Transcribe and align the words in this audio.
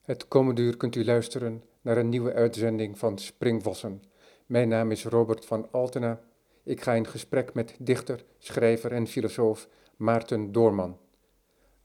Het 0.00 0.28
komende 0.28 0.62
uur 0.62 0.76
kunt 0.76 0.96
u 0.96 1.04
luisteren 1.04 1.62
naar 1.80 1.96
een 1.96 2.08
nieuwe 2.08 2.32
uitzending 2.32 2.98
van 2.98 3.18
Springvossen. 3.18 4.02
Mijn 4.46 4.68
naam 4.68 4.90
is 4.90 5.04
Robert 5.04 5.44
van 5.44 5.68
Altena. 5.70 6.20
Ik 6.62 6.80
ga 6.80 6.92
in 6.92 7.06
gesprek 7.06 7.54
met 7.54 7.74
dichter, 7.78 8.24
schrijver 8.38 8.92
en 8.92 9.06
filosoof 9.06 9.68
Maarten 9.96 10.52
Doorman. 10.52 10.98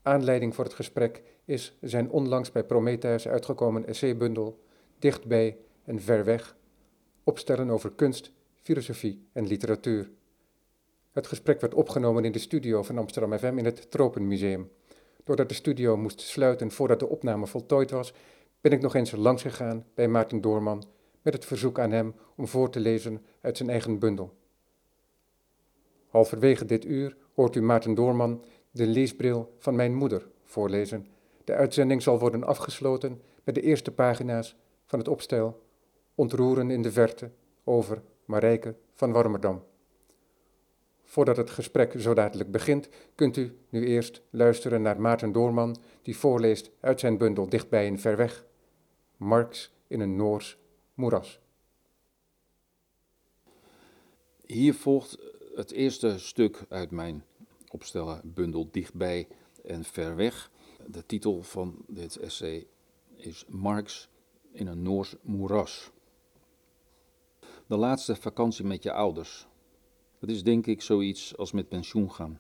Aanleiding 0.02 0.56
voor 0.56 0.64
het 0.64 0.74
gesprek 0.74 1.24
is 1.46 1.78
zijn 1.82 2.10
onlangs 2.10 2.52
bij 2.52 2.64
Prometheus 2.64 3.28
uitgekomen 3.28 3.88
essaybundel 3.88 4.64
Dichtbij 5.00 5.58
en 5.84 6.02
Ver 6.02 6.26
Weg, 6.26 6.56
opstellen 7.24 7.70
over 7.70 7.92
kunst, 7.92 8.32
filosofie 8.62 9.28
en 9.32 9.48
literatuur. 9.48 10.12
Het 11.12 11.28
gesprek 11.28 11.62
werd 11.62 11.74
opgenomen 11.74 12.26
in 12.26 12.32
de 12.32 12.40
studio 12.40 12.84
van 12.84 12.98
Amsterdam 12.98 13.38
FM 13.38 13.58
in 13.58 13.66
het 13.66 13.92
Tropenmuseum. 13.92 14.72
Doordat 15.26 15.50
de 15.50 15.56
studio 15.56 15.98
moest 15.98 16.22
sluiten 16.22 16.72
voordat 16.72 17.00
de 17.00 17.08
opname 17.08 17.48
voltooid 17.48 17.92
was, 17.92 18.14
ben 18.62 18.72
ik 18.72 18.82
nog 18.82 18.96
eens 18.96 19.12
langs 19.12 19.42
gegaan 19.42 19.86
bij 19.94 20.08
Maarten 20.08 20.42
Doorman 20.42 20.84
met 21.22 21.34
het 21.34 21.46
verzoek 21.46 21.80
aan 21.80 21.92
hem 21.92 22.16
om 22.36 22.48
voor 22.48 22.70
te 22.70 22.80
lezen 22.80 23.26
uit 23.42 23.58
zijn 23.58 23.70
eigen 23.70 24.00
bundel. 24.00 24.34
Halverwege 26.08 26.66
dit 26.66 26.86
uur 26.86 27.18
hoort 27.34 27.56
u 27.56 27.62
Maarten 27.62 27.94
Doorman 27.94 28.44
de 28.72 28.88
leesbril 28.88 29.54
van 29.58 29.76
mijn 29.76 29.94
moeder 29.94 30.28
voorlezen. 30.44 31.08
De 31.44 31.54
uitzending 31.54 32.02
zal 32.02 32.20
worden 32.20 32.44
afgesloten 32.44 33.22
met 33.44 33.56
de 33.56 33.62
eerste 33.62 33.92
pagina's 33.92 34.56
van 34.86 35.00
het 35.00 35.08
opstel 35.08 35.64
Ontroeren 36.16 36.72
in 36.72 36.82
de 36.82 36.92
verte 36.92 37.32
over 37.64 38.02
Marijke 38.26 38.76
van 38.94 39.12
Warmerdam. 39.12 39.64
Voordat 41.06 41.38
het 41.38 41.50
gesprek 41.50 41.94
zo 41.98 42.14
dadelijk 42.14 42.52
begint, 42.52 42.90
kunt 43.16 43.38
u 43.38 43.58
nu 43.70 43.86
eerst 43.86 44.22
luisteren 44.30 44.82
naar 44.82 45.02
Maarten 45.02 45.32
Doorman, 45.32 45.78
die 46.02 46.18
voorleest 46.18 46.72
uit 46.80 47.00
zijn 47.00 47.18
bundel 47.18 47.50
Dichtbij 47.50 47.88
en 47.88 48.00
Ver 48.00 48.18
Weg, 48.18 48.46
Marx 49.18 49.72
in 49.88 50.00
een 50.00 50.16
Noors 50.16 50.58
moeras. 50.94 51.40
Hier 54.46 54.74
volgt 54.74 55.18
het 55.56 55.72
eerste 55.72 56.20
stuk 56.20 56.66
uit 56.70 56.92
mijn 56.92 57.24
opstellen 57.70 58.22
bundel 58.24 58.68
Dichtbij 58.72 59.28
en 59.64 59.84
Ver 59.84 60.16
Weg. 60.16 60.52
De 60.88 61.06
titel 61.06 61.42
van 61.44 61.76
dit 61.88 62.16
essay 62.16 62.68
is 63.16 63.46
Marx 63.48 64.10
in 64.52 64.68
een 64.68 64.82
Noors 64.82 65.16
moeras. 65.22 65.92
De 67.68 67.76
laatste 67.76 68.16
vakantie 68.16 68.66
met 68.66 68.84
je 68.84 68.92
ouders. 68.92 69.48
Dat 70.26 70.36
is 70.36 70.44
denk 70.44 70.68
ik 70.68 70.82
zoiets 70.82 71.38
als 71.38 71.52
met 71.52 71.70
pensioen 71.70 72.12
gaan. 72.12 72.40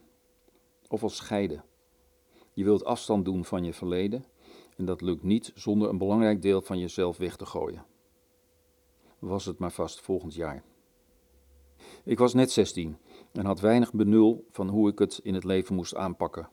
Of 0.88 1.04
als 1.04 1.16
scheiden. 1.16 1.64
Je 2.54 2.64
wilt 2.64 2.84
afstand 2.84 3.26
doen 3.26 3.46
van 3.46 3.64
je 3.64 3.74
verleden 3.74 4.26
en 4.78 4.86
dat 4.86 5.02
lukt 5.02 5.24
niet 5.24 5.52
zonder 5.56 5.90
een 5.90 5.98
belangrijk 5.98 6.42
deel 6.42 6.62
van 6.62 6.80
jezelf 6.80 7.18
weg 7.18 7.36
te 7.36 7.46
gooien. 7.46 7.86
Was 9.20 9.46
het 9.46 9.58
maar 9.58 9.72
vast 9.72 10.02
volgend 10.02 10.34
jaar. 10.34 10.64
Ik 12.04 12.18
was 12.18 12.34
net 12.34 12.52
16 12.52 12.98
en 13.32 13.46
had 13.46 13.60
weinig 13.60 13.94
benul 13.94 14.46
van 14.52 14.70
hoe 14.70 14.90
ik 14.90 15.00
het 15.00 15.20
in 15.24 15.34
het 15.34 15.44
leven 15.44 15.76
moest 15.76 15.96
aanpakken. 15.96 16.50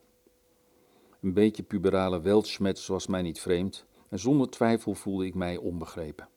Een 1.20 1.34
beetje 1.34 1.62
puberale 1.62 2.20
weltschmerz 2.20 2.86
was 2.86 3.06
mij 3.06 3.22
niet 3.22 3.40
vreemd 3.40 3.86
en 4.08 4.18
zonder 4.18 4.50
twijfel 4.50 4.94
voelde 4.94 5.26
ik 5.26 5.34
mij 5.34 5.56
onbegrepen. 5.56 6.28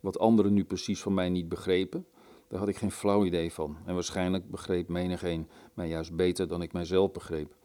Wat 0.00 0.18
anderen 0.18 0.52
nu 0.52 0.64
precies 0.64 1.00
van 1.00 1.14
mij 1.14 1.28
niet 1.28 1.48
begrepen, 1.48 2.06
daar 2.50 2.58
had 2.58 2.68
ik 2.68 2.76
geen 2.76 2.90
flauw 2.90 3.24
idee 3.24 3.52
van. 3.52 3.76
En 3.84 3.94
waarschijnlijk 3.94 4.50
begreep 4.50 4.88
menigeen 4.88 5.48
mij 5.74 5.88
juist 5.88 6.16
beter 6.16 6.48
dan 6.48 6.62
ik 6.62 6.72
mijzelf 6.72 7.12
begreep. 7.12 7.56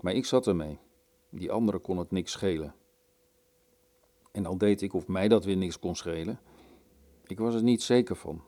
Maar 0.00 0.12
ik 0.12 0.24
zat 0.24 0.46
ermee. 0.46 0.78
Die 1.30 1.50
anderen 1.50 1.80
kon 1.80 1.98
het 1.98 2.10
niks 2.10 2.32
schelen. 2.32 2.74
En 4.32 4.46
al 4.46 4.58
deed 4.58 4.82
ik 4.82 4.94
of 4.94 5.06
mij 5.06 5.28
dat 5.28 5.44
weer 5.44 5.56
niks 5.56 5.78
kon 5.78 5.94
schelen, 5.94 6.40
ik 7.26 7.38
was 7.38 7.54
er 7.54 7.62
niet 7.62 7.82
zeker 7.82 8.16
van. 8.16 8.42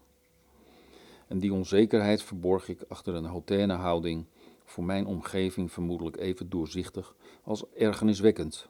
En 1.29 1.39
die 1.39 1.52
onzekerheid 1.52 2.23
verborg 2.23 2.68
ik 2.68 2.83
achter 2.89 3.14
een 3.14 3.24
hautaine 3.24 3.74
houding, 3.74 4.27
voor 4.64 4.85
mijn 4.85 5.07
omgeving 5.07 5.73
vermoedelijk 5.73 6.17
even 6.17 6.48
doorzichtig 6.48 7.14
als 7.42 7.64
ergerniswekkend. 7.70 8.68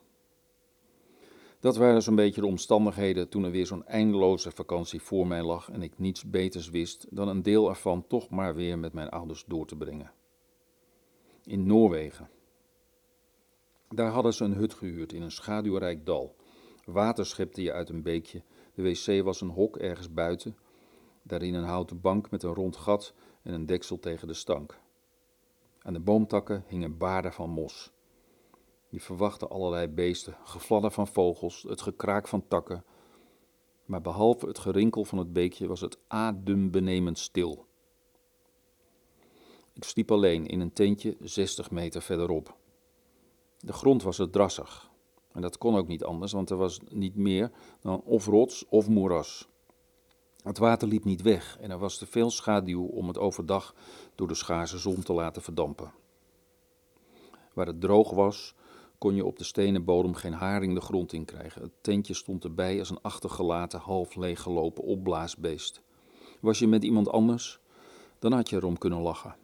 Dat 1.59 1.77
waren 1.77 2.01
zo'n 2.01 2.15
beetje 2.15 2.41
de 2.41 2.47
omstandigheden 2.47 3.29
toen 3.29 3.43
er 3.43 3.51
weer 3.51 3.65
zo'n 3.65 3.85
eindeloze 3.85 4.51
vakantie 4.51 5.01
voor 5.01 5.27
mij 5.27 5.43
lag 5.43 5.69
en 5.69 5.81
ik 5.81 5.99
niets 5.99 6.29
beters 6.29 6.69
wist 6.69 7.07
dan 7.09 7.27
een 7.27 7.41
deel 7.41 7.69
ervan 7.69 8.07
toch 8.07 8.29
maar 8.29 8.55
weer 8.55 8.79
met 8.79 8.93
mijn 8.93 9.09
ouders 9.09 9.45
door 9.47 9.65
te 9.65 9.75
brengen. 9.75 10.11
In 11.43 11.65
Noorwegen. 11.65 12.29
Daar 13.89 14.11
hadden 14.11 14.33
ze 14.33 14.43
een 14.43 14.53
hut 14.53 14.73
gehuurd 14.73 15.13
in 15.13 15.21
een 15.21 15.31
schaduwrijk 15.31 16.05
dal. 16.05 16.35
Water 16.85 17.25
schepte 17.25 17.61
je 17.61 17.73
uit 17.73 17.89
een 17.89 18.03
beekje. 18.03 18.43
De 18.73 18.81
wc 18.81 19.23
was 19.23 19.41
een 19.41 19.49
hok 19.49 19.77
ergens 19.77 20.13
buiten. 20.13 20.57
Daarin 21.23 21.53
een 21.53 21.63
houten 21.63 22.01
bank 22.01 22.31
met 22.31 22.43
een 22.43 22.53
rond 22.53 22.75
gat 22.75 23.13
en 23.41 23.53
een 23.53 23.65
deksel 23.65 23.99
tegen 23.99 24.27
de 24.27 24.33
stank. 24.33 24.79
Aan 25.81 25.93
de 25.93 25.99
boomtakken 25.99 26.63
hingen 26.67 26.97
baarden 26.97 27.33
van 27.33 27.49
mos. 27.49 27.91
Je 28.89 28.99
verwachtte 28.99 29.47
allerlei 29.47 29.87
beesten, 29.87 30.37
gefladder 30.43 30.91
van 30.91 31.07
vogels, 31.07 31.65
het 31.67 31.81
gekraak 31.81 32.27
van 32.27 32.47
takken. 32.47 32.83
Maar 33.85 34.01
behalve 34.01 34.47
het 34.47 34.59
gerinkel 34.59 35.05
van 35.05 35.17
het 35.17 35.33
beekje 35.33 35.67
was 35.67 35.81
het 35.81 35.97
adembenemend 36.07 37.19
stil. 37.19 37.65
Ik 39.73 39.83
sliep 39.83 40.11
alleen 40.11 40.47
in 40.47 40.59
een 40.59 40.73
tentje 40.73 41.17
60 41.19 41.71
meter 41.71 42.01
verderop. 42.01 42.57
De 43.59 43.73
grond 43.73 44.03
was 44.03 44.19
er 44.19 44.29
drassig. 44.29 44.89
En 45.31 45.41
dat 45.41 45.57
kon 45.57 45.75
ook 45.75 45.87
niet 45.87 46.03
anders, 46.03 46.31
want 46.31 46.49
er 46.49 46.57
was 46.57 46.79
niet 46.89 47.15
meer 47.15 47.51
dan 47.81 48.01
of 48.01 48.25
rots 48.25 48.65
of 48.69 48.87
moeras. 48.87 49.47
Het 50.43 50.57
water 50.57 50.87
liep 50.87 51.03
niet 51.03 51.21
weg 51.21 51.57
en 51.59 51.71
er 51.71 51.77
was 51.77 51.97
te 51.97 52.05
veel 52.05 52.29
schaduw 52.29 52.85
om 52.85 53.07
het 53.07 53.17
overdag 53.17 53.75
door 54.15 54.27
de 54.27 54.33
schaarse 54.33 54.77
zon 54.77 55.01
te 55.01 55.13
laten 55.13 55.41
verdampen. 55.41 55.93
Waar 57.53 57.67
het 57.67 57.81
droog 57.81 58.11
was, 58.11 58.55
kon 58.99 59.15
je 59.15 59.25
op 59.25 59.37
de 59.37 59.43
stenen 59.43 59.83
bodem 59.83 60.13
geen 60.13 60.33
haring 60.33 60.73
de 60.73 60.81
grond 60.81 61.13
in 61.13 61.25
krijgen. 61.25 61.61
Het 61.61 61.71
tentje 61.81 62.13
stond 62.13 62.43
erbij 62.43 62.79
als 62.79 62.89
een 62.89 63.01
achtergelaten, 63.01 63.79
half 63.79 64.15
leeggelopen 64.15 64.83
opblaasbeest. 64.83 65.81
Was 66.39 66.59
je 66.59 66.67
met 66.67 66.83
iemand 66.83 67.09
anders, 67.09 67.59
dan 68.19 68.31
had 68.31 68.49
je 68.49 68.55
erom 68.55 68.77
kunnen 68.77 68.99
lachen. 68.99 69.35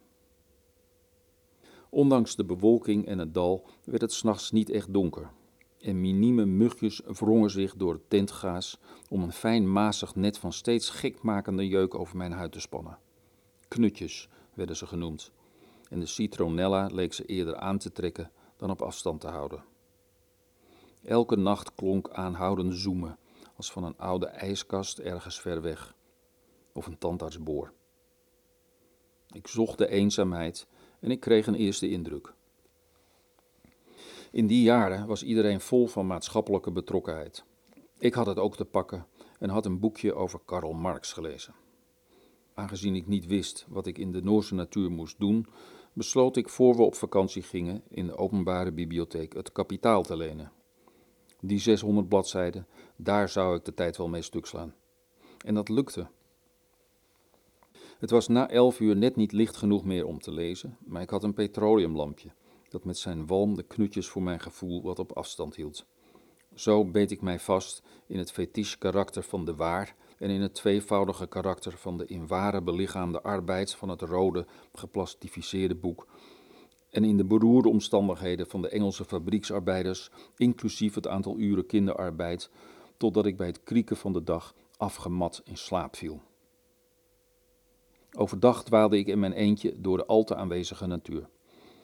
Ondanks 1.89 2.35
de 2.35 2.45
bewolking 2.45 3.05
en 3.05 3.19
het 3.19 3.33
dal 3.33 3.65
werd 3.83 4.01
het 4.01 4.13
s'nachts 4.13 4.51
niet 4.51 4.69
echt 4.69 4.93
donker. 4.93 5.31
En 5.79 6.01
minieme 6.01 6.45
mugjes 6.45 7.01
wrongen 7.05 7.49
zich 7.49 7.75
door 7.75 7.93
het 7.93 8.09
tentgaas 8.09 8.79
om 9.09 9.23
een 9.23 9.31
fijn 9.31 9.71
mazig 9.71 10.15
net 10.15 10.37
van 10.37 10.53
steeds 10.53 10.89
gekmakende 10.89 11.67
jeuk 11.67 11.95
over 11.95 12.17
mijn 12.17 12.31
huid 12.31 12.51
te 12.51 12.59
spannen. 12.59 12.97
Knutjes 13.67 14.29
werden 14.53 14.75
ze 14.75 14.87
genoemd. 14.87 15.31
En 15.89 15.99
de 15.99 16.05
citronella 16.05 16.89
leek 16.91 17.13
ze 17.13 17.25
eerder 17.25 17.55
aan 17.55 17.77
te 17.77 17.91
trekken 17.91 18.31
dan 18.57 18.69
op 18.69 18.81
afstand 18.81 19.21
te 19.21 19.27
houden. 19.27 19.63
Elke 21.03 21.35
nacht 21.35 21.75
klonk 21.75 22.09
aanhoudend 22.09 22.75
zoemen, 22.75 23.17
als 23.55 23.71
van 23.71 23.83
een 23.83 23.97
oude 23.97 24.25
ijskast 24.25 24.99
ergens 24.99 25.41
ver 25.41 25.61
weg, 25.61 25.95
of 26.73 26.85
een 26.85 26.97
tandartsboor. 26.97 27.73
Ik 29.31 29.47
zocht 29.47 29.77
de 29.77 29.87
eenzaamheid 29.87 30.67
en 30.99 31.11
ik 31.11 31.19
kreeg 31.19 31.47
een 31.47 31.55
eerste 31.55 31.89
indruk. 31.89 32.33
In 34.31 34.47
die 34.47 34.63
jaren 34.63 35.07
was 35.07 35.23
iedereen 35.23 35.61
vol 35.61 35.87
van 35.87 36.07
maatschappelijke 36.07 36.71
betrokkenheid. 36.71 37.45
Ik 37.97 38.13
had 38.13 38.25
het 38.25 38.39
ook 38.39 38.55
te 38.55 38.65
pakken 38.65 39.07
en 39.39 39.49
had 39.49 39.65
een 39.65 39.79
boekje 39.79 40.13
over 40.13 40.39
Karl 40.45 40.73
Marx 40.73 41.13
gelezen. 41.13 41.53
Aangezien 42.53 42.95
ik 42.95 43.07
niet 43.07 43.25
wist 43.25 43.65
wat 43.69 43.87
ik 43.87 43.97
in 43.97 44.11
de 44.11 44.21
Noorse 44.21 44.55
natuur 44.55 44.91
moest 44.91 45.19
doen, 45.19 45.47
besloot 45.95 46.35
ik 46.35 46.49
voor 46.49 46.75
we 46.75 46.81
op 46.81 46.95
vakantie 46.95 47.41
gingen 47.41 47.81
in 47.89 48.07
de 48.07 48.17
openbare 48.17 48.71
bibliotheek 48.71 49.33
het 49.33 49.51
kapitaal 49.51 50.03
te 50.03 50.17
lenen. 50.17 50.51
Die 51.39 51.59
600 51.59 52.09
bladzijden, 52.09 52.67
daar 52.95 53.29
zou 53.29 53.55
ik 53.55 53.65
de 53.65 53.73
tijd 53.73 53.97
wel 53.97 54.07
mee 54.07 54.21
stuk 54.21 54.45
slaan. 54.45 54.75
En 55.45 55.53
dat 55.53 55.69
lukte. 55.69 56.07
Het 57.99 58.09
was 58.09 58.27
na 58.27 58.49
elf 58.49 58.79
uur 58.79 58.95
net 58.95 59.15
niet 59.15 59.31
licht 59.31 59.57
genoeg 59.57 59.85
meer 59.85 60.05
om 60.05 60.19
te 60.19 60.31
lezen, 60.31 60.77
maar 60.85 61.01
ik 61.01 61.09
had 61.09 61.23
een 61.23 61.33
petroleumlampje 61.33 62.29
dat 62.69 62.83
met 62.83 62.97
zijn 62.97 63.27
walm 63.27 63.55
de 63.55 63.63
knutjes 63.63 64.07
voor 64.07 64.23
mijn 64.23 64.39
gevoel 64.39 64.81
wat 64.81 64.99
op 64.99 65.11
afstand 65.11 65.55
hield. 65.55 65.85
Zo 66.53 66.85
beet 66.85 67.11
ik 67.11 67.21
mij 67.21 67.39
vast 67.39 67.83
in 68.07 68.17
het 68.17 68.31
fetisch 68.31 68.77
karakter 68.77 69.23
van 69.23 69.45
de 69.45 69.55
waar 69.55 69.95
en 70.17 70.29
in 70.29 70.41
het 70.41 70.53
tweevoudige 70.53 71.27
karakter 71.27 71.77
van 71.77 71.97
de 71.97 72.05
in 72.05 72.27
ware 72.27 72.61
belichaamde 72.61 73.21
arbeid 73.21 73.75
van 73.75 73.89
het 73.89 74.01
rode, 74.01 74.45
geplastificeerde 74.73 75.75
boek, 75.75 76.07
en 76.89 77.03
in 77.03 77.17
de 77.17 77.25
beroerde 77.25 77.69
omstandigheden 77.69 78.47
van 78.47 78.61
de 78.61 78.69
Engelse 78.69 79.05
fabrieksarbeiders, 79.05 80.11
inclusief 80.37 80.95
het 80.95 81.07
aantal 81.07 81.37
uren 81.37 81.65
kinderarbeid, 81.65 82.49
totdat 82.97 83.25
ik 83.25 83.37
bij 83.37 83.47
het 83.47 83.63
krieken 83.63 83.97
van 83.97 84.13
de 84.13 84.23
dag 84.23 84.55
afgemat 84.77 85.41
in 85.45 85.57
slaap 85.57 85.95
viel. 85.95 86.21
Overdag 88.17 88.63
dwaalde 88.63 88.97
ik 88.97 89.07
in 89.07 89.19
mijn 89.19 89.33
eentje 89.33 89.81
door 89.81 89.97
de 89.97 90.05
al 90.05 90.23
te 90.23 90.35
aanwezige 90.35 90.85
natuur. 90.85 91.29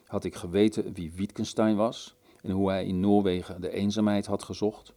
Had 0.06 0.24
ik 0.24 0.36
geweten 0.36 0.94
wie 0.94 1.14
Wittgenstein 1.14 1.76
was 1.76 2.16
en 2.42 2.52
hoe 2.52 2.70
hij 2.70 2.86
in 2.86 3.00
Noorwegen 3.00 3.62
de 3.62 3.70
eenzaamheid 3.70 4.26
had 4.26 4.44
gezocht, 4.44 4.94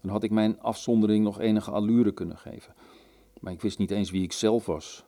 dan 0.00 0.10
had 0.10 0.22
ik 0.22 0.30
mijn 0.30 0.60
afzondering 0.60 1.24
nog 1.24 1.40
enige 1.40 1.70
allure 1.70 2.12
kunnen 2.12 2.38
geven. 2.38 2.74
Maar 3.40 3.52
ik 3.52 3.60
wist 3.60 3.78
niet 3.78 3.90
eens 3.90 4.10
wie 4.10 4.22
ik 4.22 4.32
zelf 4.32 4.66
was. 4.66 5.04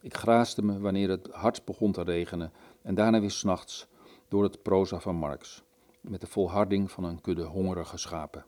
Ik 0.00 0.14
graaste 0.14 0.64
me 0.64 0.78
wanneer 0.78 1.08
het 1.08 1.28
hard 1.30 1.64
begon 1.64 1.92
te 1.92 2.02
regenen 2.02 2.52
en 2.82 2.94
daarna 2.94 3.20
weer 3.20 3.30
s'nachts 3.30 3.86
door 4.28 4.42
het 4.42 4.62
proza 4.62 5.00
van 5.00 5.16
Marx, 5.16 5.62
met 6.00 6.20
de 6.20 6.26
volharding 6.26 6.90
van 6.90 7.04
een 7.04 7.20
kudde 7.20 7.44
hongerige 7.44 7.96
schapen. 7.96 8.44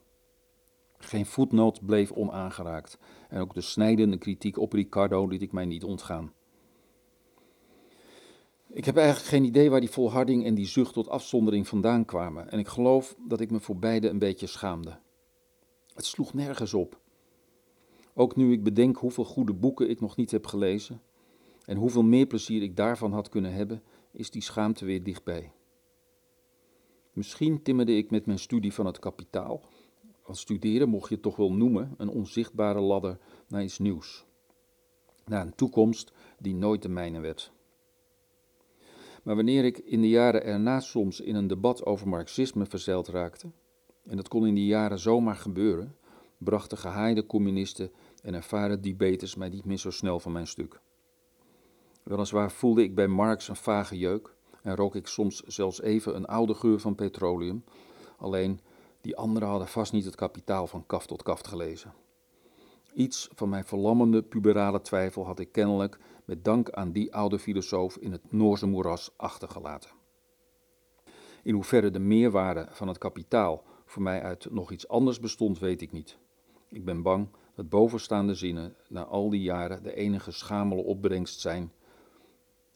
Geen 0.99 1.27
voetnoot 1.27 1.87
bleef 1.87 2.11
onaangeraakt 2.13 2.99
en 3.29 3.41
ook 3.41 3.55
de 3.55 3.61
snijdende 3.61 4.19
kritiek 4.19 4.59
op 4.59 4.73
Ricardo 4.73 5.27
liet 5.27 5.43
ik 5.43 5.53
mij 5.53 5.65
niet 5.65 5.85
ontgaan. 5.85 6.33
Ik 8.67 8.85
heb 8.85 8.97
eigenlijk 8.97 9.29
geen 9.29 9.45
idee 9.45 9.71
waar 9.71 9.81
die 9.81 9.91
volharding 9.91 10.45
en 10.45 10.55
die 10.55 10.67
zucht 10.67 10.93
tot 10.93 11.09
afzondering 11.09 11.69
vandaan 11.69 12.05
kwamen 12.05 12.51
en 12.51 12.59
ik 12.59 12.69
geloof 12.69 13.15
dat 13.29 13.41
ik 13.41 13.51
me 13.51 13.61
voor 13.61 13.77
beide 13.77 14.09
een 14.09 14.19
beetje 14.19 14.47
schaamde. 14.47 14.99
Het 15.99 16.07
sloeg 16.07 16.35
nergens 16.35 16.75
op. 16.75 17.01
Ook 18.15 18.37
nu 18.37 18.53
ik 18.53 18.63
bedenk 18.63 18.97
hoeveel 18.97 19.25
goede 19.25 19.53
boeken 19.53 19.91
ik 19.91 20.01
nog 20.01 20.17
niet 20.17 20.31
heb 20.31 20.47
gelezen 20.47 21.03
en 21.65 21.77
hoeveel 21.77 22.03
meer 22.03 22.27
plezier 22.27 22.63
ik 22.63 22.77
daarvan 22.77 23.13
had 23.13 23.29
kunnen 23.29 23.53
hebben, 23.53 23.83
is 24.11 24.31
die 24.31 24.43
schaamte 24.43 24.85
weer 24.85 25.03
dichtbij. 25.03 25.53
Misschien 27.13 27.63
timmerde 27.63 27.97
ik 27.97 28.11
met 28.11 28.27
mijn 28.27 28.39
studie 28.39 28.73
van 28.73 28.87
het 28.87 28.99
kapitaal, 28.99 29.63
want 30.25 30.39
studeren 30.39 30.89
mocht 30.89 31.09
je 31.09 31.15
het 31.15 31.23
toch 31.23 31.37
wel 31.37 31.53
noemen, 31.53 31.95
een 31.97 32.11
onzichtbare 32.11 32.81
ladder 32.81 33.19
naar 33.49 33.63
iets 33.63 33.79
nieuws. 33.79 34.27
Naar 35.25 35.47
een 35.47 35.55
toekomst 35.55 36.13
die 36.39 36.55
nooit 36.55 36.83
de 36.83 36.89
mijne 36.89 37.21
werd. 37.21 37.53
Maar 39.23 39.37
wanneer 39.37 39.65
ik 39.65 39.79
in 39.79 40.01
de 40.01 40.09
jaren 40.09 40.45
erna 40.45 40.81
soms 40.81 41.21
in 41.21 41.35
een 41.35 41.47
debat 41.47 41.85
over 41.85 42.09
marxisme 42.09 42.67
verzeild 42.67 43.09
raakte, 43.09 43.51
en 44.09 44.17
dat 44.17 44.29
kon 44.29 44.47
in 44.47 44.55
die 44.55 44.67
jaren 44.67 44.99
zomaar 44.99 45.37
gebeuren, 45.37 45.97
brachten 46.39 46.79
gehaaide 46.79 47.27
communisten 47.27 47.91
en 48.23 48.35
ervaren 48.35 48.81
debaters 48.81 49.35
mij 49.35 49.49
niet 49.49 49.65
meer 49.65 49.79
zo 49.79 49.91
snel 49.91 50.21
van 50.21 50.33
mijn 50.33 50.47
stuk. 50.47 50.81
Weliswaar 52.03 52.51
voelde 52.51 52.83
ik 52.83 52.95
bij 52.95 53.09
Marx 53.09 53.49
een 53.49 53.57
vage 53.57 53.99
jeuk 53.99 54.35
en 54.63 54.77
rook 54.77 54.95
ik 54.95 55.07
soms 55.07 55.43
zelfs 55.43 55.81
even 55.81 56.17
een 56.17 56.27
oude 56.27 56.55
geur 56.55 56.81
van 56.81 56.95
petroleum, 56.95 57.65
alleen 58.17 58.61
die 59.01 59.17
anderen 59.17 59.49
hadden 59.49 59.69
vast 59.69 59.93
niet 59.93 60.05
het 60.05 60.15
kapitaal 60.15 60.67
van 60.67 60.87
kaft 60.87 61.09
tot 61.09 61.23
kaft 61.23 61.47
gelezen. 61.47 61.93
Iets 62.95 63.29
van 63.35 63.49
mijn 63.49 63.65
verlammende 63.65 64.23
puberale 64.23 64.81
twijfel 64.81 65.27
had 65.27 65.39
ik 65.39 65.53
kennelijk 65.53 65.99
met 66.25 66.45
dank 66.45 66.71
aan 66.71 66.93
die 66.93 67.15
oude 67.15 67.39
filosoof 67.39 67.97
in 67.97 68.13
het 68.13 68.33
Noorse 68.33 68.67
moeras 68.67 69.11
achtergelaten. 69.17 69.91
In 71.43 71.55
hoeverre 71.55 71.91
de 71.91 71.99
meerwaarde 71.99 72.67
van 72.71 72.89
het 72.89 72.99
kapitaal 72.99 73.65
voor 73.89 74.03
mij 74.03 74.23
uit 74.23 74.51
nog 74.51 74.71
iets 74.71 74.89
anders 74.89 75.21
bestond, 75.21 75.59
weet 75.59 75.83
ik 75.83 75.93
niet. 75.93 76.19
Ik 76.69 76.85
ben 76.85 77.03
bang 77.03 77.29
dat 77.55 77.69
bovenstaande 77.69 78.35
zinnen 78.35 78.75
na 78.89 79.05
al 79.05 79.31
die 79.31 79.43
jaren 79.43 79.83
de 79.83 79.95
enige 79.95 80.31
schamele 80.31 80.83
opbrengst 80.83 81.41
zijn, 81.41 81.73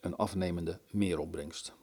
een 0.01 0.17
afnemende 0.17 0.79
meeropbrengst. 0.91 1.75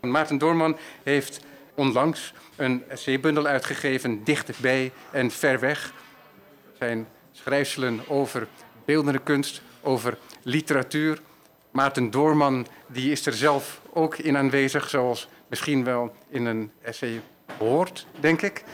Maarten 0.00 0.38
Doorman 0.38 0.76
heeft 1.02 1.40
onlangs 1.74 2.34
een 2.56 2.88
essaybundel 2.88 3.46
uitgegeven, 3.46 4.24
Dichtbij 4.24 4.92
en 5.12 5.30
Ver 5.30 5.60
Weg. 5.60 5.92
Zijn 6.78 7.08
schrijfselen 7.32 8.08
over 8.08 8.48
beeldende 8.84 9.18
kunst, 9.18 9.62
over 9.82 10.18
literatuur. 10.42 11.20
Maarten 11.70 12.10
Doorman 12.10 12.66
die 12.86 13.10
is 13.10 13.26
er 13.26 13.32
zelf 13.32 13.80
ook 13.92 14.16
in 14.16 14.36
aanwezig, 14.36 14.88
zoals 14.88 15.28
misschien 15.48 15.84
wel 15.84 16.12
in 16.28 16.46
een 16.46 16.70
essay 16.82 17.20
hoort, 17.58 18.06
denk 18.20 18.42
ik. 18.42 18.64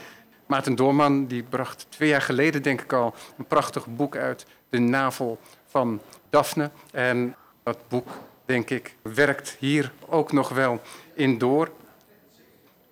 Maarten 0.45 0.75
Doorman 0.75 1.25
die 1.25 1.43
bracht 1.43 1.85
twee 1.89 2.09
jaar 2.09 2.21
geleden, 2.21 2.61
denk 2.61 2.81
ik 2.81 2.93
al, 2.93 3.13
een 3.37 3.45
prachtig 3.45 3.87
boek 3.87 4.15
uit, 4.15 4.45
De 4.69 4.79
Navel 4.79 5.39
van 5.65 6.01
Daphne. 6.29 6.71
En 6.91 7.35
dat 7.63 7.77
boek, 7.87 8.07
denk 8.45 8.69
ik, 8.69 8.95
werkt 9.01 9.55
hier 9.59 9.91
ook 10.09 10.31
nog 10.31 10.49
wel 10.49 10.81
in 11.13 11.37
door. 11.37 11.71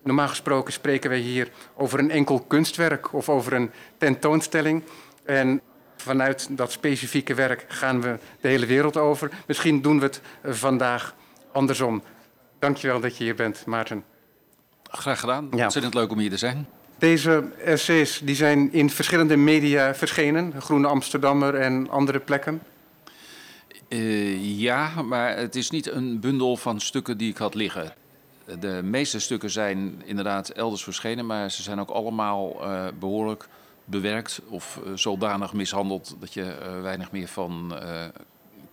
Normaal 0.04 0.28
gesproken 0.28 0.74
spreken 0.74 1.10
wij 1.10 1.20
hier 1.20 1.52
over 1.76 2.00
een 2.00 2.12
enkel 2.12 2.40
kunstwerk 2.40 3.14
of 3.14 3.30
over 3.30 3.54
een 3.54 3.72
tentoonstelling. 3.98 4.84
En 5.24 5.62
vanuit 6.04 6.48
dat 6.50 6.72
specifieke 6.72 7.34
werk 7.34 7.66
gaan 7.68 8.02
we 8.02 8.18
de 8.42 8.48
hele 8.48 8.66
wereld 8.66 8.98
over. 8.98 9.32
Misschien 9.48 9.82
doen 9.82 10.00
we 10.00 10.06
het 10.06 10.22
vandaag 10.44 11.16
andersom. 11.52 12.04
Dankjewel 12.60 13.00
dat 13.00 13.18
je 13.18 13.24
hier 13.24 13.36
bent, 13.36 13.66
Maarten. 13.66 14.04
Graag 14.84 15.20
gedaan. 15.20 15.48
Ja. 15.52 15.64
Ontzettend 15.64 15.94
leuk 15.94 16.12
om 16.12 16.20
hier 16.20 16.30
te 16.30 16.38
zijn. 16.38 16.68
Deze 16.98 17.44
essays 17.66 18.22
die 18.24 18.36
zijn 18.36 18.74
in 18.74 18.90
verschillende 18.90 19.38
media 19.38 19.96
verschenen, 19.96 20.62
Groene 20.62 20.88
Amsterdammer 20.88 21.56
en 21.56 21.90
andere 21.90 22.20
plekken. 22.20 22.62
Uh, 23.90 24.60
ja, 24.60 25.02
maar 25.02 25.38
het 25.38 25.56
is 25.56 25.70
niet 25.70 25.92
een 25.92 26.20
bundel 26.20 26.58
van 26.58 26.80
stukken 26.80 27.18
die 27.18 27.30
ik 27.30 27.38
had 27.38 27.56
liggen. 27.56 27.94
De 28.60 28.82
meeste 28.84 29.20
stukken 29.20 29.50
zijn 29.50 30.02
inderdaad 30.06 30.50
elders 30.50 30.84
verschenen, 30.84 31.26
maar 31.26 31.52
ze 31.52 31.62
zijn 31.62 31.80
ook 31.80 31.90
allemaal 31.90 32.56
uh, 32.62 32.86
behoorlijk 33.00 33.48
bewerkt 33.86 34.42
of 34.50 34.80
uh, 34.86 34.92
zodanig 34.96 35.54
mishandeld 35.54 36.16
dat 36.20 36.34
je 36.34 36.44
er 36.44 36.82
weinig 36.82 37.12
meer 37.12 37.28
van 37.28 37.74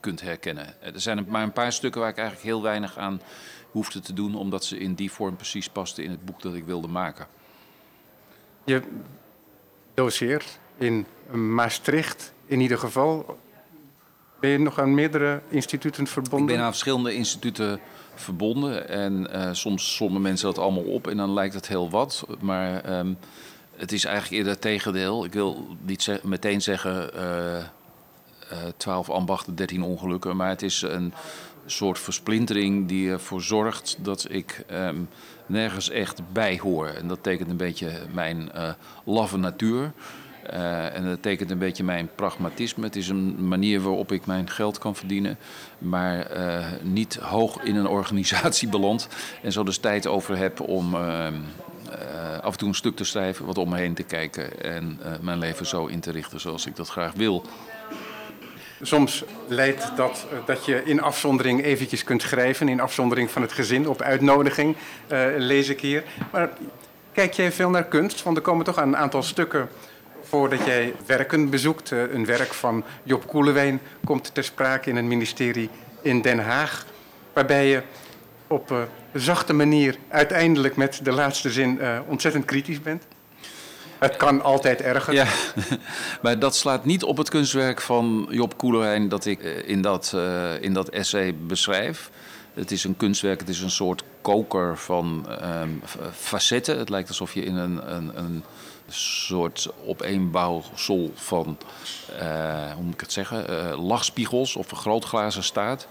kunt 0.00 0.20
herkennen. 0.20 0.82
Er 0.82 1.00
zijn 1.00 1.24
maar 1.28 1.42
een 1.42 1.52
paar 1.52 1.72
stukken 1.72 2.00
waar 2.00 2.10
ik 2.10 2.16
eigenlijk 2.16 2.46
heel 2.46 2.62
weinig 2.62 2.98
aan 2.98 3.20
hoefde 3.70 4.00
te 4.00 4.12
doen, 4.12 4.34
omdat 4.34 4.64
ze 4.64 4.78
in 4.78 4.94
die 4.94 5.12
vorm 5.12 5.36
precies 5.36 5.68
pasten 5.68 6.04
in 6.04 6.10
het 6.10 6.24
boek 6.24 6.42
dat 6.42 6.54
ik 6.54 6.64
wilde 6.64 6.88
maken. 6.88 7.26
Je 8.64 8.82
doseert 9.94 10.58
in 10.76 11.06
Maastricht 11.30 12.32
in 12.46 12.60
ieder 12.60 12.78
geval. 12.78 13.38
Ben 14.40 14.50
je 14.50 14.58
nog 14.58 14.80
aan 14.80 14.94
meerdere 14.94 15.42
instituten 15.48 16.06
verbonden? 16.06 16.48
Ik 16.48 16.54
ben 16.54 16.64
aan 16.64 16.70
verschillende 16.70 17.14
instituten 17.14 17.80
verbonden. 18.14 18.88
En 18.88 19.28
uh, 19.32 19.48
soms 19.52 19.94
sommen 19.94 20.22
mensen 20.22 20.46
dat 20.46 20.58
allemaal 20.58 20.82
op 20.82 21.06
en 21.06 21.16
dan 21.16 21.32
lijkt 21.32 21.54
het 21.54 21.68
heel 21.68 21.90
wat. 21.90 22.26
Maar 22.40 22.98
um, 22.98 23.18
het 23.80 23.92
is 23.92 24.04
eigenlijk 24.04 24.36
eerder 24.36 24.52
het 24.52 24.60
tegendeel. 24.60 25.24
Ik 25.24 25.32
wil 25.32 25.76
niet 25.82 26.20
meteen 26.22 26.62
zeggen 26.62 27.10
uh, 27.14 27.56
uh, 28.52 28.58
12 28.76 29.10
ambachten, 29.10 29.54
13 29.54 29.82
ongelukken. 29.82 30.36
Maar 30.36 30.48
het 30.48 30.62
is 30.62 30.82
een 30.82 31.12
soort 31.66 31.98
versplintering 31.98 32.88
die 32.88 33.10
ervoor 33.10 33.42
zorgt 33.42 33.96
dat 34.00 34.26
ik 34.30 34.64
um, 34.72 35.08
nergens 35.46 35.90
echt 35.90 36.32
bij 36.32 36.58
hoor. 36.62 36.87
En 36.87 37.08
dat 37.08 37.22
tekent 37.22 37.50
een 37.50 37.56
beetje 37.56 37.90
mijn 38.12 38.50
uh, 38.54 38.70
laffe 39.04 39.37
natuur. 39.37 39.92
En 40.92 41.04
dat 41.04 41.22
tekent 41.22 41.50
een 41.50 41.58
beetje 41.58 41.84
mijn 41.84 42.10
pragmatisme. 42.14 42.84
Het 42.84 42.96
is 42.96 43.08
een 43.08 43.49
manier 43.49 43.80
waarop 43.80 44.12
ik 44.12 44.26
mijn 44.26 44.50
geld 44.50 44.78
kan 44.78 44.96
verdienen, 44.96 45.38
maar 45.78 46.30
niet 46.82 47.16
hoog 47.16 47.62
in 47.62 47.76
een 47.76 47.87
organisatie 47.87 48.68
beland. 48.78 49.08
En 49.42 49.52
zo 49.52 49.62
dus 49.62 49.78
tijd 49.78 50.06
over 50.06 50.37
heb 50.37 50.60
om 50.60 50.94
uh, 50.94 51.26
af 52.42 52.52
en 52.52 52.59
toe 52.59 52.68
een 52.68 52.75
stuk 52.75 52.97
te 52.97 53.04
schrijven, 53.04 53.47
wat 53.47 53.59
om 53.59 53.68
me 53.68 53.76
heen 53.76 53.94
te 53.94 54.02
kijken 54.02 54.62
en 54.62 55.00
mijn 55.20 55.38
leven 55.38 55.66
zo 55.66 55.87
in 55.87 56.00
te 56.00 56.11
richten 56.11 56.40
zoals 56.40 56.66
ik 56.66 56.76
dat 56.76 56.88
graag 56.88 57.12
wil. 57.12 57.44
Soms 58.82 59.25
leidt 59.49 59.97
dat 59.97 60.26
dat 60.47 60.64
je 60.64 60.82
in 60.85 61.00
afzondering 61.00 61.64
eventjes 61.64 62.04
kunt 62.04 62.23
schrijven, 62.23 62.68
in 62.68 62.80
afzondering 62.80 63.30
van 63.30 63.42
het 63.42 63.52
gezin, 63.52 63.88
op 63.88 64.02
uitnodiging, 64.02 64.76
lees 65.37 65.68
ik 65.68 65.80
hier. 65.80 66.02
Maar 66.32 66.50
kijk 67.12 67.32
jij 67.32 67.52
veel 67.52 67.70
naar 67.70 67.85
kunst? 67.85 68.23
Want 68.23 68.37
er 68.37 68.42
komen 68.42 68.64
toch 68.64 68.76
een 68.76 68.97
aantal 68.97 69.23
stukken 69.23 69.68
voordat 70.30 70.64
jij 70.64 70.94
werken 71.06 71.50
bezoekt. 71.50 71.92
Eh, 71.92 72.12
een 72.12 72.26
werk 72.26 72.54
van 72.54 72.85
Job 73.02 73.26
Koelewijn 73.26 73.80
komt 74.04 74.35
ter 74.35 74.44
sprake 74.44 74.90
in 74.90 74.97
een 74.97 75.09
ministerie 75.09 75.70
in 76.02 76.23
Den 76.23 76.38
Haag. 76.38 76.87
Waarbij 77.32 77.66
je 77.66 77.82
op 78.47 78.70
eh, 78.70 78.78
zachte 79.12 79.52
manier 79.52 79.97
uiteindelijk 80.09 80.76
met 80.76 81.00
de 81.02 81.12
laatste 81.12 81.50
zin 81.50 81.79
uh, 81.81 81.99
ontzettend 82.07 82.45
kritisch 82.45 82.81
bent. 82.81 83.05
Het 83.99 84.17
kan 84.17 84.43
altijd 84.43 84.81
erger. 84.81 85.14
Ja, 85.14 85.26
maar 86.23 86.38
dat 86.38 86.57
slaat 86.57 86.85
niet 86.85 87.02
op 87.02 87.17
het 87.17 87.29
kunstwerk 87.29 87.81
van 87.81 88.26
Job 88.31 88.57
Koelewijn 88.57 89.09
dat 89.09 89.26
ik 89.26 89.40
in 89.43 89.83
dat, 89.83 90.12
uh, 90.14 90.62
in 90.62 90.73
dat 90.73 90.88
essay 90.88 91.35
beschrijf. 91.35 92.11
Het 92.55 92.71
is 92.71 92.85
een 92.85 92.97
kunstwerk, 92.97 93.40
het 93.40 93.49
is 93.49 93.61
een 93.61 93.71
soort 93.71 94.02
koker 94.21 94.79
van 94.79 95.26
um, 95.62 95.83
facetten. 96.12 96.79
Het 96.79 96.88
lijkt 96.88 97.09
alsof 97.09 97.35
je 97.35 97.43
in 97.43 97.57
een, 97.57 97.95
een, 97.95 98.19
een 98.19 98.45
soort 98.88 99.69
opeenbouwsel 99.87 101.12
van, 101.14 101.59
uh, 102.23 102.73
hoe 102.75 102.83
moet 102.83 102.95
ik 102.95 103.00
het 103.00 103.12
zeggen, 103.12 103.75
lachspiegels 103.75 104.57
of 104.57 104.67
vergrootglazen 104.67 105.43
staat. 105.43 105.87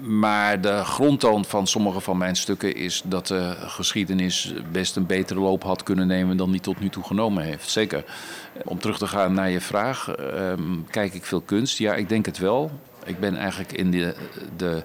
Maar 0.00 0.60
de 0.60 0.84
grondtoon 0.84 1.44
van 1.44 1.66
sommige 1.66 2.00
van 2.00 2.18
mijn 2.18 2.36
stukken 2.36 2.74
is 2.74 3.02
dat 3.04 3.26
de 3.26 3.54
geschiedenis 3.58 4.54
best 4.72 4.96
een 4.96 5.06
betere 5.06 5.40
loop 5.40 5.62
had 5.62 5.82
kunnen 5.82 6.06
nemen 6.06 6.36
dan 6.36 6.50
die 6.50 6.60
tot 6.60 6.80
nu 6.80 6.88
toe 6.88 7.04
genomen 7.04 7.44
heeft. 7.44 7.70
Zeker. 7.70 8.04
Om 8.64 8.78
terug 8.78 8.98
te 8.98 9.06
gaan 9.06 9.32
naar 9.34 9.50
je 9.50 9.60
vraag, 9.60 10.14
uh, 10.20 10.52
kijk 10.90 11.14
ik 11.14 11.24
veel 11.24 11.40
kunst? 11.40 11.78
Ja, 11.78 11.94
ik 11.94 12.08
denk 12.08 12.26
het 12.26 12.38
wel. 12.38 12.70
Ik 13.04 13.20
ben 13.20 13.36
eigenlijk 13.36 13.72
in 13.72 13.90
de, 13.90 14.14
de 14.56 14.82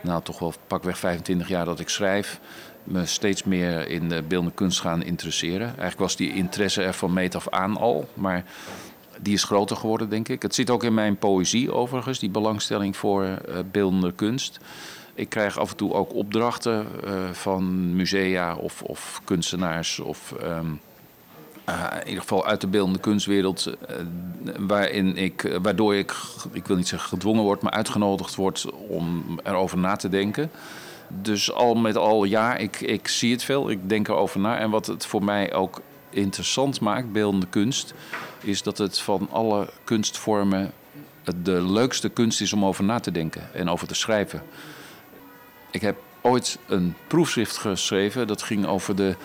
nou 0.00 0.22
toch 0.22 0.38
wel 0.38 0.52
pakweg 0.66 0.98
25 0.98 1.48
jaar 1.48 1.64
dat 1.64 1.80
ik 1.80 1.88
schrijf, 1.88 2.40
me 2.84 3.06
steeds 3.06 3.44
meer 3.44 3.88
in 3.88 4.08
de 4.08 4.22
beeldende 4.22 4.54
kunst 4.54 4.80
gaan 4.80 5.02
interesseren. 5.02 5.66
Eigenlijk 5.66 5.98
was 5.98 6.16
die 6.16 6.34
interesse 6.34 6.82
er 6.82 6.94
van 6.94 7.12
meet 7.12 7.34
af 7.34 7.48
aan 7.48 7.76
al, 7.76 8.08
maar 8.14 8.44
die 9.24 9.34
is 9.34 9.44
groter 9.44 9.76
geworden, 9.76 10.08
denk 10.08 10.28
ik. 10.28 10.42
Het 10.42 10.54
zit 10.54 10.70
ook 10.70 10.84
in 10.84 10.94
mijn 10.94 11.16
poëzie 11.16 11.72
overigens, 11.72 12.18
die 12.18 12.30
belangstelling 12.30 12.96
voor 12.96 13.24
uh, 13.24 13.38
beeldende 13.70 14.12
kunst. 14.12 14.58
Ik 15.14 15.28
krijg 15.28 15.58
af 15.58 15.70
en 15.70 15.76
toe 15.76 15.92
ook 15.92 16.14
opdrachten 16.14 16.86
uh, 17.04 17.30
van 17.32 17.96
musea 17.96 18.56
of, 18.56 18.82
of 18.82 19.20
kunstenaars 19.24 20.00
of 20.00 20.34
um, 20.42 20.80
uh, 21.68 21.84
in 22.00 22.06
ieder 22.06 22.20
geval 22.20 22.46
uit 22.46 22.60
de 22.60 22.66
beeldende 22.66 22.98
kunstwereld, 22.98 23.76
waarin 24.58 25.16
ik, 25.16 25.58
waardoor 25.62 25.94
ik, 25.94 26.14
ik 26.52 26.66
wil 26.66 26.76
niet 26.76 26.88
zeggen 26.88 27.08
gedwongen 27.08 27.42
word, 27.42 27.62
maar 27.62 27.72
uitgenodigd 27.72 28.34
word 28.34 28.66
om 28.88 29.24
erover 29.42 29.78
na 29.78 29.96
te 29.96 30.08
denken. 30.08 30.50
Dus 31.08 31.52
al 31.52 31.74
met 31.74 31.96
al, 31.96 32.24
ja, 32.24 32.56
ik, 32.56 32.80
ik 32.80 33.08
zie 33.08 33.32
het 33.32 33.44
veel, 33.44 33.70
ik 33.70 33.88
denk 33.88 34.08
erover 34.08 34.40
na. 34.40 34.58
En 34.58 34.70
wat 34.70 34.86
het 34.86 35.06
voor 35.06 35.24
mij 35.24 35.54
ook 35.54 35.80
interessant 36.14 36.80
maakt, 36.80 37.12
beeldende 37.12 37.46
kunst, 37.46 37.94
is 38.40 38.62
dat 38.62 38.78
het 38.78 38.98
van 38.98 39.28
alle 39.30 39.68
kunstvormen 39.84 40.72
de 41.42 41.62
leukste 41.62 42.08
kunst 42.08 42.40
is 42.40 42.52
om 42.52 42.64
over 42.64 42.84
na 42.84 43.00
te 43.00 43.10
denken 43.10 43.54
en 43.54 43.68
over 43.68 43.86
te 43.86 43.94
schrijven. 43.94 44.42
Ik 45.70 45.80
heb 45.80 45.96
ooit 46.20 46.58
een 46.66 46.94
proefschrift 47.06 47.56
geschreven 47.56 48.26
dat 48.26 48.42
ging 48.42 48.66
over 48.66 48.96
de 48.96 49.16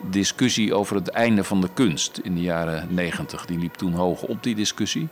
discussie 0.00 0.74
over 0.74 0.96
het 0.96 1.08
einde 1.08 1.44
van 1.44 1.60
de 1.60 1.68
kunst 1.74 2.18
in 2.22 2.34
de 2.34 2.40
jaren 2.40 2.86
negentig. 2.90 3.46
Die 3.46 3.58
liep 3.58 3.74
toen 3.74 3.92
hoog 3.92 4.22
op, 4.22 4.42
die 4.42 4.54
discussie. 4.54 5.08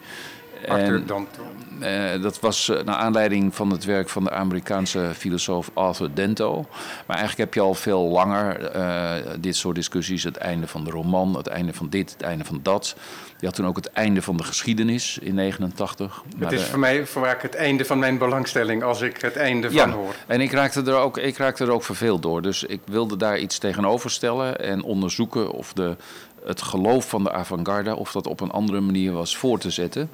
Uh, 1.80 2.22
dat 2.22 2.40
was 2.40 2.68
uh, 2.68 2.82
naar 2.82 2.94
aanleiding 2.94 3.54
van 3.54 3.70
het 3.70 3.84
werk 3.84 4.08
van 4.08 4.24
de 4.24 4.30
Amerikaanse 4.30 5.10
filosoof 5.14 5.70
Arthur 5.74 6.10
Dento. 6.14 6.66
Maar 7.06 7.16
eigenlijk 7.16 7.38
heb 7.38 7.54
je 7.54 7.60
al 7.60 7.74
veel 7.74 8.02
langer 8.02 8.76
uh, 8.76 9.12
dit 9.40 9.56
soort 9.56 9.74
discussies. 9.74 10.24
Het 10.24 10.36
einde 10.36 10.66
van 10.66 10.84
de 10.84 10.90
roman, 10.90 11.36
het 11.36 11.46
einde 11.46 11.72
van 11.72 11.88
dit, 11.88 12.12
het 12.12 12.22
einde 12.22 12.44
van 12.44 12.60
dat. 12.62 12.96
Je 13.38 13.46
had 13.46 13.54
toen 13.54 13.66
ook 13.66 13.76
het 13.76 13.92
einde 13.92 14.22
van 14.22 14.36
de 14.36 14.42
geschiedenis 14.42 15.18
in 15.18 15.34
89. 15.34 16.22
Het 16.38 16.52
is 16.52 16.64
voor 16.64 16.78
mij 16.78 17.06
voor 17.06 17.36
het 17.38 17.54
einde 17.54 17.84
van 17.84 17.98
mijn 17.98 18.18
belangstelling 18.18 18.82
als 18.82 19.00
ik 19.00 19.20
het 19.20 19.36
einde 19.36 19.70
van 19.70 19.90
hoor. 19.90 20.14
En 20.26 20.40
ik 20.40 20.52
raakte, 20.52 20.82
er 20.82 20.96
ook, 20.96 21.18
ik 21.18 21.36
raakte 21.36 21.64
er 21.64 21.70
ook 21.70 21.84
verveeld 21.84 22.22
door. 22.22 22.42
Dus 22.42 22.64
ik 22.64 22.80
wilde 22.84 23.16
daar 23.16 23.38
iets 23.38 23.58
tegenover 23.58 24.10
stellen 24.10 24.60
en 24.60 24.82
onderzoeken 24.82 25.50
of 25.50 25.72
de, 25.72 25.96
het 26.44 26.62
geloof 26.62 27.08
van 27.08 27.24
de 27.24 27.32
avant-garde... 27.32 27.96
of 27.96 28.12
dat 28.12 28.26
op 28.26 28.40
een 28.40 28.50
andere 28.50 28.80
manier 28.80 29.12
was 29.12 29.36
voor 29.36 29.58
te 29.58 29.70
zetten... 29.70 30.10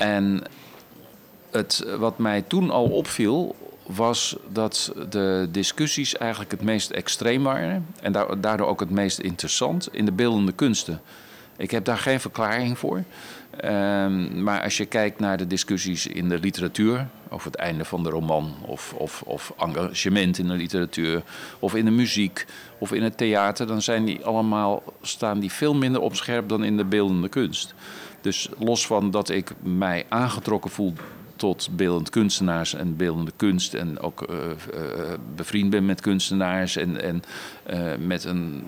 En 0.00 0.42
het, 1.50 1.84
wat 1.98 2.18
mij 2.18 2.42
toen 2.42 2.70
al 2.70 2.84
opviel, 2.84 3.56
was 3.86 4.36
dat 4.48 4.92
de 5.10 5.48
discussies 5.50 6.16
eigenlijk 6.16 6.50
het 6.50 6.62
meest 6.62 6.90
extreem 6.90 7.42
waren. 7.42 7.86
En 8.00 8.12
daardoor 8.40 8.66
ook 8.66 8.80
het 8.80 8.90
meest 8.90 9.18
interessant 9.18 9.88
in 9.92 10.04
de 10.04 10.12
beeldende 10.12 10.52
kunsten. 10.52 11.00
Ik 11.56 11.70
heb 11.70 11.84
daar 11.84 11.98
geen 11.98 12.20
verklaring 12.20 12.78
voor. 12.78 13.04
Um, 13.64 14.42
maar 14.42 14.62
als 14.62 14.76
je 14.76 14.86
kijkt 14.86 15.20
naar 15.20 15.36
de 15.36 15.46
discussies 15.46 16.06
in 16.06 16.28
de 16.28 16.38
literatuur, 16.38 17.06
over 17.28 17.50
het 17.50 17.60
einde 17.60 17.84
van 17.84 18.02
de 18.02 18.10
roman, 18.10 18.54
of, 18.60 18.92
of, 18.96 19.22
of 19.22 19.52
engagement 19.58 20.38
in 20.38 20.48
de 20.48 20.54
literatuur, 20.54 21.22
of 21.58 21.74
in 21.74 21.84
de 21.84 21.90
muziek, 21.90 22.46
of 22.78 22.92
in 22.92 23.02
het 23.02 23.16
theater, 23.16 23.66
dan 23.66 23.82
zijn 23.82 24.04
die 24.04 24.24
allemaal, 24.24 24.82
staan 25.02 25.40
die 25.40 25.52
veel 25.52 25.74
minder 25.74 26.00
op 26.00 26.16
scherp 26.16 26.48
dan 26.48 26.64
in 26.64 26.76
de 26.76 26.84
beeldende 26.84 27.28
kunst. 27.28 27.74
Dus 28.20 28.48
los 28.58 28.86
van 28.86 29.10
dat 29.10 29.28
ik 29.28 29.52
mij 29.62 30.06
aangetrokken 30.08 30.70
voel 30.70 30.92
tot 31.40 31.68
beeldend 31.72 32.10
kunstenaars 32.10 32.74
en 32.74 32.96
beeldende 32.96 33.32
kunst. 33.36 33.74
En 33.74 34.00
ook 34.00 34.30
uh, 34.30 34.36
uh, 34.36 35.12
bevriend 35.34 35.70
ben 35.70 35.86
met 35.86 36.00
kunstenaars 36.00 36.76
en, 36.76 37.02
en 37.02 37.22
uh, 37.70 38.06
met 38.06 38.24
een 38.24 38.64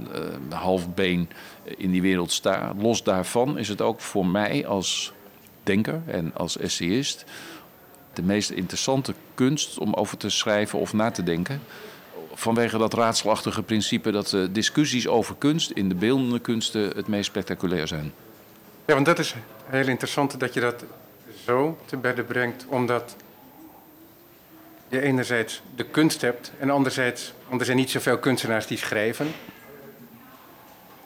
half 0.50 0.94
been 0.94 1.28
in 1.76 1.90
die 1.90 2.02
wereld 2.02 2.32
sta. 2.32 2.74
Los 2.78 3.02
daarvan 3.02 3.58
is 3.58 3.68
het 3.68 3.80
ook 3.80 4.00
voor 4.00 4.26
mij 4.26 4.66
als 4.66 5.12
denker 5.62 6.02
en 6.06 6.34
als 6.34 6.58
essayist 6.58 7.24
de 8.12 8.22
meest 8.22 8.50
interessante 8.50 9.14
kunst 9.34 9.78
om 9.78 9.94
over 9.94 10.16
te 10.16 10.30
schrijven 10.30 10.78
of 10.78 10.92
na 10.92 11.10
te 11.10 11.22
denken. 11.22 11.60
Vanwege 12.34 12.78
dat 12.78 12.94
raadselachtige 12.94 13.62
principe 13.62 14.10
dat 14.10 14.36
discussies 14.50 15.08
over 15.08 15.34
kunst 15.38 15.70
in 15.70 15.88
de 15.88 15.94
beeldende 15.94 16.38
kunsten 16.38 16.82
het 16.82 17.08
meest 17.08 17.26
spectaculair 17.26 17.88
zijn. 17.88 18.12
Ja, 18.84 18.94
want 18.94 19.06
dat 19.06 19.18
is 19.18 19.34
heel 19.66 19.88
interessant 19.88 20.40
dat 20.40 20.54
je 20.54 20.60
dat 20.60 20.84
zo 21.44 21.78
te 21.84 21.96
bedden 21.96 22.26
brengt, 22.26 22.64
omdat 22.68 23.16
je 24.88 25.00
enerzijds 25.00 25.62
de 25.76 25.84
kunst 25.84 26.20
hebt 26.20 26.52
en 26.58 26.70
anderzijds, 26.70 27.32
want 27.48 27.60
er 27.60 27.66
zijn 27.66 27.78
niet 27.78 27.90
zoveel 27.90 28.18
kunstenaars 28.18 28.66
die 28.66 28.78
schrijven. 28.78 29.26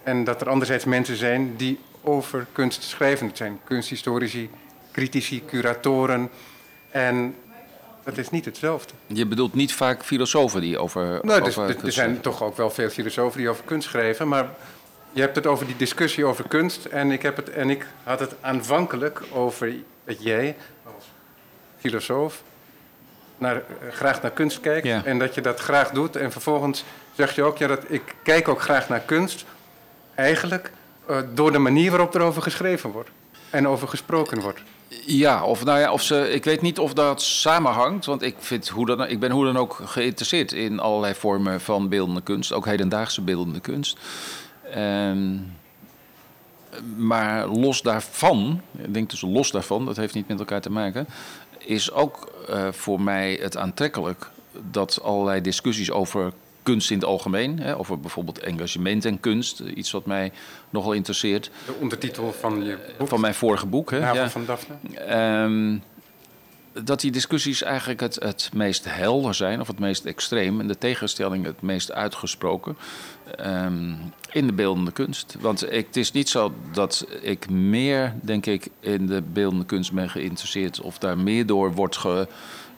En 0.02 0.24
dat 0.24 0.40
er 0.40 0.48
anderzijds 0.48 0.84
mensen 0.84 1.16
zijn 1.16 1.56
die 1.56 1.78
over 2.02 2.46
kunst 2.52 2.82
schrijven. 2.82 3.26
Het 3.26 3.36
zijn 3.36 3.60
kunsthistorici, 3.64 4.50
critici, 4.92 5.44
curatoren. 5.44 6.30
En 6.90 7.34
dat 8.04 8.18
is 8.18 8.30
niet 8.30 8.44
hetzelfde. 8.44 8.92
Je 9.06 9.26
bedoelt 9.26 9.54
niet 9.54 9.74
vaak 9.74 10.04
filosofen 10.04 10.60
die 10.60 10.78
over. 10.78 11.18
Nou, 11.22 11.44
dus, 11.44 11.58
over 11.58 11.84
er 11.84 11.92
zijn 11.92 12.20
toch 12.20 12.42
ook 12.42 12.56
wel 12.56 12.70
veel 12.70 12.88
filosofen 12.88 13.38
die 13.38 13.48
over 13.48 13.64
kunst 13.64 13.88
schrijven, 13.88 14.28
maar 14.28 14.50
je 15.16 15.22
hebt 15.22 15.36
het 15.36 15.46
over 15.46 15.66
die 15.66 15.76
discussie 15.76 16.24
over 16.24 16.48
kunst. 16.48 16.84
En 16.84 17.10
ik, 17.10 17.22
heb 17.22 17.36
het, 17.36 17.50
en 17.50 17.70
ik 17.70 17.86
had 18.02 18.20
het 18.20 18.34
aanvankelijk 18.40 19.22
over 19.32 19.74
dat 20.04 20.22
jij 20.22 20.56
als 20.84 21.04
filosoof 21.78 22.42
naar, 23.38 23.62
graag 23.90 24.22
naar 24.22 24.30
kunst 24.30 24.60
kijkt. 24.60 24.86
Ja. 24.86 25.04
En 25.04 25.18
dat 25.18 25.34
je 25.34 25.40
dat 25.40 25.60
graag 25.60 25.90
doet. 25.90 26.16
En 26.16 26.32
vervolgens 26.32 26.84
zeg 27.14 27.34
je 27.34 27.42
ook, 27.42 27.58
ja, 27.58 27.66
dat 27.66 27.84
ik 27.88 28.14
kijk 28.22 28.48
ook 28.48 28.60
graag 28.60 28.88
naar 28.88 29.00
kunst. 29.00 29.44
Eigenlijk 30.14 30.70
uh, 31.10 31.18
door 31.34 31.52
de 31.52 31.58
manier 31.58 31.90
waarop 31.90 32.14
er 32.14 32.20
over 32.20 32.42
geschreven 32.42 32.90
wordt. 32.90 33.10
En 33.50 33.68
over 33.68 33.88
gesproken 33.88 34.40
wordt. 34.40 34.60
Ja, 35.06 35.44
of, 35.44 35.64
nou 35.64 35.78
ja, 35.78 35.92
of 35.92 36.02
ze, 36.02 36.30
ik 36.30 36.44
weet 36.44 36.60
niet 36.60 36.78
of 36.78 36.92
dat 36.92 37.22
samenhangt. 37.22 38.04
Want 38.04 38.22
ik, 38.22 38.34
vind 38.38 38.68
hoe 38.68 38.86
dan, 38.86 39.06
ik 39.06 39.20
ben 39.20 39.30
hoe 39.30 39.44
dan 39.44 39.56
ook 39.56 39.80
geïnteresseerd 39.84 40.52
in 40.52 40.80
allerlei 40.80 41.14
vormen 41.14 41.60
van 41.60 41.88
beeldende 41.88 42.22
kunst. 42.22 42.52
Ook 42.52 42.64
hedendaagse 42.64 43.22
beeldende 43.22 43.60
kunst. 43.60 43.98
Um, 44.76 45.54
maar 46.96 47.46
los 47.46 47.82
daarvan, 47.82 48.60
ik 48.78 48.94
denk 48.94 49.10
dus 49.10 49.20
los 49.20 49.50
daarvan, 49.50 49.84
dat 49.84 49.96
heeft 49.96 50.14
niet 50.14 50.28
met 50.28 50.38
elkaar 50.38 50.60
te 50.60 50.70
maken, 50.70 51.06
is 51.58 51.92
ook 51.92 52.32
uh, 52.50 52.72
voor 52.72 53.00
mij 53.00 53.38
het 53.42 53.56
aantrekkelijk 53.56 54.30
dat 54.70 55.02
allerlei 55.02 55.40
discussies 55.40 55.90
over 55.90 56.32
kunst 56.62 56.90
in 56.90 56.96
het 56.98 57.06
algemeen, 57.06 57.58
hè, 57.58 57.78
over 57.78 58.00
bijvoorbeeld 58.00 58.38
engagement 58.38 59.04
en 59.04 59.20
kunst, 59.20 59.60
iets 59.60 59.90
wat 59.90 60.06
mij 60.06 60.32
nogal 60.70 60.92
interesseert. 60.92 61.50
De 61.66 61.74
ondertitel 61.80 62.32
van 62.32 62.64
je 62.64 62.78
boek? 62.98 63.08
Van 63.08 63.20
mijn 63.20 63.34
vorige 63.34 63.66
boek, 63.66 63.90
hè? 63.90 63.98
Ja, 63.98 64.30
van 64.30 64.44
Daphne. 64.44 64.74
Um, 65.42 65.82
dat 66.72 67.00
die 67.00 67.10
discussies 67.10 67.62
eigenlijk 67.62 68.00
het, 68.00 68.14
het 68.14 68.50
meest 68.54 68.84
helder 68.84 69.34
zijn, 69.34 69.60
of 69.60 69.66
het 69.66 69.78
meest 69.78 70.04
extreem, 70.04 70.60
en 70.60 70.68
de 70.68 70.78
tegenstelling 70.78 71.44
het 71.44 71.62
meest 71.62 71.92
uitgesproken 71.92 72.76
um, 73.46 73.96
in 74.32 74.46
de 74.46 74.52
beeldende 74.52 74.90
kunst. 74.90 75.36
Want 75.40 75.72
ik, 75.72 75.86
het 75.86 75.96
is 75.96 76.12
niet 76.12 76.28
zo 76.28 76.52
dat 76.72 77.06
ik 77.22 77.50
meer, 77.50 78.14
denk 78.22 78.46
ik, 78.46 78.68
in 78.80 79.06
de 79.06 79.22
beeldende 79.32 79.64
kunst 79.64 79.92
ben 79.92 80.10
geïnteresseerd, 80.10 80.80
of 80.80 80.98
daar 80.98 81.18
meer 81.18 81.46
door 81.46 81.74
wordt 81.74 81.96
ge, 81.96 82.28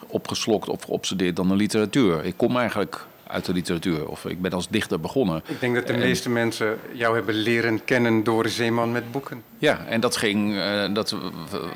opgeslokt 0.07 0.69
of 0.69 0.83
geobsedeerd 0.83 1.37
dan 1.37 1.49
de 1.49 1.55
literatuur. 1.55 2.25
Ik 2.25 2.37
kom 2.37 2.57
eigenlijk 2.57 3.07
uit 3.29 3.45
de 3.45 3.53
literatuur. 3.53 4.09
Of 4.09 4.25
ik 4.25 4.43
ben 4.43 4.53
als 4.53 4.69
dichter 4.69 5.01
begonnen. 5.01 5.43
Ik 5.47 5.61
denk 5.61 5.75
dat 5.75 5.87
de 5.87 5.93
en, 5.93 5.99
meeste 5.99 6.31
mensen 6.31 6.79
jou 6.93 7.15
hebben 7.15 7.35
leren 7.35 7.85
kennen 7.85 8.25
door 8.25 8.49
Zeeman 8.49 8.93
met 8.93 9.13
boeken. 9.13 9.43
Ja, 9.59 9.79
en 9.89 10.01
dat 10.01 10.17
ging, 10.17 10.55
uh, 10.55 10.95
dat 10.95 11.17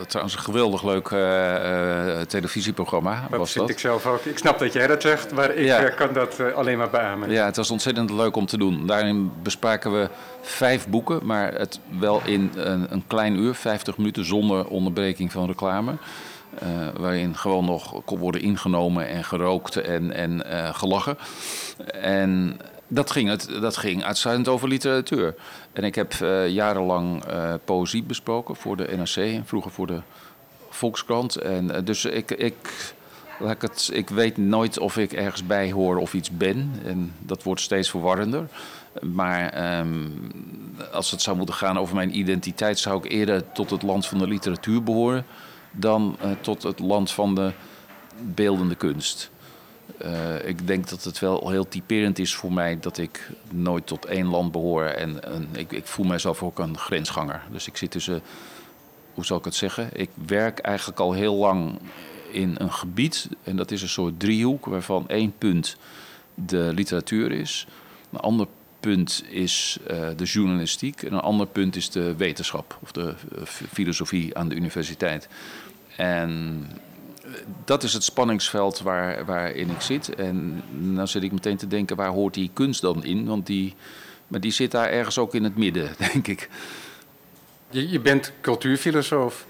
trouwens 0.06 0.37
een 0.37 0.42
geweldig 0.42 0.85
leuk 0.85 1.11
uh, 1.11 1.18
uh, 1.18 2.21
televisieprogramma 2.21 3.26
dat 3.30 3.38
was 3.38 3.54
dat. 3.54 3.68
ik 3.71 3.78
zelf 3.78 4.06
ook. 4.06 4.25
Ik 4.25 4.38
snap 4.38 4.59
dat 4.59 4.73
jij 4.73 4.87
dat 4.87 5.02
zegt, 5.02 5.32
maar 5.35 5.54
ik 5.54 5.64
Ja. 5.66 5.88
kan 5.88 6.12
dat 6.12 6.40
alleen 6.54 6.78
maar 6.78 6.90
beamen. 6.90 7.30
Ja, 7.30 7.44
het 7.44 7.56
was 7.56 7.71
ontzettend 7.71 8.11
leuk 8.11 8.37
om 8.37 8.47
te 8.47 8.59
doen. 8.59 8.87
Daarin 8.87 9.32
bespraken 9.42 9.92
we 9.92 10.09
vijf 10.40 10.88
boeken, 10.88 11.21
maar 11.23 11.54
het 11.54 11.80
wel 11.99 12.23
in 12.25 12.50
een, 12.54 12.87
een 12.92 13.04
klein 13.06 13.37
uur, 13.38 13.54
50 13.54 13.97
minuten, 13.97 14.25
zonder 14.25 14.66
onderbreking 14.66 15.32
van 15.32 15.47
reclame. 15.47 15.92
Uh, 16.62 16.88
waarin 16.97 17.37
gewoon 17.37 17.64
nog 17.64 18.04
kon 18.04 18.18
worden 18.18 18.40
ingenomen 18.40 19.09
en 19.09 19.25
gerookt 19.25 19.76
en, 19.76 20.12
en 20.12 20.42
uh, 20.47 20.75
gelachen. 20.75 21.18
En 21.92 22.61
dat 22.88 23.11
ging, 23.11 23.28
het, 23.28 23.49
dat 23.61 23.76
ging 23.76 24.04
uitsluitend 24.04 24.49
over 24.49 24.68
literatuur. 24.68 25.35
En 25.73 25.85
ik 25.85 25.94
heb 25.94 26.14
uh, 26.23 26.49
jarenlang 26.49 27.25
poëzie 27.64 28.02
besproken 28.02 28.56
voor 28.56 28.76
de 28.76 28.88
NRC 28.97 29.16
en 29.16 29.47
vroeger 29.47 29.71
voor 29.71 29.87
de 29.87 30.00
Volkskrant. 30.68 31.37
En 31.37 31.85
dus 31.85 32.04
ik, 32.04 32.30
ik, 32.30 32.94
laat 33.38 33.54
ik, 33.54 33.62
het, 33.62 33.90
ik 33.92 34.09
weet 34.09 34.37
nooit 34.37 34.78
of 34.78 34.97
ik 34.97 35.12
ergens 35.12 35.47
bij 35.47 35.73
hoor 35.73 35.97
of 35.97 36.14
iets 36.14 36.30
ben. 36.30 36.73
En 36.85 37.12
dat 37.18 37.42
wordt 37.42 37.61
steeds 37.61 37.90
verwarrender. 37.90 38.49
Maar 39.00 39.78
um, 39.78 40.30
als 40.92 41.11
het 41.11 41.23
zou 41.23 41.37
moeten 41.37 41.54
gaan 41.54 41.78
over 41.78 41.94
mijn 41.94 42.18
identiteit, 42.18 42.78
zou 42.78 43.04
ik 43.04 43.12
eerder 43.12 43.52
tot 43.52 43.71
het 43.71 43.82
land 43.82 44.06
van 44.06 44.18
de 44.18 44.26
literatuur 44.26 44.82
behoren 44.82 45.26
dan 45.73 46.17
uh, 46.25 46.31
tot 46.41 46.62
het 46.62 46.79
land 46.79 47.11
van 47.11 47.35
de 47.35 47.52
beeldende 48.21 48.75
kunst. 48.75 49.31
Eh, 49.99 50.49
ik 50.49 50.67
denk 50.67 50.88
dat 50.88 51.05
het 51.05 51.19
wel 51.19 51.50
heel 51.50 51.69
typerend 51.69 52.19
is 52.19 52.35
voor 52.35 52.52
mij 52.52 52.79
dat 52.81 52.99
ik 52.99 53.31
nooit 53.50 53.87
tot 53.87 54.05
één 54.05 54.26
land 54.26 54.52
behoor. 54.52 54.85
En, 54.85 55.21
ik, 55.52 55.73
ik, 55.73 55.87
voel 55.87 56.07
mezelf 56.07 56.43
ook 56.43 56.59
een 56.59 56.79
grensganger. 56.79 57.43
Dus 57.50 57.67
ik 57.67 57.76
zit 57.76 57.91
tussen, 57.91 58.23
hoe 59.14 59.25
zal 59.25 59.38
ik 59.38 59.45
het 59.45 59.55
zeggen? 59.55 59.91
Ik 59.93 60.11
werk 60.26 60.59
eigenlijk 60.59 61.00
al 61.00 61.12
heel 61.12 61.35
lang 61.35 61.79
in 62.31 62.55
een 62.59 62.73
gebied. 62.73 63.29
En 63.45 63.57
dat 63.57 63.71
is 63.71 63.83
een 63.83 63.88
soort 63.88 64.21
driehoek 64.21 64.67
waarvan 64.67 65.09
één 65.09 65.35
punt 65.38 65.76
de 66.35 66.71
literatuur 66.75 67.33
is. 67.33 67.67
Een 68.12 68.21
ander 68.21 68.47
punt 68.81 69.25
is 69.29 69.79
uh, 69.91 70.09
de 70.17 70.25
journalistiek. 70.25 71.02
En 71.02 71.12
een 71.12 71.21
ander 71.21 71.47
punt 71.47 71.76
is 71.76 71.91
de 71.91 72.17
wetenschap 72.17 72.79
of 72.83 72.93
de 72.93 73.14
filosofie 73.73 74.37
aan 74.37 74.49
de 74.49 74.55
universiteit. 74.55 75.29
En 75.96 76.66
dat 77.64 77.82
is 77.82 77.92
het 77.92 78.04
spanningsveld 78.04 78.80
waar, 78.80 79.25
waarin 79.25 79.70
ik 79.70 79.80
zit. 79.80 80.14
En 80.14 80.62
dan 80.70 81.08
zit 81.08 81.22
ik 81.22 81.32
meteen 81.32 81.56
te 81.56 81.66
denken, 81.66 81.96
waar 81.96 82.08
hoort 82.08 82.34
die 82.34 82.50
kunst 82.52 82.80
dan 82.80 83.04
in? 83.04 83.26
Want 83.26 83.46
die, 83.46 83.75
maar 84.26 84.40
die 84.40 84.52
zit 84.52 84.70
daar 84.70 84.88
ergens 84.88 85.18
ook 85.18 85.34
in 85.34 85.44
het 85.44 85.56
midden, 85.56 85.90
denk 86.12 86.26
ik. 86.26 86.49
Je, 87.70 87.88
je 87.88 88.00
bent 88.00 88.32
cultuurfilosoof. 88.40 89.46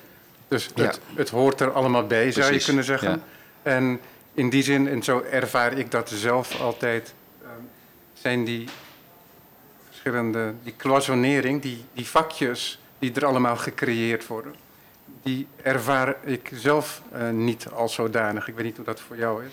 Dus 0.49 0.68
het, 0.75 1.00
het, 1.14 1.30
hoort 1.30 1.61
er 1.61 1.72
allemaal 1.72 2.06
bij, 2.06 2.32
zou 2.32 2.52
je 2.52 2.62
kunnen 2.64 2.84
zeggen. 2.84 3.22
En 3.62 4.00
in 4.34 4.50
die 4.50 4.62
zin, 4.62 4.88
en 4.88 5.02
zo 5.02 5.20
ervaar 5.20 5.78
ik 5.78 5.90
dat 5.90 6.11
zelf 6.11 6.61
altijd, 6.61 7.14
ehm, 7.42 7.50
zijn 8.12 8.44
die 8.44 8.68
verschillende, 9.88 10.52
die 10.62 10.75
cloisonnering, 10.76 11.62
die, 11.62 11.84
die 11.92 12.06
vakjes 12.06 12.78
die 12.99 13.12
er 13.12 13.25
allemaal 13.25 13.56
gecreëerd 13.56 14.26
worden 14.26 14.62
die 15.23 15.47
ervaar 15.62 16.17
ik 16.25 16.50
zelf 16.55 17.02
uh, 17.14 17.31
niet 17.31 17.67
als 17.75 17.95
zodanig. 17.95 18.49
Ik 18.49 18.55
weet 18.55 18.64
niet 18.64 18.76
hoe 18.76 18.85
dat 18.85 19.00
voor 19.00 19.17
jou 19.17 19.45
is. 19.45 19.52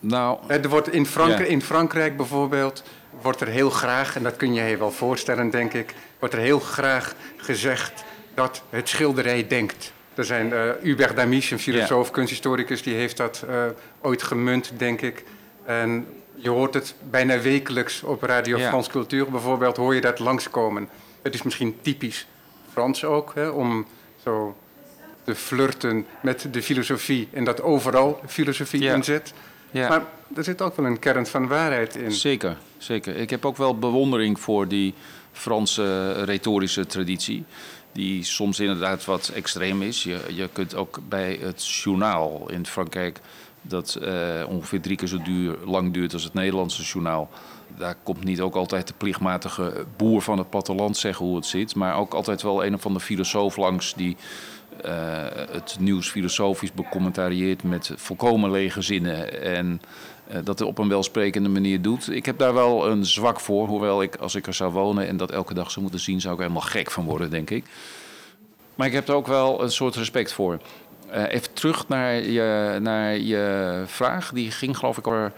Nou, 0.00 0.38
eh, 0.46 0.62
er 0.62 0.68
wordt 0.68 0.92
in, 0.92 1.06
Frankrijk, 1.06 1.48
in 1.48 1.62
Frankrijk 1.62 2.16
bijvoorbeeld 2.16 2.82
wordt 3.22 3.40
er 3.40 3.46
heel 3.46 3.70
graag, 3.70 4.16
en 4.16 4.22
dat 4.22 4.36
kun 4.36 4.54
je 4.54 4.62
je 4.62 4.76
wel 4.76 4.90
voorstellen, 4.90 5.50
denk 5.50 5.72
ik, 5.72 5.94
wordt 6.18 6.34
er 6.34 6.40
heel 6.40 6.60
graag 6.60 7.14
gezegd 7.36 8.04
dat 8.34 8.62
het 8.70 8.88
schilderij 8.88 9.46
denkt. 9.46 9.92
Er 10.14 10.24
zijn 10.24 10.52
uh, 10.52 10.70
Hubert 10.80 11.16
Damis, 11.16 11.50
een 11.50 11.58
filosoof, 11.58 12.10
kunsthistoricus, 12.10 12.82
die 12.82 12.94
heeft 12.94 13.16
dat 13.16 13.44
uh, 13.48 13.64
ooit 14.00 14.22
gemunt, 14.22 14.72
denk 14.76 15.00
ik. 15.00 15.24
En 15.64 16.06
je 16.34 16.50
hoort 16.50 16.74
het 16.74 16.94
bijna 17.10 17.40
wekelijks 17.40 18.02
op 18.02 18.22
Radio 18.22 18.56
ja. 18.56 18.68
France 18.68 18.90
Cultuur 18.90 19.30
bijvoorbeeld, 19.30 19.76
hoor 19.76 19.94
je 19.94 20.00
dat 20.00 20.18
langskomen. 20.18 20.88
Het 21.22 21.34
is 21.34 21.42
misschien 21.42 21.78
typisch 21.80 22.26
Frans 22.72 23.04
ook, 23.04 23.34
hè, 23.34 23.48
om 23.48 23.86
zo 24.22 24.56
te 25.24 25.34
flirten 25.34 26.06
met 26.22 26.48
de 26.50 26.62
filosofie 26.62 27.28
en 27.32 27.44
dat 27.44 27.62
overal 27.62 28.20
filosofie 28.26 28.82
ja. 28.82 28.94
in 28.94 29.04
zit. 29.04 29.32
Ja. 29.70 29.88
Maar 29.88 30.02
er 30.36 30.44
zit 30.44 30.62
ook 30.62 30.76
wel 30.76 30.86
een 30.86 30.98
kern 30.98 31.26
van 31.26 31.46
waarheid 31.46 31.96
in. 31.96 32.12
Zeker, 32.12 32.56
zeker. 32.78 33.16
Ik 33.16 33.30
heb 33.30 33.44
ook 33.44 33.56
wel 33.56 33.78
bewondering 33.78 34.40
voor 34.40 34.68
die 34.68 34.94
Franse 35.32 36.12
retorische 36.24 36.86
traditie. 36.86 37.44
Die 37.92 38.24
soms 38.24 38.60
inderdaad 38.60 39.04
wat 39.04 39.30
extreem 39.34 39.82
is. 39.82 40.02
Je, 40.02 40.20
je 40.28 40.48
kunt 40.52 40.74
ook 40.74 40.98
bij 41.08 41.38
het 41.40 41.66
journaal 41.66 42.50
in 42.50 42.66
Frankrijk, 42.66 43.20
dat 43.62 43.98
uh, 44.02 44.44
ongeveer 44.48 44.80
drie 44.80 44.96
keer 44.96 45.08
zo 45.08 45.22
duur, 45.22 45.56
lang 45.64 45.92
duurt 45.92 46.12
als 46.12 46.24
het 46.24 46.34
Nederlandse 46.34 46.82
journaal. 46.82 47.30
Daar 47.76 47.96
komt 48.02 48.24
niet 48.24 48.40
ook 48.40 48.54
altijd 48.54 48.86
de 48.86 48.94
plichtmatige 48.96 49.84
boer 49.96 50.22
van 50.22 50.38
het 50.38 50.50
platteland 50.50 50.96
zeggen 50.96 51.26
hoe 51.26 51.36
het 51.36 51.46
zit. 51.46 51.74
Maar 51.74 51.96
ook 51.96 52.14
altijd 52.14 52.42
wel 52.42 52.64
een 52.64 52.74
of 52.74 52.86
andere 52.86 53.04
filosoof 53.04 53.56
langs 53.56 53.94
die 53.94 54.16
het 55.50 55.76
nieuws 55.78 56.10
filosofisch 56.10 56.72
becommentarieert 56.72 57.62
met 57.62 57.92
volkomen 57.96 58.50
lege 58.50 58.82
zinnen. 58.82 59.42
En 59.42 59.80
uh, 60.30 60.36
dat 60.44 60.60
op 60.60 60.78
een 60.78 60.88
welsprekende 60.88 61.48
manier 61.48 61.82
doet. 61.82 62.10
Ik 62.10 62.26
heb 62.26 62.38
daar 62.38 62.54
wel 62.54 62.88
een 62.90 63.04
zwak 63.04 63.40
voor. 63.40 63.66
Hoewel 63.66 64.02
ik, 64.02 64.16
als 64.16 64.34
ik 64.34 64.46
er 64.46 64.54
zou 64.54 64.72
wonen 64.72 65.06
en 65.08 65.16
dat 65.16 65.30
elke 65.30 65.54
dag 65.54 65.70
zou 65.70 65.82
moeten 65.82 66.00
zien, 66.00 66.20
zou 66.20 66.34
ik 66.34 66.40
er 66.40 66.46
helemaal 66.46 66.68
gek 66.68 66.90
van 66.90 67.04
worden, 67.04 67.30
denk 67.30 67.50
ik. 67.50 67.64
Maar 68.74 68.86
ik 68.86 68.92
heb 68.92 69.08
er 69.08 69.14
ook 69.14 69.26
wel 69.26 69.62
een 69.62 69.70
soort 69.70 69.94
respect 69.94 70.32
voor. 70.32 70.58
Uh, 71.14 71.32
even 71.32 71.52
terug 71.52 71.88
naar 71.88 72.14
je, 72.14 72.78
naar 72.80 73.16
je 73.16 73.82
vraag. 73.86 74.32
Die 74.32 74.50
ging, 74.50 74.76
geloof 74.76 74.98
ik, 74.98 75.06
over. 75.06 75.32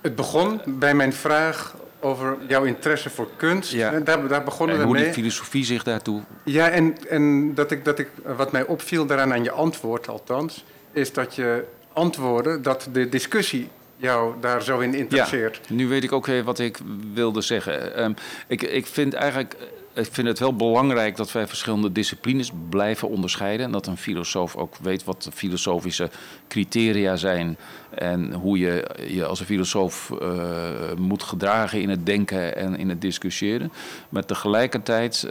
Het 0.00 0.14
begon 0.14 0.60
bij 0.66 0.94
mijn 0.94 1.12
vraag 1.12 1.74
over 2.02 2.36
jouw 2.48 2.64
interesse 2.64 3.10
voor 3.10 3.28
kunst. 3.36 3.72
Ja. 3.72 4.00
Daar, 4.00 4.28
daar 4.28 4.44
begonnen 4.44 4.76
en 4.76 4.80
we 4.80 4.86
hoe 4.86 4.96
mee. 4.96 5.04
die 5.04 5.12
filosofie 5.12 5.64
zich 5.64 5.82
daartoe... 5.82 6.22
Ja, 6.44 6.68
en, 6.68 6.96
en 7.08 7.54
dat 7.54 7.70
ik, 7.70 7.84
dat 7.84 7.98
ik, 7.98 8.08
wat 8.36 8.52
mij 8.52 8.66
opviel 8.66 9.06
daaraan 9.06 9.32
aan 9.32 9.44
je 9.44 9.50
antwoord 9.50 10.08
althans... 10.08 10.64
is 10.92 11.12
dat 11.12 11.34
je 11.34 11.64
antwoordde 11.92 12.60
dat 12.60 12.88
de 12.92 13.08
discussie 13.08 13.68
jou 13.96 14.34
daar 14.40 14.62
zo 14.62 14.78
in 14.78 14.94
interesseert. 14.94 15.60
Ja, 15.66 15.74
nu 15.74 15.88
weet 15.88 16.04
ik 16.04 16.12
ook 16.12 16.26
wat 16.44 16.58
ik 16.58 16.78
wilde 17.14 17.40
zeggen. 17.40 18.02
Um, 18.02 18.14
ik, 18.46 18.62
ik 18.62 18.86
vind 18.86 19.14
eigenlijk 19.14 19.56
ik 19.94 20.08
vind 20.10 20.28
het 20.28 20.38
wel 20.38 20.56
belangrijk 20.56 21.16
dat 21.16 21.32
wij 21.32 21.46
verschillende 21.46 21.92
disciplines 21.92 22.50
blijven 22.68 23.08
onderscheiden. 23.08 23.66
En 23.66 23.72
dat 23.72 23.86
een 23.86 23.96
filosoof 23.96 24.56
ook 24.56 24.76
weet 24.76 25.04
wat 25.04 25.22
de 25.22 25.32
filosofische 25.32 26.10
criteria 26.48 27.16
zijn. 27.16 27.56
En 27.90 28.32
hoe 28.32 28.58
je 28.58 28.86
je 29.08 29.24
als 29.24 29.40
een 29.40 29.46
filosoof 29.46 30.10
uh, 30.22 30.70
moet 30.96 31.22
gedragen 31.22 31.80
in 31.80 31.88
het 31.88 32.06
denken 32.06 32.56
en 32.56 32.76
in 32.76 32.88
het 32.88 33.00
discussiëren. 33.00 33.72
Maar 34.08 34.24
tegelijkertijd 34.24 35.28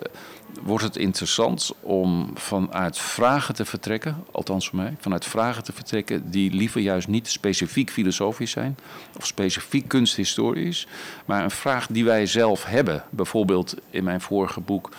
wordt 0.61 0.83
het 0.83 0.97
interessant 0.97 1.71
om 1.79 2.31
vanuit 2.33 2.97
vragen 2.97 3.55
te 3.55 3.65
vertrekken, 3.65 4.23
althans 4.31 4.69
voor 4.69 4.79
mij, 4.79 4.95
vanuit 4.99 5.25
vragen 5.25 5.63
te 5.63 5.73
vertrekken 5.73 6.31
die 6.31 6.51
liever 6.51 6.81
juist 6.81 7.07
niet 7.07 7.27
specifiek 7.27 7.89
filosofisch 7.89 8.51
zijn 8.51 8.77
of 9.17 9.25
specifiek 9.25 9.87
kunsthistorisch, 9.87 10.87
maar 11.25 11.43
een 11.43 11.51
vraag 11.51 11.87
die 11.87 12.05
wij 12.05 12.25
zelf 12.25 12.65
hebben. 12.65 13.03
Bijvoorbeeld 13.09 13.75
in 13.89 14.03
mijn 14.03 14.21
vorige 14.21 14.59
boek. 14.59 14.89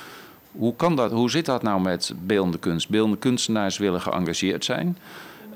Hoe, 0.52 0.76
kan 0.76 0.96
dat, 0.96 1.10
hoe 1.10 1.30
zit 1.30 1.46
dat 1.46 1.62
nou 1.62 1.80
met 1.80 2.12
beeldende 2.16 2.58
kunst? 2.58 2.88
Beeldende 2.88 3.18
kunstenaars 3.18 3.78
willen 3.78 4.00
geëngageerd 4.00 4.64
zijn. 4.64 4.98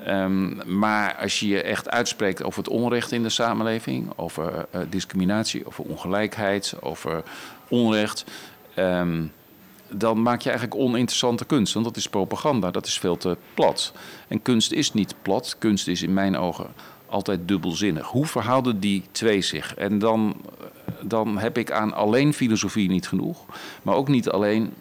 Um, 0.07 0.61
maar 0.79 1.15
als 1.15 1.39
je 1.39 1.47
je 1.47 1.61
echt 1.61 1.89
uitspreekt 1.89 2.43
over 2.43 2.59
het 2.59 2.69
onrecht 2.69 3.11
in 3.11 3.23
de 3.23 3.29
samenleving, 3.29 4.11
over 4.15 4.65
uh, 4.75 4.81
discriminatie, 4.89 5.67
over 5.67 5.83
ongelijkheid, 5.83 6.73
over 6.79 7.23
onrecht. 7.67 8.25
Um, 8.75 9.31
dan 9.89 10.21
maak 10.21 10.41
je 10.41 10.49
eigenlijk 10.49 10.79
oninteressante 10.79 11.45
kunst. 11.45 11.73
Want 11.73 11.85
dat 11.85 11.97
is 11.97 12.09
propaganda, 12.09 12.71
dat 12.71 12.85
is 12.85 12.99
veel 12.99 13.17
te 13.17 13.37
plat. 13.53 13.93
En 14.27 14.41
kunst 14.41 14.71
is 14.71 14.93
niet 14.93 15.15
plat. 15.21 15.55
Kunst 15.59 15.87
is 15.87 16.01
in 16.01 16.13
mijn 16.13 16.37
ogen 16.37 16.67
altijd 17.09 17.47
dubbelzinnig. 17.47 18.07
Hoe 18.07 18.25
verhouden 18.25 18.79
die 18.79 19.03
twee 19.11 19.41
zich? 19.41 19.75
En 19.75 19.99
dan, 19.99 20.35
dan 21.01 21.37
heb 21.37 21.57
ik 21.57 21.71
aan 21.71 21.93
alleen 21.93 22.33
filosofie 22.33 22.89
niet 22.89 23.07
genoeg, 23.07 23.45
maar 23.81 23.95
ook 23.95 24.07
niet, 24.07 24.29
alleen, 24.29 24.73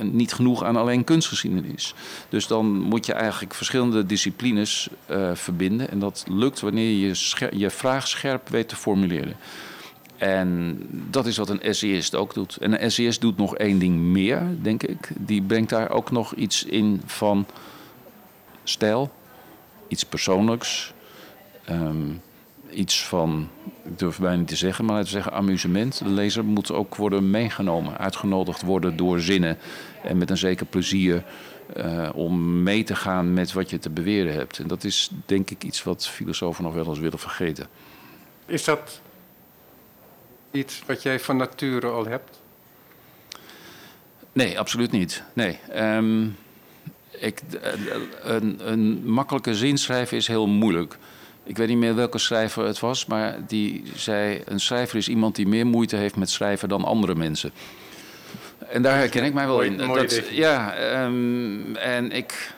niet 0.00 0.32
genoeg 0.32 0.64
aan 0.64 0.76
alleen 0.76 1.04
kunstgeschiedenis. 1.04 1.94
Dus 2.28 2.46
dan 2.46 2.66
moet 2.66 3.06
je 3.06 3.12
eigenlijk 3.12 3.54
verschillende 3.54 4.06
disciplines 4.06 4.88
uh, 5.10 5.30
verbinden. 5.34 5.90
En 5.90 5.98
dat 5.98 6.24
lukt 6.28 6.60
wanneer 6.60 6.90
je 6.90 7.14
je 7.58 7.70
vraag 7.70 8.08
scherp 8.08 8.48
weet 8.48 8.68
te 8.68 8.76
formuleren. 8.76 9.36
En 10.18 10.78
dat 11.10 11.26
is 11.26 11.36
wat 11.36 11.48
een 11.48 11.62
essayist 11.62 12.14
ook 12.14 12.34
doet. 12.34 12.56
En 12.56 12.72
een 12.72 12.78
essayist 12.78 13.20
doet 13.20 13.36
nog 13.36 13.56
één 13.56 13.78
ding 13.78 13.96
meer, 13.96 14.42
denk 14.62 14.82
ik. 14.82 15.10
Die 15.16 15.42
brengt 15.42 15.70
daar 15.70 15.90
ook 15.90 16.10
nog 16.10 16.34
iets 16.34 16.64
in 16.64 17.02
van 17.04 17.46
stijl, 18.64 19.10
iets 19.88 20.04
persoonlijks, 20.04 20.92
um, 21.70 22.20
iets 22.70 23.04
van, 23.06 23.48
ik 23.84 23.98
durf 23.98 24.18
bijna 24.18 24.36
niet 24.36 24.48
te 24.48 24.56
zeggen, 24.56 24.84
maar 24.84 24.94
laten 24.94 25.12
we 25.12 25.16
zeggen 25.20 25.38
amusement. 25.38 25.98
De 25.98 26.10
lezer 26.10 26.44
moet 26.44 26.72
ook 26.72 26.96
worden 26.96 27.30
meegenomen, 27.30 27.98
uitgenodigd 27.98 28.62
worden 28.62 28.96
door 28.96 29.20
zinnen 29.20 29.58
en 30.02 30.18
met 30.18 30.30
een 30.30 30.36
zeker 30.36 30.66
plezier 30.66 31.24
uh, 31.76 32.08
om 32.14 32.62
mee 32.62 32.84
te 32.84 32.96
gaan 32.96 33.32
met 33.32 33.52
wat 33.52 33.70
je 33.70 33.78
te 33.78 33.90
beweren 33.90 34.32
hebt. 34.32 34.58
En 34.58 34.66
dat 34.66 34.84
is 34.84 35.10
denk 35.26 35.50
ik 35.50 35.64
iets 35.64 35.82
wat 35.82 36.08
filosofen 36.08 36.64
nog 36.64 36.74
wel 36.74 36.86
eens 36.86 36.98
willen 36.98 37.18
vergeten. 37.18 37.66
Is 38.46 38.64
dat 38.64 39.00
iets 40.58 40.82
wat 40.86 41.02
jij 41.02 41.20
van 41.20 41.36
nature 41.36 41.86
al 41.86 42.06
hebt? 42.06 42.40
Nee, 44.32 44.58
absoluut 44.58 44.90
niet. 44.90 45.22
Nee. 45.32 45.58
Um, 45.76 46.36
ik, 47.18 47.40
een, 48.22 48.70
een 48.70 49.10
makkelijke 49.10 49.54
zin 49.54 49.78
schrijven 49.78 50.16
is 50.16 50.26
heel 50.26 50.46
moeilijk. 50.46 50.96
Ik 51.44 51.56
weet 51.56 51.68
niet 51.68 51.76
meer 51.76 51.94
welke 51.94 52.18
schrijver 52.18 52.64
het 52.64 52.80
was, 52.80 53.06
maar 53.06 53.38
die 53.46 53.82
zei: 53.94 54.42
Een 54.44 54.60
schrijver 54.60 54.96
is 54.96 55.08
iemand 55.08 55.36
die 55.36 55.46
meer 55.46 55.66
moeite 55.66 55.96
heeft 55.96 56.16
met 56.16 56.30
schrijven 56.30 56.68
dan 56.68 56.84
andere 56.84 57.14
mensen. 57.14 57.52
En 58.68 58.82
daar 58.82 58.96
herken 58.96 59.24
ik 59.24 59.32
mij 59.32 59.46
wel 59.46 59.60
in. 59.60 59.76
Dat, 59.76 60.22
ja, 60.30 60.74
um, 61.04 61.76
en 61.76 62.12
ik, 62.12 62.52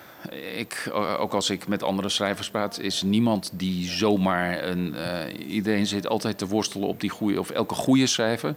ik, 0.56 0.90
ook 1.18 1.32
als 1.32 1.50
ik 1.50 1.68
met 1.68 1.82
andere 1.82 2.08
schrijvers 2.08 2.50
praat, 2.50 2.78
is 2.78 3.02
niemand 3.02 3.50
die 3.52 3.88
zomaar 3.88 4.64
een. 4.64 4.94
Uh, 4.94 5.52
iedereen 5.52 5.86
zit 5.86 6.06
altijd 6.06 6.38
te 6.38 6.46
worstelen 6.46 6.88
op 6.88 7.00
die 7.00 7.10
goede, 7.10 7.40
of 7.40 7.50
elke 7.50 7.74
goede 7.74 8.06
schrijver 8.06 8.54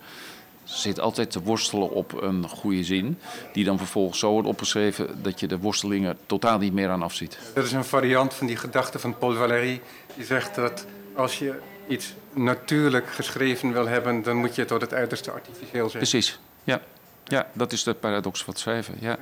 zit 0.63 0.99
altijd 0.99 1.31
te 1.31 1.41
worstelen 1.41 1.91
op 1.91 2.21
een 2.21 2.49
goede 2.49 2.83
zin, 2.83 3.19
die 3.53 3.63
dan 3.63 3.77
vervolgens 3.77 4.19
zo 4.19 4.31
wordt 4.31 4.47
opgeschreven 4.47 5.21
dat 5.21 5.39
je 5.39 5.47
de 5.47 5.57
worstelingen 5.57 6.17
totaal 6.25 6.57
niet 6.57 6.73
meer 6.73 6.89
aan 6.89 7.03
afziet. 7.03 7.38
Dat 7.53 7.65
is 7.65 7.71
een 7.71 7.86
variant 7.86 8.33
van 8.33 8.47
die 8.47 8.55
gedachte 8.55 8.99
van 8.99 9.17
Paul 9.17 9.33
Valéry, 9.33 9.81
die 10.15 10.25
zegt 10.25 10.55
dat 10.55 10.86
als 11.15 11.39
je 11.39 11.59
iets 11.88 12.13
natuurlijk 12.33 13.07
geschreven 13.07 13.73
wil 13.73 13.88
hebben, 13.88 14.21
dan 14.21 14.36
moet 14.36 14.55
je 14.55 14.65
tot 14.65 14.81
het 14.81 14.93
uiterste 14.93 15.31
artificieel 15.31 15.89
zijn. 15.89 16.03
Precies, 16.03 16.39
ja. 16.63 16.81
Ja, 17.23 17.47
dat 17.53 17.71
is 17.71 17.83
de 17.83 17.93
paradox 17.93 18.43
van 18.43 18.53
het 18.53 18.62
schrijven, 18.62 18.95
ja. 18.99 19.17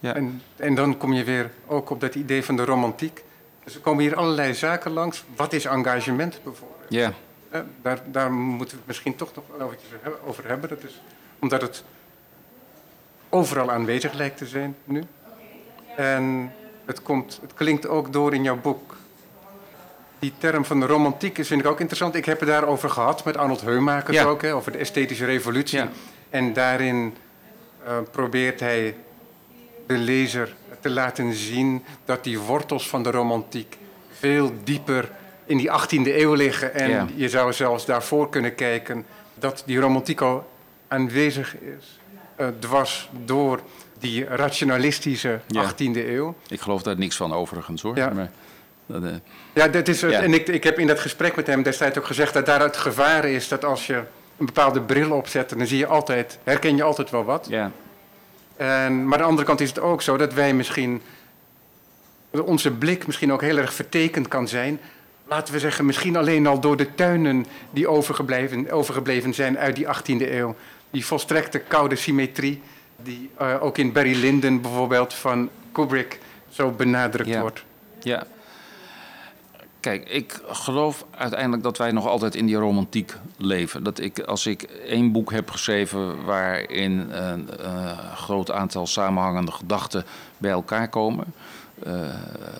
Ja. 0.00 0.14
En, 0.14 0.42
en 0.56 0.74
dan 0.74 0.96
kom 0.96 1.12
je 1.12 1.24
weer 1.24 1.50
ook 1.66 1.90
op 1.90 2.00
dat 2.00 2.14
idee 2.14 2.44
van 2.44 2.56
de 2.56 2.64
romantiek. 2.64 3.24
Dus 3.64 3.74
er 3.74 3.80
komen 3.80 4.02
hier 4.02 4.16
allerlei 4.16 4.54
zaken 4.54 4.90
langs. 4.90 5.24
Wat 5.36 5.52
is 5.52 5.64
engagement 5.64 6.40
bijvoorbeeld? 6.44 6.80
Ja. 6.88 7.12
Eh, 7.50 7.60
daar, 7.82 8.02
daar 8.06 8.32
moeten 8.32 8.68
we 8.68 8.76
het 8.76 8.86
misschien 8.86 9.16
toch 9.16 9.34
nog 9.34 9.44
wel 9.58 9.66
eventjes 9.66 9.90
over 10.26 10.48
hebben. 10.48 10.68
Dat 10.68 10.82
is 10.82 11.00
omdat 11.38 11.62
het 11.62 11.84
overal 13.28 13.70
aanwezig 13.70 14.12
lijkt 14.12 14.36
te 14.36 14.46
zijn 14.46 14.76
nu. 14.84 15.02
En 15.96 16.52
het, 16.84 17.02
komt, 17.02 17.38
het 17.42 17.54
klinkt 17.54 17.86
ook 17.88 18.12
door 18.12 18.34
in 18.34 18.42
jouw 18.42 18.60
boek. 18.60 18.96
Die 20.18 20.32
term 20.38 20.64
van 20.64 20.80
de 20.80 20.86
romantiek 20.86 21.38
is, 21.38 21.48
vind 21.48 21.60
ik 21.60 21.66
ook 21.66 21.80
interessant. 21.80 22.14
Ik 22.14 22.24
heb 22.24 22.40
het 22.40 22.48
daarover 22.48 22.90
gehad 22.90 23.24
met 23.24 23.36
Arnold 23.36 23.60
Heumakers 23.60 24.24
ook, 24.24 24.42
hè, 24.42 24.54
over 24.54 24.72
de 24.72 24.78
esthetische 24.78 25.24
revolutie. 25.24 25.78
Ja. 25.78 25.88
En 26.30 26.52
daarin 26.52 27.16
uh, 27.86 27.96
probeert 28.10 28.60
hij 28.60 28.96
de 29.86 29.96
lezer 29.98 30.54
te 30.80 30.90
laten 30.90 31.34
zien 31.34 31.84
dat 32.04 32.24
die 32.24 32.38
wortels 32.38 32.88
van 32.88 33.02
de 33.02 33.10
romantiek 33.10 33.76
veel 34.18 34.52
dieper 34.64 35.10
in 35.46 35.56
die 35.56 35.70
18e 35.70 36.14
eeuw 36.16 36.34
liggen. 36.34 36.74
En 36.74 36.90
Ja. 36.90 37.06
je 37.14 37.28
zou 37.28 37.52
zelfs 37.52 37.84
daarvoor 37.86 38.28
kunnen 38.28 38.54
kijken 38.54 39.06
dat 39.34 39.62
die 39.66 39.78
romantiek 39.80 40.20
al 40.20 40.50
aanwezig 40.88 41.56
is. 41.60 41.98
eh, 42.36 42.46
dwars 42.58 43.08
door 43.24 43.60
die 43.98 44.24
rationalistische 44.24 45.40
Ja. 45.46 45.62
18e 45.62 46.08
eeuw. 46.08 46.34
Ik 46.48 46.60
geloof 46.60 46.82
daar 46.82 46.98
niks 46.98 47.16
van 47.16 47.32
overigens 47.32 47.82
hoor. 47.82 47.96
Ja. 47.96 48.10
Maar, 48.10 48.30
dat, 48.86 49.02
eh, 49.04 49.10
Ja, 49.52 49.68
dat 49.68 49.88
is 49.88 50.02
het. 50.02 50.10
Ja. 50.10 50.22
En 50.22 50.34
ik, 50.34 50.48
ik 50.48 50.64
heb 50.64 50.78
in 50.78 50.86
dat 50.86 51.00
gesprek 51.00 51.36
met 51.36 51.46
hem 51.46 51.62
destijds 51.62 51.98
ook 51.98 52.06
gezegd 52.06 52.34
dat 52.34 52.46
daar 52.46 52.60
het 52.60 52.76
gevaar 52.76 53.24
is 53.24 53.48
dat 53.48 53.64
als 53.64 53.86
je 53.86 53.94
een 54.38 54.46
bepaalde 54.46 54.80
bril 54.80 55.10
opzet, 55.10 55.48
dan 55.48 55.66
zie 55.66 55.78
je 55.78 55.86
altijd, 55.86 56.38
herken 56.44 56.76
je 56.76 56.82
altijd 56.82 57.10
wel 57.10 57.24
wat. 57.24 57.46
ja. 57.50 57.70
En, 58.56 59.04
maar 59.04 59.12
aan 59.12 59.18
de 59.24 59.28
andere 59.28 59.46
kant 59.46 59.60
is 59.60 59.68
het 59.68 59.80
ook 59.80 60.02
zo 60.02 60.16
dat 60.16 60.32
wij 60.34 60.54
misschien, 60.54 61.02
onze 62.30 62.70
blik 62.70 63.06
misschien 63.06 63.32
ook 63.32 63.40
heel 63.40 63.56
erg 63.56 63.74
vertekend 63.74 64.28
kan 64.28 64.48
zijn. 64.48 64.80
Laten 65.28 65.54
we 65.54 65.60
zeggen, 65.60 65.86
misschien 65.86 66.16
alleen 66.16 66.46
al 66.46 66.60
door 66.60 66.76
de 66.76 66.94
tuinen 66.94 67.46
die 67.70 67.88
overgebleven, 67.88 68.70
overgebleven 68.70 69.34
zijn 69.34 69.58
uit 69.58 69.76
die 69.76 69.86
18e 69.86 70.30
eeuw. 70.30 70.54
Die 70.90 71.06
volstrekte 71.06 71.58
koude 71.58 71.96
symmetrie, 71.96 72.62
die 73.02 73.30
eh, 73.38 73.62
ook 73.62 73.78
in 73.78 73.92
Barry 73.92 74.20
Lyndon 74.20 74.60
bijvoorbeeld 74.60 75.14
van 75.14 75.48
Kubrick 75.72 76.18
zo 76.48 76.70
benadrukt 76.70 77.28
Ja. 77.28 77.40
wordt. 77.40 77.64
Ja. 78.00 78.26
Kijk, 79.86 80.08
ik 80.08 80.40
geloof 80.46 81.04
uiteindelijk 81.10 81.62
dat 81.62 81.78
wij 81.78 81.92
nog 81.92 82.06
altijd 82.06 82.34
in 82.34 82.46
die 82.46 82.56
romantiek 82.56 83.16
leven. 83.36 83.82
Dat 83.82 84.00
ik, 84.00 84.20
als 84.20 84.46
ik 84.46 84.62
één 84.62 85.12
boek 85.12 85.32
heb 85.32 85.50
geschreven 85.50 86.24
waarin 86.24 87.06
een 87.10 87.50
eh, 87.58 87.98
groot 88.14 88.50
aantal 88.50 88.86
samenhangende 88.86 89.52
gedachten 89.52 90.04
bij 90.38 90.50
elkaar 90.50 90.88
komen, 90.88 91.24
eh, 91.82 91.92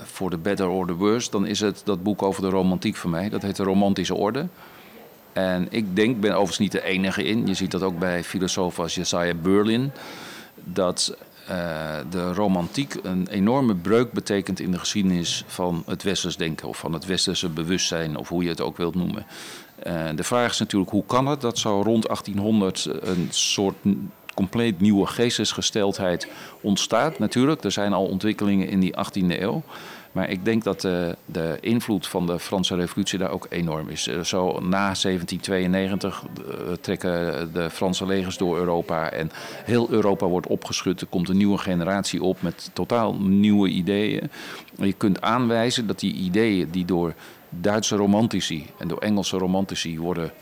voor 0.04 0.30
the 0.30 0.38
better 0.38 0.68
or 0.68 0.86
the 0.86 0.94
worse, 0.94 1.30
dan 1.30 1.46
is 1.46 1.60
het 1.60 1.82
dat 1.84 2.02
boek 2.02 2.22
over 2.22 2.42
de 2.42 2.48
romantiek 2.48 2.96
van 2.96 3.10
mij. 3.10 3.28
Dat 3.28 3.42
heet 3.42 3.56
de 3.56 3.62
Romantische 3.62 4.14
Orde. 4.14 4.46
En 5.32 5.66
ik 5.70 5.96
denk, 5.96 6.20
ben 6.20 6.30
overigens 6.30 6.58
niet 6.58 6.72
de 6.72 6.82
enige 6.82 7.24
in, 7.24 7.46
je 7.46 7.54
ziet 7.54 7.70
dat 7.70 7.82
ook 7.82 7.98
bij 7.98 8.24
filosofen 8.24 8.82
als 8.82 8.94
Josiah 8.94 9.40
Berlin, 9.42 9.92
dat 10.54 11.16
eh, 11.46 11.96
de 12.10 12.32
romantiek 12.32 12.94
een 13.02 13.26
enorme 13.28 13.74
breuk 13.74 14.12
betekent 14.12 14.60
in 14.60 14.70
de 14.70 14.78
geschiedenis 14.78 15.44
van 15.46 15.82
het 15.86 16.02
westers 16.02 16.36
denken 16.36 16.68
of 16.68 16.78
van 16.78 16.92
het 16.92 17.06
westerse 17.06 17.48
bewustzijn 17.48 18.16
of 18.16 18.28
hoe 18.28 18.42
je 18.42 18.48
het 18.48 18.60
ook 18.60 18.76
wilt 18.76 18.94
noemen. 18.94 19.26
Eh, 19.82 20.04
de 20.14 20.24
vraag 20.24 20.50
is 20.50 20.58
natuurlijk 20.58 20.90
hoe 20.90 21.04
kan 21.06 21.26
het 21.26 21.40
dat 21.40 21.58
zo 21.58 21.82
rond 21.82 22.06
1800 22.06 22.88
een 23.00 23.28
soort 23.30 23.76
compleet 24.34 24.80
nieuwe 24.80 25.06
geestesgesteldheid 25.06 26.28
ontstaat. 26.60 27.18
Natuurlijk, 27.18 27.64
er 27.64 27.72
zijn 27.72 27.92
al 27.92 28.06
ontwikkelingen 28.06 28.68
in 28.68 28.80
die 28.80 28.94
18e 28.96 29.40
eeuw. 29.40 29.62
Maar 30.16 30.30
ik 30.30 30.44
denk 30.44 30.64
dat 30.64 30.80
de, 30.80 31.16
de 31.24 31.58
invloed 31.60 32.06
van 32.06 32.26
de 32.26 32.38
Franse 32.38 32.74
revolutie 32.74 33.18
daar 33.18 33.30
ook 33.30 33.46
enorm 33.50 33.88
is. 33.88 34.06
Eh, 34.06 34.20
Zo 34.20 34.60
na 34.60 34.94
1792 34.94 36.22
eh, 36.24 36.72
trekken 36.80 37.52
de 37.52 37.70
Franse 37.70 38.06
legers 38.06 38.36
door 38.36 38.58
Europa 38.58 39.10
en 39.10 39.30
heel 39.64 39.90
Europa 39.90 40.26
wordt 40.26 40.46
opgeschud. 40.46 41.00
Er 41.00 41.06
komt 41.06 41.28
een 41.28 41.36
nieuwe 41.36 41.58
generatie 41.58 42.22
op 42.22 42.42
met 42.42 42.70
totaal 42.72 43.14
nieuwe 43.14 43.68
ideeën. 43.68 44.30
Je 44.76 44.92
kunt 44.92 45.20
aanwijzen 45.20 45.86
dat 45.86 46.00
die 46.00 46.14
ideeën 46.14 46.70
die 46.70 46.84
door 46.84 47.14
Duitse 47.48 47.96
romantici 47.96 48.66
en 48.78 48.88
door 48.88 48.98
Engelse 48.98 49.36
romantici 49.36 49.98
worden 49.98 50.32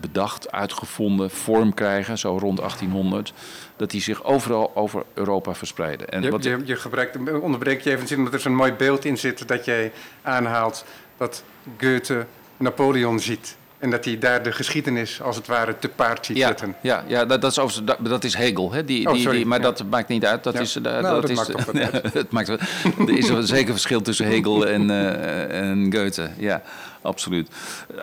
bedacht, 0.00 0.52
uitgevonden, 0.52 1.30
vorm 1.30 1.74
krijgen, 1.74 2.18
zo 2.18 2.38
rond 2.38 2.58
1800, 2.58 3.32
dat 3.76 3.90
die 3.90 4.00
zich 4.00 4.24
overal 4.24 4.76
over 4.76 5.04
Europa 5.14 5.54
verspreiden. 5.54 6.08
En 6.08 6.22
Je, 6.22 6.30
wat, 6.30 6.44
je, 6.44 6.60
je 6.64 6.76
gebruikt, 6.76 7.16
onderbreek 7.40 7.80
je 7.80 7.90
even, 7.90 8.18
omdat 8.18 8.32
er 8.32 8.40
zo'n 8.40 8.54
mooi 8.54 8.72
beeld 8.72 9.04
in 9.04 9.18
zit 9.18 9.48
dat 9.48 9.64
jij 9.64 9.92
aanhaalt 10.22 10.84
dat 11.16 11.44
Goethe 11.78 12.26
Napoleon 12.56 13.20
ziet. 13.20 13.56
En 13.86 13.92
dat 13.92 14.04
hij 14.04 14.18
daar 14.18 14.42
de 14.42 14.52
geschiedenis 14.52 15.22
als 15.22 15.36
het 15.36 15.46
ware 15.46 15.78
te 15.78 15.88
paard 15.88 16.26
ziet 16.26 16.36
ja, 16.36 16.46
zetten. 16.46 16.74
ja, 16.80 17.04
ja, 17.06 17.24
dat, 17.24 17.40
dat, 17.40 17.56
is 17.58 17.80
dat, 17.84 17.96
dat 18.00 18.24
is 18.24 18.34
Hegel. 18.34 18.72
Hè? 18.72 18.84
Die, 18.84 19.06
Oh, 19.06 19.12
die, 19.12 19.22
sorry, 19.22 19.36
die, 19.36 19.46
maar 19.46 19.58
ja. 19.58 19.64
dat 19.64 19.82
maakt 19.90 20.08
niet 20.08 20.24
uit. 20.24 20.44
Dat 20.44 20.54
Ja. 20.54 20.60
is, 20.60 20.76
eh, 20.76 20.82
Nou, 20.82 21.02
dat 21.02 21.20
dat 21.20 21.30
is, 21.30 21.36
maakt 21.36 21.50
toch 21.50 21.64
wat 21.64 21.76
uit. 21.78 22.12
het 22.12 22.30
maakt 22.30 22.48
wel- 22.48 22.58
er 22.98 23.16
is 23.16 23.28
een 23.28 23.46
zeker 23.46 23.72
verschil 23.72 24.02
tussen 24.02 24.26
Hegel 24.26 24.66
en, 24.66 24.90
eh, 24.90 25.60
en 25.70 25.92
Goethe. 25.94 26.30
Ja, 26.38 26.62
absoluut. 27.02 27.48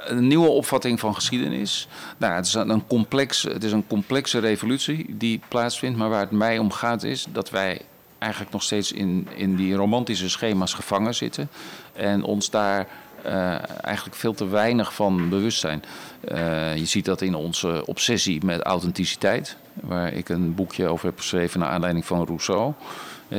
Een 0.06 0.28
nieuwe 0.28 0.48
opvatting 0.48 1.00
van 1.00 1.16
geschiedenis. 1.16 1.88
Nou, 2.18 2.34
het, 2.34 2.46
is 2.46 2.54
een, 2.54 2.70
een 2.70 2.88
complex, 2.88 3.44
het 3.44 3.64
is 3.64 3.72
een 3.72 3.88
complexe 3.88 4.40
revolutie 4.40 5.06
die 5.18 5.42
plaatsvindt. 5.48 5.98
Maar 5.98 6.10
waar 6.10 6.20
het 6.22 6.32
mij 6.32 6.58
om 6.58 6.72
gaat 6.72 7.04
is 7.04 7.26
dat 7.32 7.50
wij 7.50 7.82
eigenlijk 8.20 8.52
nog 8.54 8.64
steeds 8.64 8.92
in, 8.92 9.28
in 9.36 9.56
die 9.56 9.76
romantische 9.76 10.30
schema's 10.30 10.74
gevangen 10.74 11.16
zitten. 11.16 11.50
En 11.94 12.24
ons 12.24 12.50
daar 12.50 12.88
eh, 13.24 13.56
eigenlijk 13.82 14.16
veel 14.16 14.34
te 14.34 14.48
weinig 14.48 14.94
van 14.94 15.30
bewust 15.30 15.60
zijn. 15.60 15.84
Eh, 16.22 16.76
je 16.76 16.86
ziet 16.86 17.06
dat 17.06 17.22
in 17.22 17.36
onze 17.36 17.84
obsessie 17.86 18.46
met 18.46 18.62
authenticiteit. 18.62 19.58
Waar 19.82 20.14
ik 20.14 20.30
een 20.30 20.56
boekje 20.56 20.88
over 20.88 21.06
heb 21.06 21.18
geschreven 21.18 21.60
naar 21.60 21.70
aanleiding 21.70 22.06
van 22.06 22.26
Rousseau. 22.26 22.74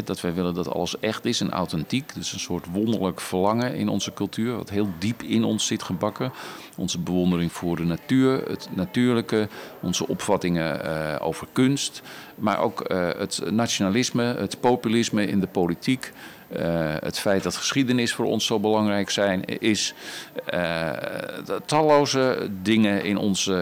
Dat 0.04 0.20
wij 0.20 0.34
willen 0.34 0.54
dat 0.54 0.68
alles 0.68 0.98
echt 0.98 1.24
is 1.24 1.40
en 1.40 1.50
authentiek. 1.50 2.14
Dus 2.14 2.32
een 2.32 2.40
soort 2.40 2.66
wonderlijk 2.72 3.20
verlangen 3.20 3.74
in 3.74 3.88
onze 3.88 4.12
cultuur. 4.12 4.56
Wat 4.56 4.70
heel 4.70 4.88
diep 4.98 5.22
in 5.22 5.44
ons 5.44 5.66
zit 5.66 5.82
gebakken. 5.82 6.32
Onze 6.76 6.98
bewondering 6.98 7.52
voor 7.52 7.76
de 7.76 7.84
natuur, 7.84 8.48
het 8.48 8.68
natuurlijke. 8.74 9.48
Onze 9.80 10.08
opvattingen 10.08 10.84
eh, 10.84 11.26
over 11.26 11.46
kunst. 11.52 12.02
Maar 12.34 12.58
ook 12.58 12.80
eh, 12.80 13.08
het 13.18 13.42
nationalisme, 13.50 14.22
het 14.22 14.60
populisme 14.60 15.26
in 15.26 15.40
de 15.40 15.46
politiek. 15.46 16.12
Eh, 16.48 16.94
het 17.00 17.18
feit 17.18 17.42
dat 17.42 17.56
geschiedenis 17.56 18.14
voor 18.14 18.26
ons 18.26 18.46
zo 18.46 18.60
belangrijk 18.60 19.10
zijn, 19.10 19.44
is 19.44 19.94
talloze 21.64 22.50
dingen 22.62 23.04
in 23.04 23.16
onze 23.16 23.56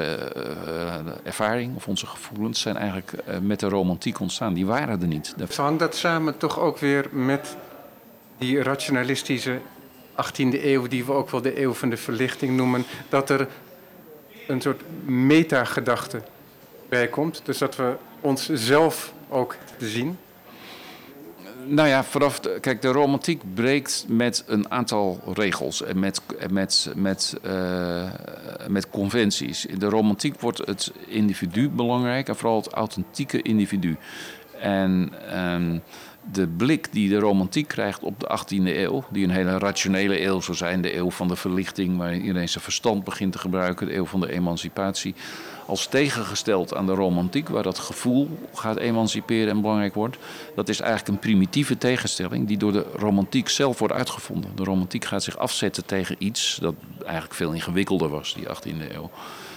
ervaring 1.25 1.77
of 1.77 1.89
onze 1.89 2.07
gevoelens 2.07 2.61
zijn 2.63 2.77
eigenlijk 2.77 3.13
eh, 3.13 3.39
met 3.39 3.61
de 3.61 3.69
romantiek 3.69 4.21
ontstaan. 4.21 4.55
Die 4.55 4.67
waren 4.67 5.01
er 5.01 5.07
niet. 5.07 5.35
De- 5.37 5.47
Hangt 5.63 5.79
dat 5.79 5.97
samen 5.97 6.37
toch 6.39 6.59
ook 6.59 6.79
weer 6.79 7.07
met 7.11 7.57
die 8.39 8.63
rationalistische 8.63 9.59
18e 10.17 10.65
eeuw, 10.65 10.87
die 10.87 11.05
we 11.05 11.13
ook 11.13 11.31
wel 11.31 11.43
de 11.43 11.61
eeuw 11.63 11.73
van 11.73 11.91
de 11.91 11.97
verlichting 11.97 12.57
noemen, 12.57 12.85
dat 13.09 13.31
er 13.31 13.49
een 14.49 14.61
soort 14.61 14.83
metagedachte 15.05 16.23
bij 16.89 17.09
komt. 17.09 17.41
Dus 17.45 17.59
dat 17.59 17.77
we 17.77 17.95
onszelf 18.21 19.13
ook 19.29 19.57
zien. 19.79 20.19
Nou 21.67 21.89
ja, 21.89 22.05
vanaf 22.05 22.41
de, 22.41 22.59
kijk, 22.61 22.83
de 22.83 22.89
romantiek 22.89 23.43
breekt 23.55 24.05
met 24.09 24.45
een 24.47 24.71
aantal 24.71 25.21
regels 25.35 25.83
en 25.83 25.99
met, 25.99 26.21
met, 26.51 26.93
met, 26.95 27.39
eh, 27.43 28.11
met 28.69 28.91
conventies. 28.91 29.67
In 29.67 29.79
de 29.79 29.89
romantiek 29.89 30.41
wordt 30.41 30.59
het 30.59 30.93
individu 31.07 31.71
belangrijk 31.71 32.29
en 32.29 32.37
vooral 32.37 32.57
het 32.57 32.69
authentieke 32.69 33.43
individu. 33.43 33.97
En 34.61 35.13
ehm, 35.31 35.79
de 36.31 36.47
blik 36.47 36.93
die 36.93 37.09
de 37.09 37.19
romantiek 37.19 37.69
krijgt 37.69 38.03
op 38.03 38.21
de 38.21 38.39
18e 38.39 38.77
eeuw, 38.77 39.05
die 39.11 39.25
een 39.25 39.31
hele 39.31 39.59
rationele 39.59 40.25
eeuw 40.25 40.41
zou 40.41 40.57
zijn, 40.57 40.83
de 40.83 40.97
eeuw 40.97 41.11
van 41.11 41.29
de 41.29 41.37
verlichting, 41.37 41.97
waarin 41.97 42.21
iedereen 42.21 42.49
zijn 42.49 42.65
verstand 42.65 43.05
begint 43.05 43.33
te 43.33 43.39
gebruiken, 43.39 43.87
de 43.87 43.95
eeuw 43.95 44.05
van 44.05 44.21
de 44.21 44.33
emancipatie, 44.33 45.15
als 45.67 45.87
tegengesteld 45.87 46.75
aan 46.75 46.87
de 46.87 46.95
romantiek, 46.95 47.49
waar 47.49 47.63
dat 47.63 47.79
gevoel 47.79 48.39
gaat 48.55 48.77
emanciperen 48.77 49.49
en 49.49 49.61
belangrijk 49.61 49.95
wordt, 49.95 50.17
dat 50.55 50.69
is 50.69 50.81
eigenlijk 50.81 51.11
een 51.11 51.29
primitieve 51.31 51.79
tegenstelling 51.79 52.47
die 52.47 52.59
door 52.59 52.73
de 52.73 52.87
romantiek 52.97 53.49
zelf 53.49 53.79
wordt 53.79 53.95
uitgevonden. 53.95 54.51
De 54.55 54.65
romantiek 54.65 55.05
gaat 55.05 55.23
zich 55.23 55.39
afzetten 55.39 55.85
tegen 55.85 56.17
iets 56.19 56.59
dat 56.61 56.75
eigenlijk 57.05 57.35
veel 57.35 57.53
ingewikkelder 57.53 58.09
was, 58.09 58.35
die 58.35 58.47
18e 58.47 58.95
eeuw. 58.95 59.11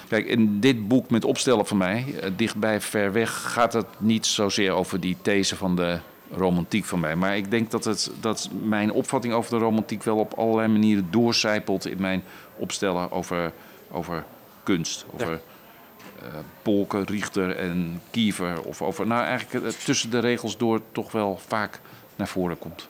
Kijk, 0.08 0.26
in 0.26 0.60
dit 0.60 0.88
boek 0.88 1.10
met 1.10 1.26
opstellen 1.26 1.66
van 1.66 1.78
mij, 1.78 2.06
eh, 2.22 2.32
dichtbij 2.36 2.82
ver 2.82 3.12
weg, 3.12 3.52
gaat 3.52 3.74
het 3.74 3.88
niet 3.98 4.26
zozeer 4.26 4.72
over 4.72 5.00
die 5.00 5.18
these 5.22 5.56
van 5.56 5.76
de 5.76 6.00
romantiek 6.32 6.86
van 6.86 7.00
mij. 7.00 7.16
Maar 7.16 7.38
ik 7.38 7.52
denk 7.52 7.72
dat, 7.72 7.84
het, 7.84 8.12
dat 8.20 8.50
mijn 8.62 8.92
opvatting 8.92 9.34
over 9.34 9.52
de 9.52 9.66
romantiek 9.66 10.04
wel 10.04 10.18
op 10.18 10.34
allerlei 10.34 10.68
manieren 10.68 11.08
doorcijpelt 11.12 11.88
in 11.88 12.02
mijn 12.02 12.24
opstellen 12.56 13.12
over, 13.12 13.52
over 13.92 14.26
kunst. 14.64 15.06
Over 15.14 15.32
ja. 15.32 16.28
uh, 16.28 16.34
Polken, 16.62 17.04
Richter 17.04 17.56
en 17.56 18.02
Kiever. 18.10 18.62
Of 18.62 18.82
over, 18.82 19.08
nou 19.08 19.26
eigenlijk 19.26 19.66
uh, 19.66 19.72
tussen 19.72 20.10
de 20.10 20.20
regels 20.20 20.58
door 20.58 20.82
toch 20.92 21.12
wel 21.12 21.40
vaak 21.48 21.80
naar 22.16 22.28
voren 22.28 22.58
komt. 22.58 22.88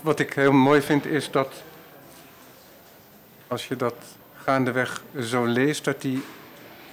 Wat 0.00 0.18
ik 0.18 0.32
heel 0.32 0.52
mooi 0.52 0.80
vind 0.80 1.06
is 1.06 1.30
dat 1.30 1.62
als 3.46 3.68
je 3.68 3.76
dat 3.76 3.94
gaandeweg 4.34 5.02
zo 5.20 5.44
leest, 5.44 5.84
dat, 5.84 6.00
die, 6.00 6.22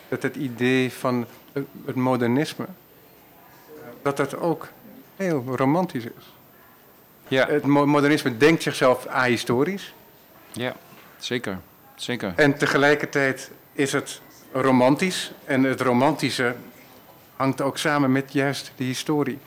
dat 0.07 0.21
het 0.23 0.35
idee 0.35 0.91
van 0.93 1.25
het 1.85 1.95
modernisme, 1.95 2.65
dat 4.01 4.17
dat 4.17 4.37
ook 4.37 4.67
heel 5.15 5.43
romantisch 5.55 6.03
is. 6.03 6.33
Ja. 7.27 7.47
Het 7.47 7.65
modernisme 7.65 8.37
denkt 8.37 8.63
zichzelf 8.63 9.05
ahistorisch. 9.05 9.93
Ja, 10.51 10.75
zeker. 11.17 11.59
zeker. 11.95 12.33
En 12.35 12.57
tegelijkertijd 12.57 13.51
is 13.73 13.91
het 13.91 14.21
romantisch. 14.51 15.31
En 15.45 15.63
het 15.63 15.81
romantische 15.81 16.55
hangt 17.35 17.61
ook 17.61 17.77
samen 17.77 18.11
met 18.11 18.33
juist 18.33 18.71
die 18.75 18.87
historie. 18.87 19.39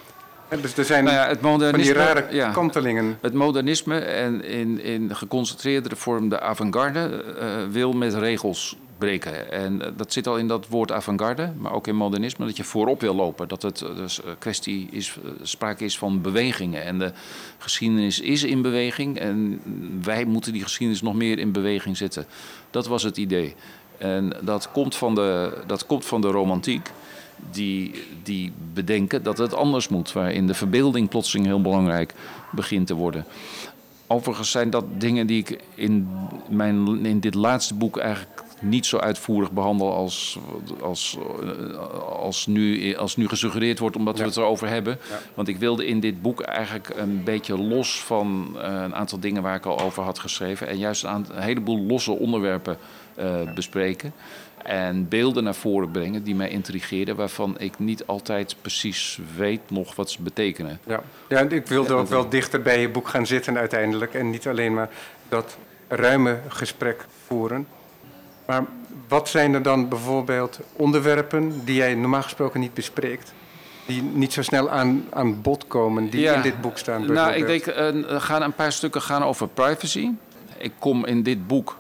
En 0.49 0.61
dus 0.61 0.77
er 0.77 0.85
zijn 0.85 1.05
nou 1.05 1.17
ja, 1.17 1.29
het 1.29 1.41
modernisme, 1.41 1.95
van 1.95 2.05
die 2.05 2.15
rare 2.15 2.35
ja, 2.35 2.51
kantelingen. 2.51 3.19
Het 3.21 3.33
modernisme 3.33 3.99
en 3.99 4.45
in, 4.45 4.81
in 4.81 5.17
geconcentreerdere 5.17 5.97
vorm 5.97 6.29
de 6.29 6.41
avant-garde 6.41 7.25
uh, 7.41 7.73
wil 7.73 7.93
met 7.93 8.15
regels 8.15 8.77
breken. 8.99 9.53
En 9.53 9.83
eh, 9.83 9.91
dat 9.97 10.13
zit 10.13 10.27
al 10.27 10.39
in 10.39 10.49
dat 10.49 10.69
woord 10.69 10.93
avant-garde, 10.93 11.53
maar 11.59 11.73
ook 11.73 11.87
in 11.87 11.97
modernisme, 11.97 12.47
dat 12.47 12.57
je 12.57 12.65
voorop 12.65 13.01
wil 13.01 13.15
lopen. 13.15 13.49
Dat 13.49 13.63
het 13.63 13.83
eh, 13.83 13.97
dus 13.97 14.21
kwestie 14.39 14.89
is, 14.91 15.17
sprake 15.43 15.85
is 15.85 15.99
van 15.99 16.21
bewegingen. 16.21 16.85
En 16.85 16.99
de 16.99 17.13
geschiedenis 17.59 18.21
is 18.21 18.43
in 18.43 18.63
beweging 18.63 19.19
en 19.19 19.61
wij 20.03 20.25
moeten 20.25 20.53
die 20.53 20.63
geschiedenis 20.63 21.03
nog 21.03 21.15
meer 21.15 21.39
in 21.39 21.53
beweging 21.53 21.97
zetten. 21.97 22.27
Dat 22.71 22.87
was 22.87 23.03
het 23.03 23.17
idee. 23.17 23.55
En 23.99 24.33
dat 24.41 24.71
komt 24.73 24.97
van 24.97 25.15
de, 25.15 25.59
dat 25.67 25.87
komt 25.87 26.05
van 26.05 26.21
de 26.21 26.29
romantiek 26.29 26.91
die, 27.51 28.05
die 28.23 28.53
bedenken 28.73 29.23
dat 29.23 29.39
het 29.39 29.55
anders 29.55 29.89
moet, 29.89 30.13
waarin 30.13 30.47
de 30.47 30.55
verbeelding 30.55 31.09
plotseling 31.09 31.47
heel 31.47 31.61
belangrijk 31.61 32.15
begint 32.51 32.87
te 32.87 32.95
worden. 32.95 33.25
Overigens 34.07 34.51
zijn 34.51 34.71
dat 34.71 34.85
dingen 34.99 35.27
die 35.27 35.39
ik 35.39 35.61
in, 35.75 36.09
mijn, 36.49 37.07
in 37.07 37.21
dit 37.21 37.35
laatste 37.35 37.75
boek 37.75 37.97
eigenlijk 37.97 38.45
niet 38.61 38.87
zo 38.87 38.99
uitvoerig 38.99 39.53
behandel 39.53 39.95
als, 39.95 40.39
als, 40.81 41.19
als, 42.09 42.47
nu, 42.47 42.97
als 42.97 43.17
nu 43.17 43.29
gesuggereerd 43.29 43.79
wordt, 43.79 43.97
omdat 43.97 44.19
we 44.19 44.25
het 44.25 44.37
erover 44.37 44.69
hebben. 44.69 44.99
Want 45.35 45.49
ik 45.49 45.57
wilde 45.57 45.87
in 45.87 46.01
dit 46.01 46.23
boek 46.23 46.41
eigenlijk 46.41 46.93
een 46.97 47.25
beetje 47.25 47.59
los 47.59 48.01
van 48.03 48.51
uh, 48.55 48.63
een 48.63 48.95
aantal 48.95 49.21
dingen 49.21 49.43
waar 49.43 49.57
ik 49.57 49.67
al 49.67 49.81
over 49.81 50.03
had 50.03 50.19
geschreven. 50.19 50.69
En 50.69 50.79
juist 50.79 51.05
een, 51.05 51.27
een 51.31 51.43
heleboel 51.43 51.79
losse 51.79 52.13
onderwerpen 52.13 52.77
uh, 53.19 53.53
bespreken 53.55 54.13
en 54.67 55.09
beelden 55.09 55.45
naar 55.45 55.55
voren 55.55 55.91
brengen 55.91 56.23
die 56.23 56.35
mij 56.35 56.49
intrigeerden, 56.49 57.17
waarvan 57.17 57.55
ik 57.59 57.79
niet 57.79 58.07
altijd 58.07 58.57
precies 58.61 59.21
weet 59.37 59.71
nog 59.71 59.95
wat 59.95 60.11
ze 60.11 60.23
betekenen. 60.23 60.81
Ja, 60.87 61.03
ja 61.29 61.41
ik 61.41 61.67
wilde 61.67 61.95
ook 61.95 62.09
wel 62.09 62.29
dichter 62.29 62.63
bij 62.63 62.81
je 62.81 62.89
boek 62.89 63.09
gaan 63.09 63.27
zitten 63.27 63.59
uiteindelijk 63.59 64.15
en 64.15 64.31
niet 64.31 64.47
alleen 64.47 64.75
maar 64.75 64.89
dat 65.29 65.57
ruime 65.89 66.41
gesprek 66.49 67.07
voeren. 67.27 67.67
Maar 68.47 68.65
wat 69.09 69.29
zijn 69.29 69.55
er 69.55 69.63
dan 69.63 69.89
bijvoorbeeld 69.89 70.61
onderwerpen 70.73 71.65
die 71.65 71.75
jij 71.75 71.95
normaal 71.95 72.23
gesproken 72.23 72.61
niet 72.61 72.75
bespreekt? 72.75 73.33
Die 73.87 74.03
niet 74.03 74.33
zo 74.33 74.43
snel 74.43 74.71
aan, 74.71 75.05
aan 75.11 75.43
bod 75.43 75.67
komen, 75.67 76.11
die 76.11 76.27
in 76.27 76.43
dit 76.43 76.61
boek 76.61 76.79
staan? 76.79 77.13
Nou, 77.13 77.33
ik 77.33 77.47
denk, 77.47 77.67
uh, 77.67 78.21
gaan 78.21 78.43
een 78.43 78.55
paar 78.55 78.73
stukken 78.73 79.03
gaan 79.03 79.23
over 79.23 79.49
privacy. 79.49 80.11
Ik 80.59 80.73
kom 80.79 81.05
in 81.07 81.23
dit 81.23 81.47
boek 81.47 81.77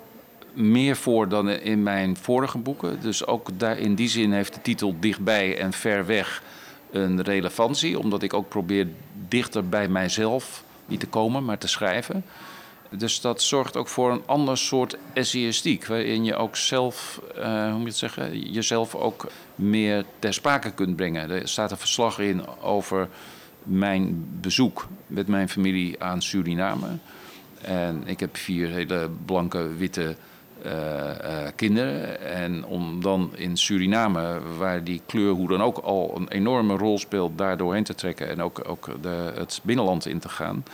meer 0.56 0.96
voor 0.96 1.28
dan 1.28 1.48
in 1.48 1.82
mijn 1.82 2.16
vorige 2.16 2.58
boeken. 2.58 3.00
Dus 3.00 3.26
ook 3.26 3.48
daar, 3.56 3.78
in 3.78 3.94
die 3.94 4.08
zin 4.08 4.32
heeft 4.32 4.54
de 4.54 4.60
titel 4.62 4.96
Dichtbij 5.00 5.58
en 5.58 5.72
Ver 5.72 6.06
weg 6.06 6.42
een 6.90 7.22
relevantie. 7.22 7.98
Omdat 7.98 8.22
ik 8.22 8.34
ook 8.34 8.48
probeer 8.48 8.88
dichter 9.28 9.68
bij 9.68 9.88
mijzelf 9.88 10.64
niet 10.86 11.00
te 11.00 11.06
komen, 11.06 11.44
maar 11.44 11.58
te 11.58 11.68
schrijven. 11.68 12.24
Dus 12.90 13.20
dat 13.20 13.42
zorgt 13.42 13.76
ook 13.76 13.88
voor 13.88 14.12
een 14.12 14.22
ander 14.26 14.58
soort 14.58 14.96
essayistiek. 15.12 15.86
Waarin 15.86 16.24
je 16.24 16.36
ook 16.36 16.56
zelf, 16.56 17.20
uh, 17.36 17.44
hoe 17.44 17.72
moet 17.72 17.80
je 17.80 17.86
het 17.86 17.96
zeggen, 17.96 18.50
jezelf 18.52 18.94
ook 18.94 19.26
meer 19.54 20.04
ter 20.18 20.34
sprake 20.34 20.70
kunt 20.70 20.96
brengen. 20.96 21.30
Er 21.30 21.48
staat 21.48 21.70
een 21.70 21.76
verslag 21.76 22.18
in 22.18 22.42
over 22.60 23.08
mijn 23.62 24.26
bezoek 24.40 24.88
met 25.06 25.28
mijn 25.28 25.48
familie 25.48 26.02
aan 26.02 26.22
Suriname. 26.22 26.86
En 27.60 28.02
ik 28.04 28.20
heb 28.20 28.36
vier 28.36 28.68
hele 28.68 29.10
blanke, 29.24 29.76
witte 29.76 30.16
kinderen. 31.54 32.20
En 32.20 32.64
om 32.64 33.02
dan 33.02 33.30
in 33.34 33.56
Suriname, 33.56 34.40
waar 34.58 34.84
die 34.84 35.00
kleur 35.06 35.32
hoe 35.32 35.48
dan 35.48 35.62
ook 35.62 35.78
al 35.78 36.12
een 36.16 36.28
enorme 36.28 36.76
rol 36.76 36.98
speelt, 36.98 37.38
daar 37.38 37.56
doorheen 37.56 37.84
te 37.84 37.94
trekken 37.94 38.28
en 38.28 38.42
ook, 38.42 38.68
ook 38.68 38.88
de, 39.02 39.32
het 39.34 39.60
binnenland 39.62 40.06
in 40.06 40.18
te 40.18 40.28
gaan. 40.28 40.64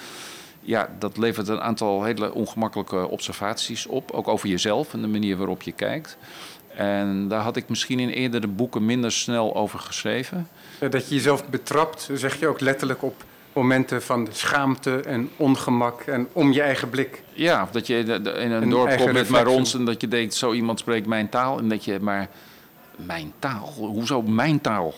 Ja, 0.60 0.88
dat 0.98 1.16
levert 1.16 1.48
een 1.48 1.60
aantal 1.60 2.04
hele 2.04 2.34
ongemakkelijke 2.34 3.08
observaties 3.08 3.86
op. 3.86 4.10
Ook 4.10 4.28
over 4.28 4.48
jezelf 4.48 4.92
en 4.92 5.00
de 5.00 5.06
manier 5.06 5.36
waarop 5.36 5.62
je 5.62 5.72
kijkt. 5.72 6.16
En 6.74 7.28
daar 7.28 7.42
had 7.42 7.56
ik 7.56 7.68
misschien 7.68 8.00
in 8.00 8.08
eerdere 8.08 8.46
boeken 8.46 8.84
minder 8.84 9.12
snel 9.12 9.54
over 9.56 9.78
geschreven. 9.78 10.48
Dat 10.78 11.08
je 11.08 11.14
jezelf 11.14 11.48
betrapt, 11.48 12.10
zeg 12.14 12.40
je 12.40 12.46
ook 12.46 12.60
letterlijk 12.60 13.02
op 13.02 13.24
momenten 13.52 14.02
van 14.02 14.28
schaamte 14.32 15.00
en 15.00 15.30
ongemak 15.36 16.00
en 16.00 16.28
om 16.32 16.52
je 16.52 16.62
eigen 16.62 16.90
blik. 16.90 17.22
Ja, 17.32 17.68
dat 17.72 17.86
je 17.86 17.98
in 18.38 18.50
een, 18.50 18.70
dorp 18.70 18.96
komt 18.96 19.12
met 19.12 19.28
marons 19.28 19.74
en 19.74 19.84
dat 19.84 20.00
je 20.00 20.08
denkt, 20.08 20.34
zo 20.34 20.52
iemand 20.52 20.78
spreekt 20.78 21.06
mijn 21.06 21.28
taal. 21.28 21.58
En 21.58 21.68
dat 21.68 21.84
je, 21.84 21.98
maar 22.00 22.28
mijn 22.96 23.32
taal? 23.38 23.72
Hoezo 23.76 24.22
mijn 24.22 24.60
taal? 24.60 24.94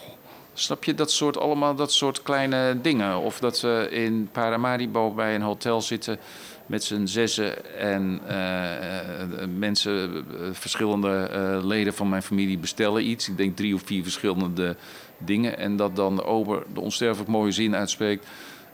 Snap 0.52 0.84
je 0.84 0.94
dat 0.94 1.10
soort, 1.10 1.38
allemaal 1.38 1.74
dat 1.74 1.92
soort 1.92 2.22
kleine 2.22 2.80
dingen? 2.80 3.18
Of 3.18 3.38
dat 3.38 3.60
we 3.60 3.88
in 3.90 4.28
Paramaribo 4.32 5.10
bij 5.10 5.34
een 5.34 5.42
hotel 5.42 5.82
zitten 5.82 6.18
met 6.66 6.84
z'n 6.84 7.06
zessen 7.06 7.78
en 7.78 8.20
uh, 8.28 9.46
mensen, 9.58 10.26
verschillende 10.52 11.30
uh, 11.32 11.64
leden 11.66 11.94
van 11.94 12.08
mijn 12.08 12.22
familie 12.22 12.58
bestellen 12.58 13.08
iets. 13.08 13.28
Ik 13.28 13.36
denk 13.36 13.56
drie 13.56 13.74
of 13.74 13.82
vier 13.84 14.02
verschillende 14.02 14.76
dingen. 15.18 15.58
En 15.58 15.76
dat 15.76 15.96
dan 15.96 16.16
de 16.16 16.24
ober 16.24 16.62
de 16.74 16.80
onsterfelijk 16.80 17.30
mooie 17.30 17.52
zin 17.52 17.76
uitspreekt: 17.76 18.26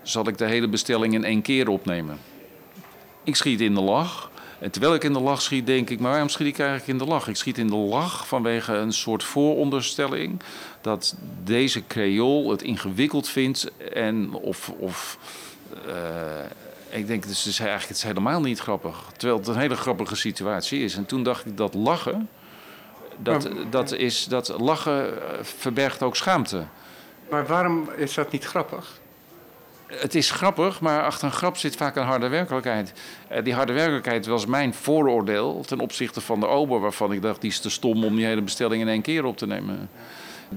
zal 0.03 0.29
ik 0.29 0.39
de 0.39 0.45
hele 0.45 0.69
bestelling 0.69 1.15
in 1.15 1.25
één 1.25 1.43
keer 1.43 1.69
opnemen? 1.69 2.19
Ik 3.25 3.37
schiet 3.37 3.61
in 3.61 3.75
de 3.75 3.81
lach. 3.81 4.31
En 4.59 4.71
terwijl 4.71 4.95
ik 4.95 5.05
in 5.05 5.13
de 5.13 5.21
lach 5.21 5.43
schiet, 5.43 5.67
denk 5.67 5.91
ik, 5.91 6.01
maar 6.01 6.11
waarom 6.11 6.29
schiet 6.29 6.47
ik 6.47 6.59
eigenlijk 6.59 6.89
in 6.89 6.99
de 6.99 7.05
lach? 7.05 7.29
Ik 7.29 7.37
schiet 7.37 7.59
in 7.59 7.67
de 7.67 7.77
lach 7.77 8.27
vanwege 8.27 8.73
een 8.73 8.93
soort 8.93 9.25
vooronderstelling 9.25 10.41
dat 10.81 11.17
deze 11.45 11.87
creool 11.87 12.51
het 12.51 12.63
ingewikkeld 12.63 13.29
vindt 13.29 13.71
en 13.93 14.33
of. 14.33 14.69
of 14.69 15.19
uh, 15.87 15.95
ik 16.91 17.07
denk, 17.07 17.23
dus 17.27 17.39
het 17.39 17.47
is 17.47 17.59
eigenlijk 17.59 17.89
het 17.89 17.97
is 17.97 18.03
helemaal 18.03 18.41
niet 18.41 18.59
grappig. 18.59 19.13
Terwijl 19.17 19.39
het 19.39 19.49
een 19.49 19.59
hele 19.59 19.77
grappige 19.77 20.17
situatie 20.17 20.85
is. 20.85 20.97
En 20.97 21.07
toen 21.07 21.23
dacht 21.23 21.47
ik 21.47 21.57
dat 21.57 21.75
lachen 21.75 22.29
dat, 23.23 23.49
dat, 23.71 23.93
is, 23.93 24.25
dat 24.25 24.55
lachen 24.59 25.23
eh, 25.23 25.39
verbergt 25.43 26.03
ook 26.03 26.17
schaamte. 26.17 26.65
Maar 27.31 27.47
waarom 27.47 27.89
is 27.97 28.15
dat 28.15 28.33
niet 28.33 28.45
grappig? 28.45 28.99
Het 29.87 30.15
is 30.15 30.31
grappig, 30.31 30.81
maar 30.81 31.05
achter 31.05 31.25
een 31.27 31.33
grap 31.33 31.57
zit 31.57 31.77
vaak 31.77 31.97
een 31.97 32.05
harde 32.05 32.29
werkelijkheid. 32.29 32.93
Eh, 33.29 33.45
die 33.45 33.55
harde 33.55 33.73
werkelijkheid 33.73 34.27
was 34.27 34.47
mijn 34.47 34.75
vooroordeel 34.75 35.63
ten 35.67 35.81
opzichte 35.81 36.21
van 36.21 36.41
de 36.41 36.47
ober, 36.47 36.81
waarvan 36.81 37.13
ik 37.13 37.23
dacht 37.23 37.41
die 37.41 37.51
is 37.51 37.61
te 37.61 37.71
stom 37.71 38.05
om 38.05 38.17
die 38.17 38.25
hele 38.25 38.43
bestelling 38.43 38.83
in 38.83 38.89
één 38.89 39.03
keer 39.03 39.25
op 39.25 39.37
te 39.37 39.47
nemen. 39.47 39.91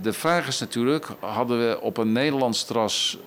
De 0.01 0.13
vraag 0.13 0.47
is 0.47 0.59
natuurlijk, 0.59 1.07
hadden 1.19 1.59
we 1.59 1.81
op 1.81 1.97
een 1.97 2.11
Nederlands 2.11 2.65
terras 2.65 3.17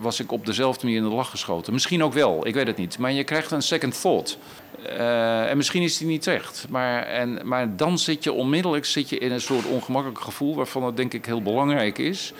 was 0.00 0.20
ik 0.20 0.32
op 0.32 0.46
dezelfde 0.46 0.86
manier 0.86 1.02
in 1.02 1.08
de 1.08 1.14
lach 1.14 1.30
geschoten. 1.30 1.72
Misschien 1.72 2.04
ook 2.04 2.12
wel, 2.12 2.46
ik 2.46 2.54
weet 2.54 2.66
het 2.66 2.76
niet. 2.76 2.98
Maar 2.98 3.12
je 3.12 3.24
krijgt 3.24 3.50
een 3.50 3.62
second 3.62 4.00
thought. 4.00 4.38
Uh, 4.86 5.50
en 5.50 5.56
misschien 5.56 5.82
is 5.82 5.98
die 5.98 6.06
niet 6.06 6.22
terecht. 6.22 6.66
Maar, 6.68 7.02
en, 7.02 7.40
maar 7.44 7.76
dan 7.76 7.98
zit 7.98 8.24
je 8.24 8.32
onmiddellijk 8.32 8.84
zit 8.84 9.08
je 9.08 9.18
in 9.18 9.32
een 9.32 9.40
soort 9.40 9.66
ongemakkelijk 9.66 10.20
gevoel... 10.20 10.54
waarvan 10.54 10.84
het 10.84 10.96
denk 10.96 11.12
ik 11.12 11.26
heel 11.26 11.42
belangrijk 11.42 11.98
is... 11.98 12.32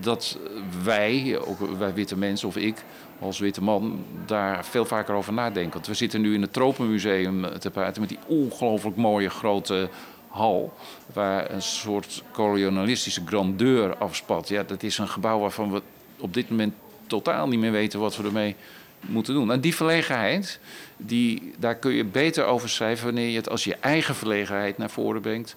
dat 0.00 0.38
wij, 0.82 1.38
ook 1.38 1.58
wij 1.78 1.94
witte 1.94 2.16
mensen 2.16 2.48
of 2.48 2.56
ik 2.56 2.84
als 3.20 3.38
witte 3.38 3.62
man... 3.62 4.04
daar 4.26 4.64
veel 4.64 4.84
vaker 4.84 5.14
over 5.14 5.32
nadenken. 5.32 5.72
Want 5.72 5.86
we 5.86 5.94
zitten 5.94 6.20
nu 6.20 6.34
in 6.34 6.42
het 6.42 6.52
Tropenmuseum 6.52 7.58
te 7.58 7.70
praten... 7.70 8.00
met 8.00 8.10
die 8.10 8.18
ongelooflijk 8.26 8.96
mooie 8.96 9.30
grote 9.30 9.88
hal... 10.28 10.72
waar 11.12 11.50
een 11.50 11.62
soort 11.62 12.22
kolonialistische 12.32 13.22
grandeur 13.24 13.96
afspat. 13.96 14.48
Ja, 14.48 14.62
dat 14.62 14.82
is 14.82 14.98
een 14.98 15.08
gebouw 15.08 15.38
waarvan 15.38 15.72
we 15.72 15.82
op 16.22 16.34
dit 16.34 16.50
moment 16.50 16.74
totaal 17.06 17.48
niet 17.48 17.60
meer 17.60 17.72
weten 17.72 18.00
wat 18.00 18.16
we 18.16 18.24
ermee 18.24 18.56
moeten 19.00 19.34
doen. 19.34 19.52
En 19.52 19.60
die 19.60 19.74
verlegenheid, 19.74 20.58
die, 20.96 21.54
daar 21.58 21.74
kun 21.74 21.92
je 21.92 22.04
beter 22.04 22.44
over 22.44 22.68
schrijven 22.68 23.04
wanneer 23.04 23.28
je 23.28 23.36
het 23.36 23.48
als 23.48 23.64
je 23.64 23.76
eigen 23.80 24.14
verlegenheid 24.14 24.78
naar 24.78 24.90
voren 24.90 25.20
brengt 25.20 25.56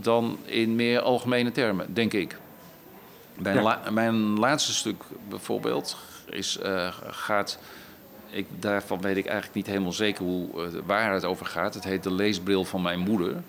dan 0.00 0.38
in 0.44 0.76
meer 0.76 1.00
algemene 1.00 1.52
termen, 1.52 1.94
denk 1.94 2.12
ik. 2.12 2.36
Mijn, 3.34 3.78
mijn 3.90 4.38
laatste 4.38 4.72
stuk 4.72 5.02
bijvoorbeeld 5.28 5.96
is, 6.30 6.58
uh, 6.62 6.94
gaat. 7.10 7.58
Ik, 8.30 8.46
daarvan 8.58 9.00
weet 9.00 9.16
ik 9.16 9.24
eigenlijk 9.26 9.54
niet 9.54 9.66
helemaal 9.66 9.92
zeker 9.92 10.24
hoe, 10.24 10.48
uh, 10.54 10.80
waar 10.86 11.12
het 11.12 11.24
over 11.24 11.46
gaat. 11.46 11.74
Het 11.74 11.84
heet 11.84 12.02
De 12.02 12.12
leesbril 12.12 12.64
van 12.64 12.82
mijn 12.82 12.98
moeder. 12.98 13.42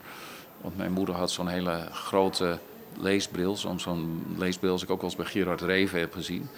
Want 0.61 0.77
mijn 0.77 0.91
moeder 0.91 1.15
had 1.15 1.31
zo'n 1.31 1.47
hele 1.47 1.87
grote 1.91 2.59
leesbril. 2.99 3.55
Zo'n 3.55 4.35
leesbril 4.37 4.71
als 4.71 4.83
ik 4.83 4.89
ook 4.89 5.01
wel 5.01 5.09
eens 5.09 5.19
bij 5.19 5.25
Gerard 5.25 5.61
Reven 5.61 5.99
heb 5.99 6.13
gezien. 6.13 6.49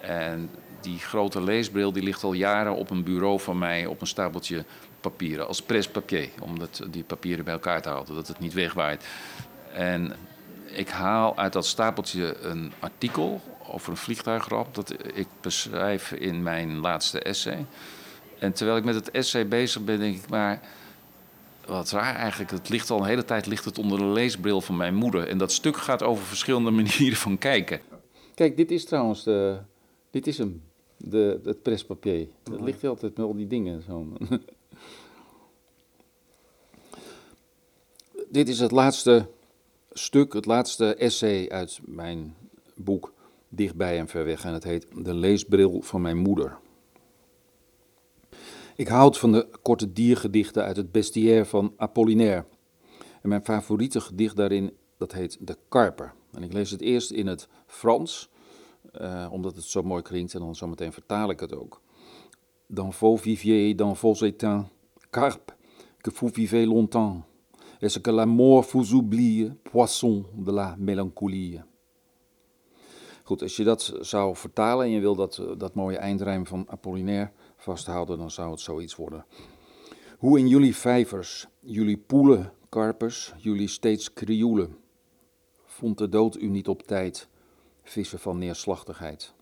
En 0.00 0.50
die 0.80 0.98
grote 0.98 1.42
leesbril 1.42 1.92
die 1.92 2.02
ligt 2.02 2.24
al 2.24 2.32
jaren 2.32 2.74
op 2.74 2.90
een 2.90 3.02
bureau 3.02 3.40
van 3.40 3.58
mij 3.58 3.86
op 3.86 4.00
een 4.00 4.06
stapeltje 4.06 4.64
papieren. 5.00 5.46
Als 5.46 5.62
prespapier, 5.62 6.28
om 6.40 6.58
dat, 6.58 6.82
die 6.90 7.04
papieren 7.04 7.44
bij 7.44 7.54
elkaar 7.54 7.82
te 7.82 7.88
houden, 7.88 8.14
dat 8.14 8.28
het 8.28 8.38
niet 8.38 8.52
wegwaait. 8.52 9.06
En 9.72 10.12
ik 10.66 10.88
haal 10.88 11.36
uit 11.36 11.52
dat 11.52 11.66
stapeltje 11.66 12.36
een 12.40 12.72
artikel 12.78 13.40
over 13.66 13.90
een 13.90 13.96
vliegtuigramp 13.96 14.74
dat 14.74 14.94
ik 15.14 15.26
beschrijf 15.40 16.12
in 16.12 16.42
mijn 16.42 16.78
laatste 16.78 17.20
essay. 17.20 17.66
En 18.38 18.52
terwijl 18.52 18.78
ik 18.78 18.84
met 18.84 18.94
het 18.94 19.10
essay 19.10 19.48
bezig 19.48 19.84
ben, 19.84 19.98
denk 19.98 20.16
ik, 20.16 20.28
maar 20.28 20.60
wat 21.66 21.90
raar 21.90 22.14
eigenlijk. 22.14 22.50
Het 22.50 22.68
ligt 22.68 22.90
al 22.90 22.98
een 22.98 23.04
hele 23.06 23.24
tijd 23.24 23.46
ligt 23.46 23.64
het 23.64 23.78
onder 23.78 23.98
de 23.98 24.04
leesbril 24.04 24.60
van 24.60 24.76
mijn 24.76 24.94
moeder. 24.94 25.28
En 25.28 25.38
dat 25.38 25.52
stuk 25.52 25.76
gaat 25.76 26.02
over 26.02 26.24
verschillende 26.24 26.70
manieren 26.80 27.16
van 27.16 27.38
kijken. 27.38 27.80
Kijk, 28.34 28.56
dit 28.56 28.70
is 28.70 28.84
trouwens 28.84 29.24
de, 29.24 29.58
dit 30.10 30.26
is 30.26 30.38
hem, 30.38 30.62
de, 30.96 31.40
het 31.44 31.62
prespapier. 31.62 32.28
Dat 32.42 32.60
ligt 32.60 32.84
altijd 32.84 33.16
met 33.16 33.26
al 33.26 33.34
die 33.34 33.46
dingen. 33.46 33.82
Zo. 33.82 34.06
dit 38.28 38.48
is 38.48 38.60
het 38.60 38.70
laatste 38.70 39.28
stuk, 39.92 40.32
het 40.32 40.46
laatste 40.46 40.94
essay 40.94 41.48
uit 41.48 41.78
mijn 41.84 42.34
boek 42.74 43.12
Dichtbij 43.48 43.98
en 43.98 44.08
Ver 44.08 44.24
Weg. 44.24 44.44
En 44.44 44.52
het 44.52 44.64
heet 44.64 44.86
De 44.96 45.14
leesbril 45.14 45.82
van 45.82 46.00
mijn 46.00 46.16
moeder. 46.16 46.58
Ik 48.80 48.88
houd 48.88 49.18
van 49.18 49.32
de 49.32 49.48
korte 49.62 49.92
diergedichten 49.92 50.64
uit 50.64 50.76
het 50.76 50.92
bestiaire 50.92 51.44
van 51.44 51.72
Apollinaire. 51.76 52.44
En 53.22 53.28
mijn 53.28 53.44
favoriete 53.44 54.00
gedicht 54.00 54.36
daarin, 54.36 54.72
dat 54.98 55.12
heet 55.12 55.38
De 55.40 55.56
Karper. 55.68 56.12
En 56.32 56.42
ik 56.42 56.52
lees 56.52 56.70
het 56.70 56.80
eerst 56.80 57.10
in 57.10 57.26
het 57.26 57.48
Frans, 57.66 58.30
uh, 59.00 59.28
omdat 59.30 59.56
het 59.56 59.64
zo 59.64 59.82
mooi 59.82 60.02
klinkt 60.02 60.34
en 60.34 60.40
dan 60.40 60.54
zometeen 60.54 60.92
vertaal 60.92 61.30
ik 61.30 61.40
het 61.40 61.54
ook. 61.54 61.80
Dans 62.66 62.96
vos 62.96 63.20
viviers, 63.20 63.76
dans 63.76 63.98
vos 63.98 64.20
étangs, 64.20 64.68
carpe, 65.10 65.52
que 66.00 66.10
vous 66.14 66.32
vivez 66.32 66.66
longtemps. 66.66 67.22
Est-ce 67.78 68.00
que 68.00 68.12
la 68.12 68.26
mort 68.26 68.66
vous 68.70 68.92
oublie, 68.92 69.52
poisson 69.62 70.26
de 70.36 70.52
la 70.52 70.74
mélancolie? 70.78 71.60
Goed, 73.24 73.42
als 73.42 73.56
je 73.56 73.64
dat 73.64 73.92
zou 74.00 74.36
vertalen 74.36 74.86
en 74.86 74.90
je 74.90 75.00
wil 75.00 75.14
dat, 75.14 75.42
dat 75.56 75.74
mooie 75.74 75.98
eindrijm 75.98 76.46
van 76.46 76.64
Apollinaire 76.68 77.30
vasthouden, 77.62 78.18
dan 78.18 78.30
zou 78.30 78.50
het 78.50 78.60
zoiets 78.60 78.96
worden. 78.96 79.24
Hoe 80.18 80.38
in 80.38 80.48
jullie 80.48 80.76
vijvers, 80.76 81.46
jullie 81.60 81.98
poelen, 81.98 82.52
karpers, 82.68 83.34
jullie 83.36 83.68
steeds 83.68 84.12
krioelen, 84.12 84.76
vond 85.64 85.98
de 85.98 86.08
dood 86.08 86.36
u 86.36 86.48
niet 86.48 86.68
op 86.68 86.82
tijd, 86.82 87.28
vissen 87.82 88.18
van 88.18 88.38
neerslachtigheid. 88.38 89.34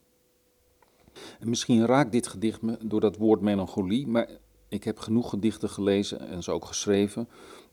En 1.41 1.49
misschien 1.49 1.87
raakt 1.87 2.13
dit 2.13 2.27
gedicht 2.27 2.63
me 2.63 2.79
door 2.83 3.01
dat 3.01 3.17
woord 3.17 3.41
melancholie, 3.41 4.07
maar 4.07 4.29
ik 4.69 4.85
heb 4.85 4.99
genoeg 4.99 5.31
gedichten 5.31 5.71
gelezen 5.71 6.21
en 6.21 6.43
ze 6.43 6.53
ook 6.53 6.65
geschreven 6.65 7.29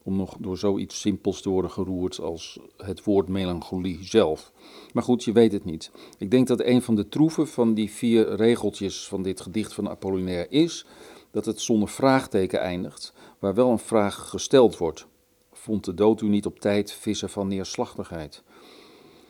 om 0.05 0.15
nog 0.15 0.37
door 0.39 0.57
zoiets 0.57 0.99
simpels 0.99 1.41
te 1.41 1.49
worden 1.49 1.71
geroerd 1.71 2.19
als 2.19 2.59
het 2.77 3.03
woord 3.03 3.27
melancholie 3.27 3.97
zelf. 4.01 4.51
Maar 4.93 5.03
goed, 5.03 5.23
je 5.23 5.31
weet 5.31 5.51
het 5.51 5.65
niet. 5.65 5.91
Ik 6.17 6.31
denk 6.31 6.47
dat 6.47 6.61
een 6.61 6.81
van 6.81 6.95
de 6.95 7.09
troeven 7.09 7.47
van 7.47 7.73
die 7.73 7.91
vier 7.91 8.35
regeltjes 8.35 9.07
van 9.07 9.23
dit 9.23 9.41
gedicht 9.41 9.73
van 9.73 9.89
Apollinaire 9.89 10.49
is 10.49 10.85
dat 11.31 11.45
het 11.45 11.61
zonder 11.61 11.89
vraagteken 11.89 12.59
eindigt, 12.59 13.13
waar 13.39 13.53
wel 13.53 13.69
een 13.69 13.79
vraag 13.79 14.29
gesteld 14.29 14.77
wordt. 14.77 15.07
Vond 15.51 15.85
de 15.85 15.93
dood 15.93 16.21
u 16.21 16.27
niet 16.27 16.45
op 16.45 16.59
tijd 16.59 16.91
vissen 16.91 17.29
van 17.29 17.47
neerslachtigheid? 17.47 18.43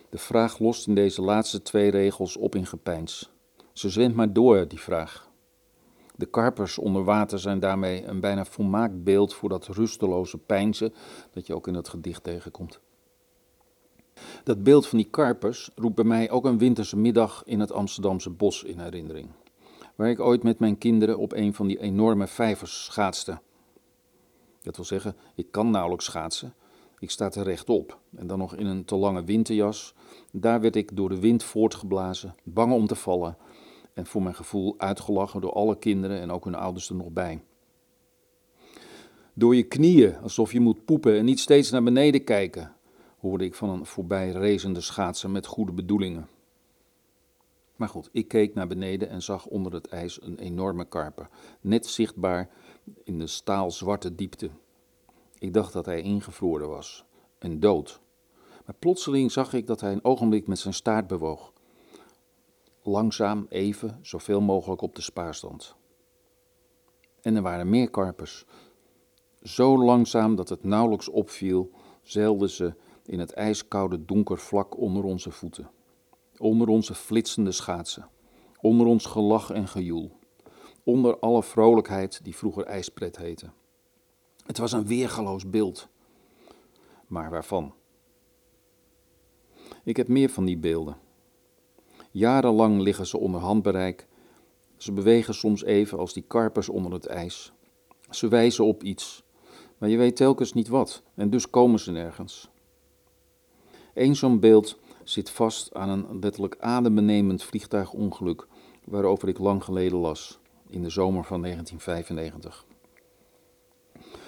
De 0.09 0.17
vraag 0.17 0.59
lost 0.59 0.88
in 0.88 0.95
deze 0.95 1.21
laatste 1.21 1.61
twee 1.61 1.89
regels 1.91 2.38
op 2.38 2.55
in 2.55 2.65
gepeins. 2.65 3.31
Ze 3.73 3.89
zwemt 3.89 4.15
maar 4.15 4.33
door, 4.33 4.67
die 4.67 4.79
vraag. 4.79 5.24
De 6.17 6.25
karpers 6.25 6.78
onder 6.78 7.04
water 7.04 7.39
zijn 7.39 7.60
daarmee 7.60 8.06
een 8.06 8.19
bijna 8.19 8.45
volmaakt 8.45 9.04
beeld 9.04 9.34
voor 9.34 9.49
dat 9.49 9.67
rusteloze 9.67 10.38
pijnzen 10.38 10.93
dat 11.34 11.47
je 11.47 11.56
ook 11.56 11.67
in 11.67 11.73
het 11.73 11.89
gedicht 11.89 12.23
tegenkomt. 12.23 12.80
Dat 14.43 14.63
beeld 14.63 14.88
van 14.88 14.97
die 14.97 15.08
karpers 15.10 15.71
roept 15.75 15.95
bij 15.95 16.06
mij 16.06 16.30
ook 16.32 16.45
een 16.45 16.58
winterse 16.58 16.97
middag 16.97 17.43
in 17.45 17.60
het 17.60 17.71
Amsterdamse 17.71 18.30
bos 18.30 18.63
in 18.63 18.80
herinnering, 18.80 19.30
waar 19.95 20.10
ik 20.10 20.19
ooit 20.19 20.43
met 20.43 20.60
mijn 20.60 20.78
kinderen 20.78 21.17
op 21.17 21.34
een 21.34 21.54
van 21.54 21.67
die 21.67 21.80
enorme 21.80 22.28
vijvers 22.28 22.84
schaatste. 22.84 23.39
Dat 24.62 24.75
wil 24.75 24.86
zeggen, 24.86 25.15
ik 25.36 25.51
kan 25.51 25.71
nauwelijks 25.71 26.06
schaatsen, 26.06 26.54
ik 26.99 27.12
sta 27.12 27.32
er 27.32 27.43
rechtop 27.43 27.99
en 28.15 28.28
dan 28.28 28.38
nog 28.38 28.56
in 28.56 28.65
een 28.65 28.86
te 28.86 28.95
lange 28.95 29.23
winterjas. 29.23 29.93
Daar 30.32 30.62
werd 30.62 30.75
ik 30.75 30.95
door 30.95 31.10
de 31.10 31.19
wind 31.19 31.43
voortgeblazen, 31.43 32.36
bang 32.43 32.73
om 32.73 32.88
te 32.88 32.95
vallen 32.95 33.38
en 33.95 34.05
voor 34.05 34.23
mijn 34.23 34.36
gevoel 34.36 34.75
uitgelachen 34.77 35.41
door 35.41 35.53
alle 35.53 35.77
kinderen 35.77 36.21
en 36.21 36.31
ook 36.31 36.43
hun 36.45 36.55
ouders 36.55 36.89
er 36.89 36.95
nog 36.95 37.10
bij. 37.10 37.43
Door 39.34 39.55
je 39.55 39.63
knieën, 39.63 40.17
alsof 40.17 40.51
je 40.51 40.60
moet 40.60 40.86
poepen 40.86 41.17
en 41.17 41.25
niet 41.25 41.39
steeds 41.39 41.71
naar 41.71 41.84
beneden 41.84 42.23
kijken, 42.23 42.75
hoorde 43.19 43.45
ik 43.45 43.55
van 43.55 43.69
een 43.69 43.86
voorbij 43.86 44.31
rezende 44.31 44.81
schaatser 44.81 45.29
met 45.29 45.45
goede 45.45 45.71
bedoelingen. 45.71 46.27
Maar 47.75 47.89
goed, 47.89 48.10
ik 48.12 48.27
keek 48.27 48.53
naar 48.53 48.67
beneden 48.67 49.10
en 49.10 49.21
zag 49.21 49.45
onder 49.45 49.73
het 49.73 49.88
ijs 49.88 50.21
een 50.21 50.39
enorme 50.39 50.86
karper, 50.86 51.29
net 51.62 51.86
zichtbaar 51.86 52.49
in 53.03 53.19
de 53.19 53.27
staalzwarte 53.27 54.15
diepte. 54.15 54.49
Ik 55.39 55.53
dacht 55.53 55.73
dat 55.73 55.86
hij 55.86 56.01
ingevroren 56.01 56.69
was 56.69 57.05
en 57.38 57.60
dood. 57.60 57.99
Maar 58.65 58.75
plotseling 58.79 59.31
zag 59.31 59.53
ik 59.53 59.67
dat 59.67 59.81
hij 59.81 59.91
een 59.91 60.03
ogenblik 60.03 60.47
met 60.47 60.60
zijn 60.60 60.73
staart 60.73 61.08
bewoog 61.08 61.53
langzaam 62.86 63.45
even 63.50 64.00
zoveel 64.02 64.41
mogelijk 64.41 64.82
op 64.82 64.95
de 64.95 65.02
spaarstand. 65.02 65.76
En 67.21 67.36
er 67.36 67.41
waren 67.41 67.69
meer 67.69 67.89
karpers. 67.89 68.45
Zo 69.41 69.78
langzaam 69.78 70.36
dat 70.36 70.50
het 70.50 70.63
nauwelijks 70.63 71.10
opviel, 71.10 71.71
zeilden 72.02 72.50
ze 72.50 72.74
in 73.06 73.19
het 73.19 73.34
ijskoude 73.34 74.06
donker 74.06 74.38
vlak 74.38 74.78
onder 74.78 75.04
onze 75.04 75.32
voeten. 75.32 75.69
Onder 76.38 76.67
onze 76.67 76.93
flitsende 76.93 77.52
schaatsen. 77.52 78.10
Onder 78.62 78.88
ons 78.88 79.06
gelach 79.06 79.50
en 79.50 79.67
gejoel. 79.67 80.12
Onder 80.84 81.19
alle 81.19 81.43
vrolijkheid 81.43 82.24
die 82.24 82.36
vroeger 82.36 82.63
ijspret 82.63 83.17
heette. 83.17 83.50
Het 84.45 84.58
was 84.58 84.71
een 84.71 84.86
weergaloos 84.86 85.50
beeld. 85.50 85.88
Maar 87.08 87.30
waarvan? 87.30 87.74
Ik 89.84 89.98
heb 89.98 90.08
meer 90.08 90.30
van 90.30 90.45
die 90.45 90.58
beelden. 90.58 90.98
Jarenlang 92.15 92.82
liggen 92.82 93.08
ze 93.08 93.17
onder 93.17 93.41
handbereik. 93.41 94.08
Ze 94.78 94.91
bewegen 94.91 95.34
soms 95.34 95.63
even 95.63 95.97
als 95.97 96.13
die 96.13 96.23
karpers 96.28 96.69
onder 96.69 96.91
het 96.91 97.06
ijs. 97.06 97.51
Ze 98.10 98.28
wijzen 98.28 98.65
op 98.65 98.84
iets, 98.84 99.23
maar 99.78 99.89
je 99.89 99.97
weet 99.97 100.15
telkens 100.15 100.54
niet 100.54 100.67
wat, 100.67 101.04
en 101.15 101.30
dus 101.30 101.49
komen 101.49 101.80
ze 101.80 101.91
nergens. 101.91 102.49
Eén 103.93 104.15
zo'n 104.15 104.39
beeld 104.39 104.80
zit 105.04 105.30
vast 105.30 105.73
aan 105.73 105.89
een 105.89 106.19
letterlijk 106.19 106.56
adembenemend 106.60 107.43
vliegtuigongeluk 107.43 108.47
waarover 108.84 109.28
ik 109.28 109.38
lang 109.38 109.63
geleden 109.63 109.97
las, 109.97 110.39
in 110.69 110.82
de 110.82 110.89
zomer 110.89 111.23
van 111.23 111.41
1995. 111.41 112.65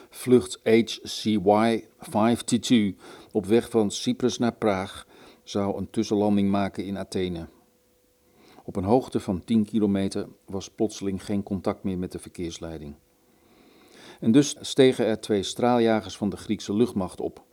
Vlucht 0.09 0.59
HCY 0.63 1.85
52 2.09 2.93
op 3.31 3.45
weg 3.45 3.69
van 3.69 3.91
Cyprus 3.91 4.37
naar 4.37 4.55
Praag 4.55 5.07
zou 5.43 5.77
een 5.77 5.89
tussenlanding 5.89 6.49
maken 6.49 6.85
in 6.85 6.97
Athene. 6.97 7.47
Op 8.67 8.75
een 8.75 8.83
hoogte 8.83 9.19
van 9.19 9.43
10 9.43 9.65
kilometer 9.65 10.27
was 10.45 10.69
plotseling 10.69 11.25
geen 11.25 11.43
contact 11.43 11.83
meer 11.83 11.97
met 11.97 12.11
de 12.11 12.19
verkeersleiding. 12.19 12.95
En 14.19 14.31
dus 14.31 14.55
stegen 14.59 15.05
er 15.05 15.19
twee 15.19 15.43
straaljagers 15.43 16.17
van 16.17 16.29
de 16.29 16.37
Griekse 16.37 16.73
luchtmacht 16.73 17.21
op. 17.21 17.43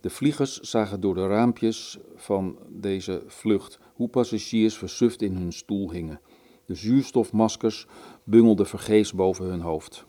De 0.00 0.10
vliegers 0.10 0.60
zagen 0.60 1.00
door 1.00 1.14
de 1.14 1.26
raampjes 1.26 1.98
van 2.14 2.58
deze 2.68 3.22
vlucht 3.26 3.78
hoe 3.94 4.08
passagiers 4.08 4.78
versuft 4.78 5.22
in 5.22 5.36
hun 5.36 5.52
stoel 5.52 5.90
hingen. 5.90 6.20
De 6.64 6.74
zuurstofmaskers 6.74 7.86
bungelden 8.24 8.66
vergeefs 8.66 9.12
boven 9.12 9.44
hun 9.44 9.60
hoofd. 9.60 10.04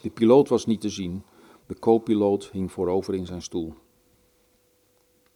De 0.00 0.10
piloot 0.10 0.48
was 0.48 0.66
niet 0.66 0.80
te 0.80 0.90
zien, 0.90 1.22
de 1.66 1.78
co-piloot 1.78 2.50
hing 2.52 2.72
voorover 2.72 3.14
in 3.14 3.26
zijn 3.26 3.42
stoel. 3.42 3.74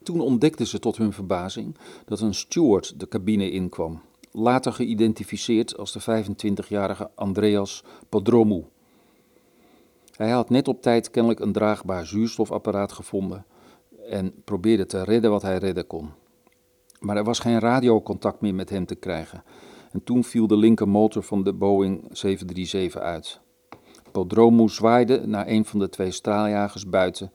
Toen 0.02 0.20
ontdekten 0.20 0.66
ze 0.66 0.78
tot 0.78 0.96
hun 0.96 1.12
verbazing 1.12 1.76
dat 2.04 2.20
een 2.20 2.34
steward 2.34 3.00
de 3.00 3.08
cabine 3.08 3.50
inkwam, 3.50 4.00
later 4.32 4.72
geïdentificeerd 4.72 5.76
als 5.76 5.92
de 5.92 6.24
25-jarige 6.24 7.10
Andreas 7.14 7.84
Podromu. 8.08 8.64
Hij 10.16 10.30
had 10.30 10.50
net 10.50 10.68
op 10.68 10.82
tijd 10.82 11.10
kennelijk 11.10 11.40
een 11.40 11.52
draagbaar 11.52 12.06
zuurstofapparaat 12.06 12.92
gevonden 12.92 13.44
en 14.08 14.42
probeerde 14.44 14.86
te 14.86 15.04
redden 15.04 15.30
wat 15.30 15.42
hij 15.42 15.58
redden 15.58 15.86
kon. 15.86 16.10
Maar 17.00 17.16
er 17.16 17.24
was 17.24 17.38
geen 17.38 17.58
radiocontact 17.58 18.40
meer 18.40 18.54
met 18.54 18.70
hem 18.70 18.86
te 18.86 18.94
krijgen. 18.94 19.42
En 19.90 20.04
toen 20.04 20.24
viel 20.24 20.46
de 20.46 20.56
linkermotor 20.56 21.22
van 21.22 21.42
de 21.42 21.52
Boeing 21.52 22.00
737 22.10 23.00
uit. 23.00 23.40
Podromu 24.12 24.68
zwaaide 24.68 25.26
naar 25.26 25.46
een 25.46 25.64
van 25.64 25.78
de 25.78 25.88
twee 25.88 26.10
straaljagers 26.10 26.88
buiten 26.88 27.32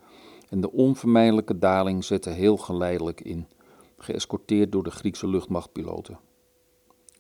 en 0.54 0.62
de 0.62 0.72
onvermijdelijke 0.72 1.58
daling 1.60 2.04
zette 2.04 2.30
heel 2.30 2.58
geleidelijk 2.58 3.22
in, 3.22 3.48
geëscorteerd 3.98 4.72
door 4.72 4.84
de 4.84 4.92
Griekse 4.92 5.28
luchtmachtpiloten. 5.28 6.20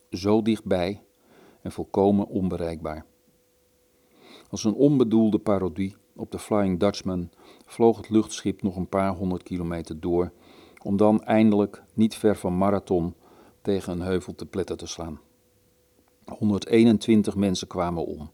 Zo 0.09 0.41
dichtbij 0.41 1.03
en 1.61 1.71
volkomen 1.71 2.27
onbereikbaar. 2.27 3.05
Als 4.49 4.63
een 4.63 4.73
onbedoelde 4.73 5.39
parodie 5.39 5.95
op 6.15 6.31
de 6.31 6.39
Flying 6.39 6.79
Dutchman 6.79 7.29
vloog 7.65 7.97
het 7.97 8.09
luchtschip 8.09 8.61
nog 8.61 8.75
een 8.75 8.89
paar 8.89 9.15
honderd 9.15 9.43
kilometer 9.43 9.99
door, 9.99 10.31
om 10.83 10.97
dan 10.97 11.23
eindelijk 11.23 11.83
niet 11.93 12.15
ver 12.15 12.35
van 12.35 12.57
Marathon 12.57 13.15
tegen 13.61 13.93
een 13.93 14.01
heuvel 14.01 14.35
te 14.35 14.45
pletten 14.45 14.77
te 14.77 14.87
slaan. 14.87 15.19
121 16.37 17.35
mensen 17.35 17.67
kwamen 17.67 18.05
om, 18.05 18.31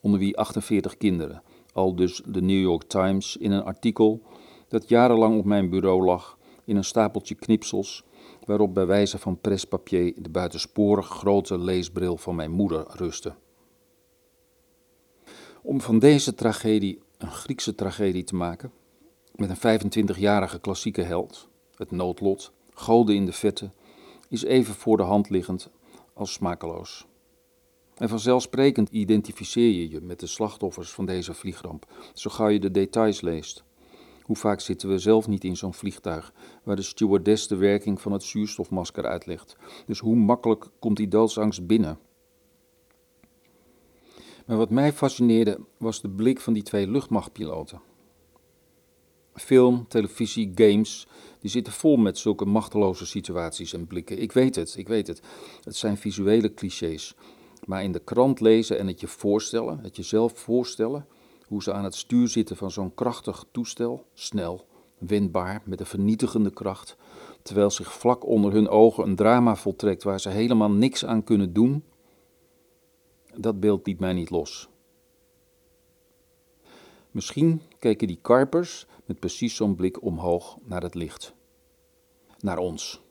onder 0.00 0.20
wie 0.20 0.36
48 0.36 0.96
kinderen, 0.96 1.42
al 1.74 1.94
dus 1.94 2.22
de 2.26 2.42
New 2.42 2.60
York 2.60 2.82
Times 2.82 3.36
in 3.36 3.52
een 3.52 3.64
artikel 3.64 4.22
dat 4.68 4.88
jarenlang 4.88 5.38
op 5.38 5.44
mijn 5.44 5.70
bureau 5.70 6.04
lag 6.04 6.38
in 6.64 6.76
een 6.76 6.84
stapeltje 6.84 7.34
knipsels, 7.34 8.04
waarop 8.44 8.74
bij 8.74 8.86
wijze 8.86 9.18
van 9.18 9.40
prespapier 9.40 10.14
de 10.16 10.28
buitensporig 10.28 11.06
grote 11.06 11.58
leesbril 11.58 12.16
van 12.16 12.34
mijn 12.34 12.50
moeder 12.50 12.84
rustte. 12.88 13.34
Om 15.62 15.80
van 15.80 15.98
deze 15.98 16.34
tragedie 16.34 17.02
een 17.18 17.30
Griekse 17.30 17.74
tragedie 17.74 18.24
te 18.24 18.34
maken, 18.34 18.72
met 19.34 19.50
een 19.50 19.90
25-jarige 20.16 20.60
klassieke 20.60 21.02
held, 21.02 21.48
het 21.76 21.90
noodlot, 21.90 22.52
goden 22.74 23.14
in 23.14 23.26
de 23.26 23.32
vette, 23.32 23.70
is 24.28 24.42
even 24.42 24.74
voor 24.74 24.96
de 24.96 25.02
hand 25.02 25.30
liggend 25.30 25.70
als 26.12 26.32
smakeloos. 26.32 27.06
En 27.96 28.08
vanzelfsprekend 28.08 28.88
identificeer 28.90 29.70
je 29.70 29.90
je 29.90 30.00
met 30.00 30.20
de 30.20 30.26
slachtoffers 30.26 30.90
van 30.90 31.06
deze 31.06 31.34
vliegramp, 31.34 31.86
zo 32.14 32.30
gauw 32.30 32.48
je 32.48 32.60
de 32.60 32.70
details 32.70 33.20
leest. 33.20 33.64
Hoe 34.22 34.36
vaak 34.36 34.60
zitten 34.60 34.88
we 34.88 34.98
zelf 34.98 35.28
niet 35.28 35.44
in 35.44 35.56
zo'n 35.56 35.74
vliegtuig 35.74 36.32
waar 36.62 36.76
de 36.76 36.82
stewardess 36.82 37.48
de 37.48 37.56
werking 37.56 38.00
van 38.00 38.12
het 38.12 38.22
zuurstofmasker 38.22 39.06
uitlegt? 39.06 39.56
Dus 39.86 39.98
hoe 39.98 40.16
makkelijk 40.16 40.70
komt 40.78 40.96
die 40.96 41.08
doodsangst 41.08 41.66
binnen? 41.66 41.98
Maar 44.46 44.56
wat 44.56 44.70
mij 44.70 44.92
fascineerde 44.92 45.60
was 45.78 46.00
de 46.00 46.10
blik 46.10 46.40
van 46.40 46.52
die 46.52 46.62
twee 46.62 46.88
luchtmachtpiloten. 46.88 47.80
Film, 49.34 49.88
televisie, 49.88 50.52
games, 50.54 51.06
die 51.40 51.50
zitten 51.50 51.72
vol 51.72 51.96
met 51.96 52.18
zulke 52.18 52.44
machteloze 52.44 53.06
situaties 53.06 53.72
en 53.72 53.86
blikken. 53.86 54.18
Ik 54.18 54.32
weet 54.32 54.54
het, 54.54 54.74
ik 54.76 54.88
weet 54.88 55.06
het. 55.06 55.22
Het 55.62 55.76
zijn 55.76 55.96
visuele 55.96 56.54
clichés. 56.54 57.14
Maar 57.64 57.82
in 57.82 57.92
de 57.92 57.98
krant 57.98 58.40
lezen 58.40 58.78
en 58.78 58.86
het 58.86 59.00
je 59.00 59.06
voorstellen, 59.06 59.78
het 59.82 59.96
jezelf 59.96 60.38
voorstellen, 60.38 61.06
hoe 61.46 61.62
ze 61.62 61.72
aan 61.72 61.84
het 61.84 61.94
stuur 61.94 62.28
zitten 62.28 62.56
van 62.56 62.70
zo'n 62.70 62.94
krachtig 62.94 63.44
toestel, 63.50 64.06
snel, 64.14 64.66
wendbaar, 64.98 65.62
met 65.64 65.80
een 65.80 65.86
vernietigende 65.86 66.50
kracht, 66.50 66.96
terwijl 67.42 67.70
zich 67.70 67.92
vlak 67.92 68.26
onder 68.26 68.52
hun 68.52 68.68
ogen 68.68 69.04
een 69.04 69.16
drama 69.16 69.56
voltrekt 69.56 70.02
waar 70.02 70.20
ze 70.20 70.28
helemaal 70.28 70.70
niks 70.70 71.04
aan 71.04 71.24
kunnen 71.24 71.52
doen, 71.52 71.84
dat 73.34 73.60
beeld 73.60 73.86
liet 73.86 74.00
mij 74.00 74.12
niet 74.12 74.30
los. 74.30 74.68
Misschien 77.10 77.62
keken 77.78 78.06
die 78.06 78.18
karpers 78.22 78.86
met 79.04 79.18
precies 79.18 79.56
zo'n 79.56 79.74
blik 79.74 80.02
omhoog 80.02 80.58
naar 80.64 80.82
het 80.82 80.94
licht. 80.94 81.34
Naar 82.38 82.58
ons. 82.58 83.03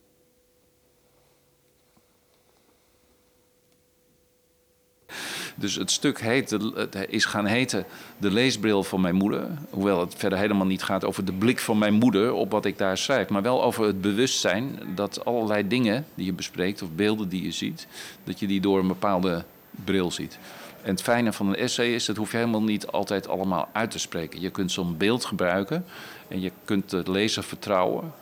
Dus 5.55 5.75
het 5.75 5.91
stuk 5.91 6.21
heet, 6.21 6.49
het 6.49 6.95
is 7.07 7.25
gaan 7.25 7.45
heten 7.45 7.85
De 8.17 8.31
leesbril 8.31 8.83
van 8.83 9.01
mijn 9.01 9.15
moeder. 9.15 9.47
Hoewel 9.69 9.99
het 9.99 10.15
verder 10.17 10.39
helemaal 10.39 10.65
niet 10.65 10.83
gaat 10.83 11.05
over 11.05 11.25
de 11.25 11.33
blik 11.33 11.59
van 11.59 11.77
mijn 11.77 11.93
moeder 11.93 12.33
op 12.33 12.51
wat 12.51 12.65
ik 12.65 12.77
daar 12.77 12.97
schrijf. 12.97 13.29
Maar 13.29 13.41
wel 13.41 13.63
over 13.63 13.85
het 13.85 14.01
bewustzijn 14.01 14.79
dat 14.95 15.25
allerlei 15.25 15.67
dingen 15.67 16.05
die 16.15 16.25
je 16.25 16.33
bespreekt 16.33 16.81
of 16.81 16.89
beelden 16.91 17.29
die 17.29 17.43
je 17.43 17.51
ziet, 17.51 17.87
dat 18.23 18.39
je 18.39 18.47
die 18.47 18.61
door 18.61 18.79
een 18.79 18.87
bepaalde 18.87 19.43
bril 19.83 20.11
ziet. 20.11 20.37
En 20.83 20.89
het 20.89 21.01
fijne 21.01 21.33
van 21.33 21.47
een 21.47 21.55
essay 21.55 21.93
is, 21.93 22.05
dat 22.05 22.17
hoef 22.17 22.31
je 22.31 22.37
helemaal 22.37 22.63
niet 22.63 22.87
altijd 22.87 23.27
allemaal 23.27 23.69
uit 23.71 23.91
te 23.91 23.99
spreken. 23.99 24.41
Je 24.41 24.49
kunt 24.49 24.71
zo'n 24.71 24.97
beeld 24.97 25.25
gebruiken 25.25 25.85
en 26.27 26.41
je 26.41 26.51
kunt 26.65 26.89
de 26.89 27.03
lezer 27.05 27.43
vertrouwen, 27.43 28.13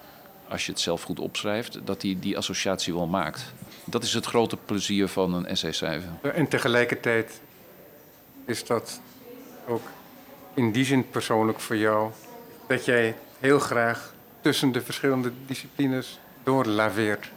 als 0.52 0.66
je 0.66 0.72
het 0.72 0.82
zelf 0.82 1.04
goed 1.04 1.20
opschrijft, 1.20 1.80
dat 1.84 2.02
hij 2.02 2.18
die 2.20 2.38
associatie 2.38 2.94
wel 2.94 3.08
maakt. 3.08 3.54
Dat 3.86 4.04
is 4.04 4.14
het 4.14 4.26
grote 4.26 4.58
plezier 4.58 5.08
van 5.08 5.34
een 5.34 5.46
essay 5.46 5.72
schrijven. 5.72 6.20
En 6.22 6.48
tegelijkertijd 6.48 7.42
is 8.46 8.66
dat 8.66 9.02
ook 9.68 9.82
in 10.54 10.72
die 10.72 10.86
zin 10.86 11.10
persoonlijk 11.10 11.60
voor 11.60 11.78
jou, 11.78 12.12
dat 12.68 12.86
jij 12.86 13.16
heel 13.40 13.60
graag 13.60 14.14
tussen 14.42 14.72
de 14.72 14.82
verschillende 14.82 15.32
disciplines 15.46 16.20
doorlaveert. 16.44 17.32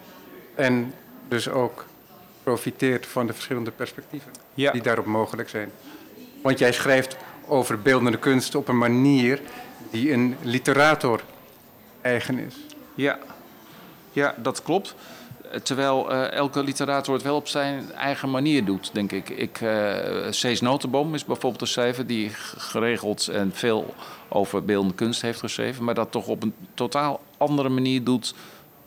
En 0.54 0.94
dus 1.28 1.48
ook 1.48 1.86
profiteert 2.42 3.06
van 3.06 3.26
de 3.26 3.32
verschillende 3.32 3.70
perspectieven 3.70 4.32
die 4.54 4.82
daarop 4.82 5.06
mogelijk 5.06 5.48
zijn. 5.48 5.70
Want 6.42 6.58
jij 6.58 6.72
schrijft 6.72 7.16
over 7.46 7.82
beeldende 7.82 8.18
kunst 8.18 8.54
op 8.54 8.68
een 8.68 8.78
manier 8.78 9.40
die 9.90 10.12
een 10.12 10.36
literator 10.42 11.20
eigen 12.00 12.38
is. 12.38 12.54
Ja, 12.94 13.18
ja 14.12 14.34
dat 14.36 14.62
klopt. 14.62 14.94
Terwijl 15.62 16.12
uh, 16.12 16.32
elke 16.32 16.62
literator 16.62 17.14
het 17.14 17.22
wel 17.22 17.36
op 17.36 17.48
zijn 17.48 17.92
eigen 17.92 18.30
manier 18.30 18.64
doet, 18.64 18.90
denk 18.92 19.12
ik. 19.12 19.28
ik 19.28 19.60
uh, 19.60 19.96
Cees 20.30 20.60
Notenboom 20.60 21.14
is 21.14 21.24
bijvoorbeeld 21.24 21.60
een 21.60 21.66
schrijver 21.66 22.06
die 22.06 22.30
geregeld 22.56 23.28
en 23.28 23.50
veel 23.54 23.94
over 24.28 24.64
beeldende 24.64 24.94
kunst 24.94 25.22
heeft 25.22 25.38
geschreven, 25.38 25.84
maar 25.84 25.94
dat 25.94 26.10
toch 26.10 26.26
op 26.26 26.42
een 26.42 26.54
totaal 26.74 27.20
andere 27.36 27.68
manier 27.68 28.04
doet 28.04 28.34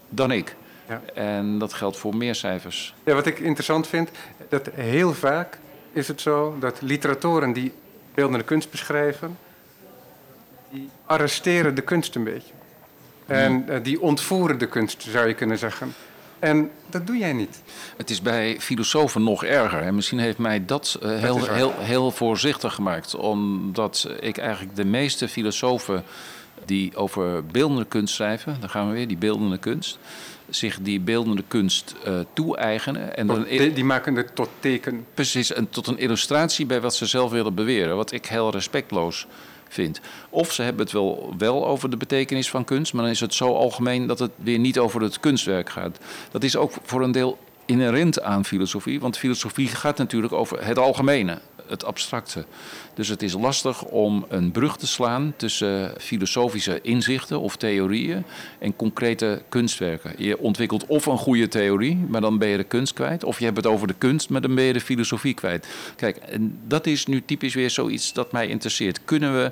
dan 0.10 0.32
ik. 0.32 0.56
Ja. 0.88 1.02
En 1.14 1.58
dat 1.58 1.74
geldt 1.74 1.98
voor 1.98 2.16
meer 2.16 2.36
cijfers. 2.36 2.94
Ja, 3.04 3.14
wat 3.14 3.26
ik 3.26 3.40
interessant 3.40 3.88
vind, 3.88 4.10
dat 4.50 4.70
heel 4.74 5.14
vaak 5.14 5.60
is 5.94 6.08
het 6.08 6.22
zo 6.22 6.56
dat 6.60 6.82
literatoren 6.82 7.54
die 7.54 7.74
beeldende 8.14 8.44
kunst 8.44 8.72
beschrijven, 8.72 9.38
die 10.70 10.90
arresteren 11.06 11.76
de 11.76 11.82
kunst 11.82 12.16
een 12.16 12.24
beetje. 12.24 12.54
En 13.28 13.66
uh, 13.70 13.76
die 13.84 14.02
ontvoeren 14.02 14.58
de 14.58 14.68
kunst, 14.68 15.06
zou 15.10 15.28
je 15.28 15.34
kunnen 15.34 15.58
zeggen. 15.58 15.94
En 16.40 16.72
dat 16.90 17.08
doe 17.08 17.18
jij 17.18 17.34
niet. 17.34 17.62
Het 17.98 18.10
is 18.10 18.22
bij 18.22 18.56
filosofen 18.60 19.24
nog 19.24 19.44
erger. 19.44 19.82
En 19.82 19.96
misschien 19.96 20.20
heeft 20.20 20.38
mij 20.38 20.66
dat, 20.66 21.00
uh, 21.04 21.20
heel, 21.20 21.40
dat 21.40 21.50
heel, 21.50 21.74
heel 21.78 22.12
voorzichtig 22.12 22.74
gemaakt. 22.74 23.16
Omdat 23.16 24.10
ik 24.20 24.38
eigenlijk 24.38 24.76
de 24.76 24.86
meeste 24.86 25.28
filosofen 25.28 26.04
die 26.66 26.96
over 26.96 27.46
beeldende 27.46 27.86
kunst 27.86 28.14
schrijven, 28.14 28.58
dan 28.60 28.70
gaan 28.70 28.88
we 28.88 28.94
weer, 28.94 29.08
die 29.08 29.18
beeldende 29.18 29.58
kunst, 29.58 29.98
zich 30.50 30.80
die 30.82 31.00
beeldende 31.00 31.44
kunst 31.48 31.96
uh, 32.08 32.20
toe-eigenen. 32.34 33.18
En 33.18 33.28
dan, 33.28 33.44
die 33.50 33.84
maken 33.84 34.16
het 34.16 34.36
tot 34.36 34.50
teken. 34.60 35.06
Precies, 35.14 35.54
en 35.54 35.70
tot 35.70 35.88
een 35.88 35.98
illustratie 35.98 36.66
bij 36.66 36.82
wat 36.82 36.96
ze 36.96 37.06
zelf 37.06 37.32
willen 37.32 37.54
beweren. 37.54 37.96
Wat 37.96 38.12
ik 38.12 38.26
heel 38.26 38.52
respectloos 38.52 39.28
Of 40.30 40.52
ze 40.52 40.62
hebben 40.62 40.82
het 40.82 40.92
wel, 40.92 41.34
wel 41.38 41.68
over 41.68 41.90
de 41.90 41.98
betekenis 41.98 42.50
van 42.50 42.64
kunst, 42.64 42.94
maar 42.94 43.04
dan 43.04 43.12
is 43.12 43.20
het 43.20 43.34
zo 43.34 43.54
algemeen 43.54 44.08
dat 44.08 44.20
het 44.20 44.32
weer 44.36 44.60
niet 44.60 44.80
over 44.80 45.02
het 45.02 45.20
kunstwerk 45.20 45.70
gaat. 45.70 45.98
Dat 46.32 46.44
is 46.44 46.56
ook 46.56 46.72
voor 46.84 47.04
een 47.04 47.12
deel 47.12 47.38
inherent 47.66 48.22
aan 48.22 48.46
filosofie, 48.46 49.00
want 49.00 49.18
filosofie 49.18 49.68
gaat 49.68 49.98
natuurlijk 49.98 50.34
over 50.34 50.66
het 50.66 50.78
algemene 50.78 51.40
het 51.70 51.86
abstracte. 51.86 52.46
Dus 52.94 53.08
het 53.08 53.22
is 53.22 53.34
lastig 53.34 53.84
om 53.84 54.26
een 54.30 54.52
brug 54.52 54.78
te 54.78 54.88
slaan 54.88 55.34
tussen 55.36 55.94
filosofische 55.98 56.82
inzichten 56.82 57.40
of 57.40 57.56
theorieën 57.56 58.24
en 58.60 58.76
concrete 58.76 59.42
kunstwerken. 59.50 60.14
Je 60.18 60.40
ontwikkelt 60.40 60.86
of 60.86 61.06
een 61.06 61.18
goede 61.18 61.48
theorie, 61.48 61.98
maar 62.08 62.22
dan 62.22 62.38
ben 62.38 62.48
je 62.48 62.58
de 62.58 62.64
kunst 62.64 62.94
kwijt. 62.94 63.24
Of 63.24 63.40
je 63.40 63.46
hebt 63.46 63.58
het 63.58 63.66
over 63.66 63.88
de 63.88 63.96
kunst, 63.98 64.30
maar 64.30 64.42
dan 64.42 64.56
ben 64.56 64.64
je 64.64 64.74
de 64.74 64.82
filosofie 64.82 65.34
kwijt. 65.34 65.68
Kijk, 65.96 66.18
en 66.18 66.60
dat 66.68 66.86
is 66.86 67.06
nu 67.06 67.24
typisch 67.26 67.54
weer 67.54 67.70
zoiets 67.70 68.14
dat 68.14 68.32
mij 68.32 68.48
interesseert. 68.48 69.00
Kunnen 69.06 69.34
we 69.34 69.52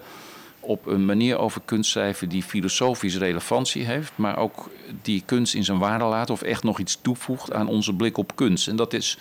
op 0.60 0.86
een 0.86 1.06
manier 1.06 1.38
over 1.38 1.62
kunst 1.66 1.92
schrijven 1.92 2.30
die 2.30 2.44
filosofisch 2.44 3.18
relevantie 3.18 3.84
heeft, 3.84 4.12
maar 4.16 4.38
ook 4.38 4.70
die 5.02 5.24
kunst 5.26 5.54
in 5.54 5.64
zijn 5.64 5.78
waarde 5.78 6.06
laat 6.06 6.30
of 6.30 6.42
echt 6.42 6.64
nog 6.64 6.80
iets 6.80 7.00
toevoegt 7.02 7.54
aan 7.54 7.68
onze 7.68 7.94
blik 7.94 8.18
op 8.18 8.36
kunst. 8.36 8.68
En 8.68 8.76
dat 8.76 8.94
is 8.94 9.18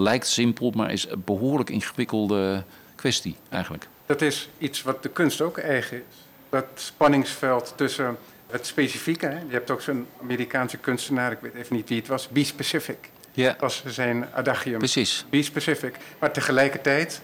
lijkt 0.00 0.26
simpel, 0.26 0.70
maar 0.70 0.92
is 0.92 1.08
een 1.08 1.22
behoorlijk 1.24 1.70
ingewikkelde 1.70 2.64
kwestie 2.94 3.36
eigenlijk. 3.48 3.88
Dat 4.06 4.22
is 4.22 4.48
iets 4.58 4.82
wat 4.82 5.02
de 5.02 5.08
kunst 5.08 5.40
ook 5.40 5.58
eigen 5.58 5.96
is. 5.96 6.16
Dat 6.48 6.64
spanningsveld 6.74 7.72
tussen 7.76 8.16
het 8.50 8.66
specifieke. 8.66 9.26
Hè? 9.26 9.38
Je 9.38 9.52
hebt 9.52 9.70
ook 9.70 9.80
zo'n 9.80 10.06
Amerikaanse 10.22 10.76
kunstenaar, 10.76 11.32
ik 11.32 11.38
weet 11.40 11.54
even 11.54 11.76
niet 11.76 11.88
wie 11.88 11.98
het 11.98 12.08
was, 12.08 12.28
Be 12.28 12.44
Specific. 12.44 13.10
Ja. 13.32 13.56
als 13.60 13.82
zijn 13.86 14.28
adagium. 14.34 14.78
Precies. 14.78 15.24
Be 15.30 15.42
specific. 15.42 15.94
Maar 16.18 16.32
tegelijkertijd 16.32 17.22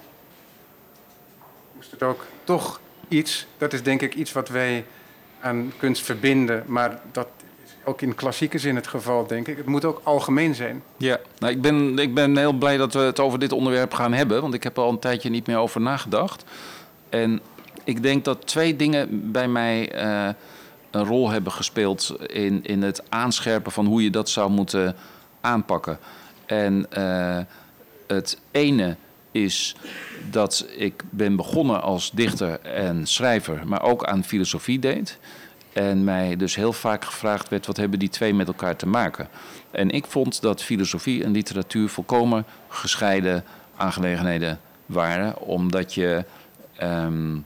moest 1.75 1.91
het 1.91 2.03
ook 2.03 2.25
toch 2.45 2.81
iets, 3.09 3.47
dat 3.59 3.73
is 3.73 3.83
denk 3.83 4.01
ik 4.03 4.15
iets 4.15 4.33
wat 4.33 4.49
wij 4.49 4.85
aan 5.41 5.73
kunst 5.79 6.03
verbinden, 6.03 6.65
maar 6.67 7.01
dat 7.13 7.29
ook 7.85 8.01
in 8.01 8.15
klassieke 8.15 8.59
zin 8.59 8.77
het 8.77 8.87
geval, 8.87 9.27
denk 9.27 9.49
ik. 9.49 9.57
Het 9.57 9.67
moet 9.67 9.85
ook 9.85 10.01
algemeen 10.03 10.55
zijn. 10.55 10.83
Ja, 10.97 11.19
nou, 11.39 11.53
ik, 11.53 11.63
ben, 11.63 11.99
ik 11.99 12.15
ben 12.15 12.37
heel 12.37 12.53
blij 12.53 12.77
dat 12.77 12.93
we 12.93 12.99
het 12.99 13.21
over 13.21 13.39
dit 13.39 13.53
onderwerp 13.53 13.95
gaan 13.95 14.13
hebben, 14.13 14.41
want 14.41 14.55
ik 14.55 14.63
heb 14.63 14.77
er 14.77 14.83
al 14.83 14.91
een 14.91 14.99
tijdje 14.99 15.31
niet 15.31 15.47
meer 15.47 15.57
over 15.57 15.81
nagedacht. 15.81 16.45
En 17.09 17.41
ik 17.85 18.03
denk 18.03 18.25
dat 18.25 18.47
twee 18.47 18.77
dingen 18.77 19.33
bij 19.33 19.49
mij 19.49 19.93
eh, 19.93 20.29
een 20.91 21.05
rol 21.05 21.31
hebben 21.31 21.53
gespeeld 21.53 22.17
in, 22.27 22.65
in 22.65 22.83
het 22.83 23.03
aanscherpen 23.09 23.73
van 23.73 23.87
hoe 23.87 24.03
je 24.03 24.11
dat 24.11 24.29
zou 24.29 24.51
moeten 24.51 24.97
aanpakken. 25.41 25.99
En 26.47 26.87
eh, 26.91 27.39
het 28.07 28.39
ene 28.51 28.97
is 29.31 29.77
dat 30.31 30.67
ik 30.77 31.03
ben 31.11 31.37
begonnen 31.37 31.83
als 31.83 32.11
dichter 32.11 32.61
en 32.61 33.07
schrijver, 33.07 33.63
maar 33.67 33.83
ook 33.83 34.05
aan 34.05 34.25
filosofie 34.25 34.79
deed. 34.79 35.19
En 35.75 36.05
mij 36.05 36.37
dus 36.37 36.55
heel 36.55 36.73
vaak 36.73 37.05
gevraagd 37.05 37.49
werd: 37.49 37.67
wat 37.67 37.77
hebben 37.77 37.99
die 37.99 38.09
twee 38.09 38.35
met 38.35 38.47
elkaar 38.47 38.77
te 38.77 38.87
maken? 38.87 39.29
En 39.71 39.91
ik 39.91 40.07
vond 40.07 40.41
dat 40.41 40.63
filosofie 40.63 41.25
en 41.25 41.33
literatuur 41.33 41.89
volkomen 41.89 42.45
gescheiden 42.69 43.45
aangelegenheden 43.77 44.61
waren, 44.87 45.39
omdat 45.39 45.95
je 45.95 46.25
ehm, 46.77 47.37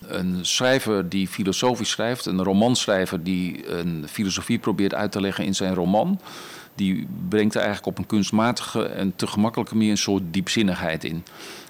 een 0.00 0.38
schrijver 0.46 1.08
die 1.08 1.28
filosofisch 1.28 1.90
schrijft, 1.90 2.26
een 2.26 2.42
romanschrijver 2.42 3.22
die 3.22 3.70
een 3.70 4.04
filosofie 4.08 4.58
probeert 4.58 4.94
uit 4.94 5.12
te 5.12 5.20
leggen 5.20 5.44
in 5.44 5.54
zijn 5.54 5.74
roman, 5.74 6.20
die 6.74 7.06
brengt 7.28 7.54
er 7.54 7.60
eigenlijk 7.60 7.90
op 7.90 7.98
een 7.98 8.06
kunstmatige 8.06 8.84
en 8.84 9.12
te 9.16 9.26
gemakkelijke 9.26 9.74
manier 9.74 9.90
een 9.90 9.98
soort 9.98 10.22
diepzinnigheid 10.30 11.04
in. 11.04 11.24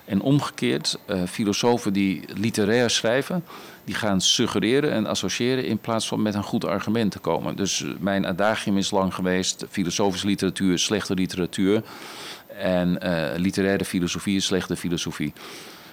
En 0.05 0.21
omgekeerd, 0.21 0.99
uh, 1.07 1.23
filosofen 1.23 1.93
die 1.93 2.23
literair 2.35 2.91
schrijven, 2.91 3.45
die 3.85 3.95
gaan 3.95 4.21
suggereren 4.21 4.93
en 4.93 5.07
associëren 5.07 5.65
in 5.67 5.79
plaats 5.79 6.09
van 6.09 6.23
met 6.23 6.35
een 6.35 6.43
goed 6.43 6.65
argument 6.65 7.11
te 7.11 7.19
komen. 7.19 7.57
Dus 7.57 7.81
uh, 7.81 7.95
mijn 7.99 8.27
adagium 8.27 8.77
is 8.77 8.91
lang 8.91 9.15
geweest: 9.15 9.65
filosofische 9.71 10.27
literatuur 10.27 10.73
is 10.73 10.85
slechte 10.85 11.15
literatuur. 11.15 11.83
En 12.59 12.99
uh, 13.03 13.25
literaire 13.37 13.85
filosofie 13.85 14.37
is 14.37 14.45
slechte 14.45 14.77
filosofie. 14.77 15.33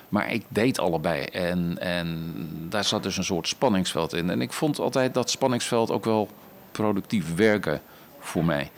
Maar 0.10 0.32
ik 0.34 0.44
deed 0.48 0.80
allebei. 0.80 1.24
En, 1.24 1.78
en 1.80 2.34
daar 2.70 2.84
zat 2.84 3.04
dus 3.04 3.18
een 3.18 3.24
soort 3.24 3.48
spanningsveld 3.48 4.14
in. 4.14 4.30
En 4.30 4.42
ik 4.42 4.54
vond 4.54 4.80
altijd 4.80 5.14
dat 5.14 5.30
spanningsveld 5.30 5.92
ook 5.92 6.06
wel 6.06 6.30
productief 6.72 7.36
werken 7.36 7.82
voor 8.20 8.46
mij. 8.46 8.72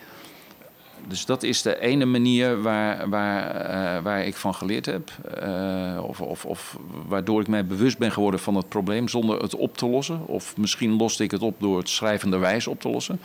Dus 1.07 1.25
dat 1.25 1.43
is 1.43 1.61
de 1.61 1.79
ene 1.79 2.05
manier 2.05 2.61
waar, 2.61 3.09
waar, 3.09 3.55
uh, 3.55 4.03
waar 4.03 4.25
ik 4.25 4.35
van 4.35 4.55
geleerd 4.55 4.85
heb. 4.85 5.11
Uh, 5.43 6.03
of, 6.03 6.21
of, 6.21 6.45
of, 6.45 6.77
waardoor 7.07 7.41
ik 7.41 7.47
mij 7.47 7.65
bewust 7.65 7.97
ben 7.97 8.11
geworden 8.11 8.39
van 8.39 8.55
het 8.55 8.69
probleem 8.69 9.07
zonder 9.07 9.41
het 9.41 9.55
op 9.55 9.77
te 9.77 9.87
lossen. 9.87 10.27
Of 10.27 10.57
misschien 10.57 10.97
loste 10.97 11.23
ik 11.23 11.31
het 11.31 11.41
op 11.41 11.55
door 11.59 11.77
het 11.77 11.89
schrijvenderwijs 11.89 12.67
op 12.67 12.81
te 12.81 12.89
lossen. 12.89 13.19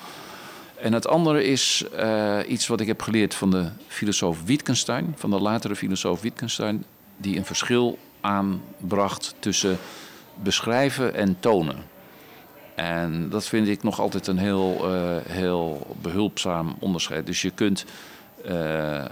En 0.80 0.92
het 0.92 1.08
andere 1.08 1.44
is 1.44 1.84
uh, 1.98 2.38
iets 2.46 2.66
wat 2.66 2.80
ik 2.80 2.86
heb 2.86 3.02
geleerd 3.02 3.34
van 3.34 3.50
de 3.50 3.68
filosoof 3.86 4.44
Wittgenstein, 4.44 5.14
van 5.16 5.30
de 5.30 5.40
latere 5.40 5.76
filosoof 5.76 6.20
Wittgenstein, 6.20 6.84
die 7.16 7.36
een 7.36 7.44
verschil 7.44 7.98
aanbracht 8.20 9.34
tussen 9.38 9.78
beschrijven 10.34 11.14
en 11.14 11.36
tonen. 11.40 11.76
En 12.78 13.28
dat 13.28 13.46
vind 13.46 13.68
ik 13.68 13.82
nog 13.82 14.00
altijd 14.00 14.26
een 14.26 14.38
heel, 14.38 14.94
uh, 14.94 15.16
heel 15.28 15.96
behulpzaam 16.02 16.76
onderscheid. 16.78 17.26
Dus 17.26 17.42
je 17.42 17.50
kunt, 17.50 17.84
uh, 18.50 19.04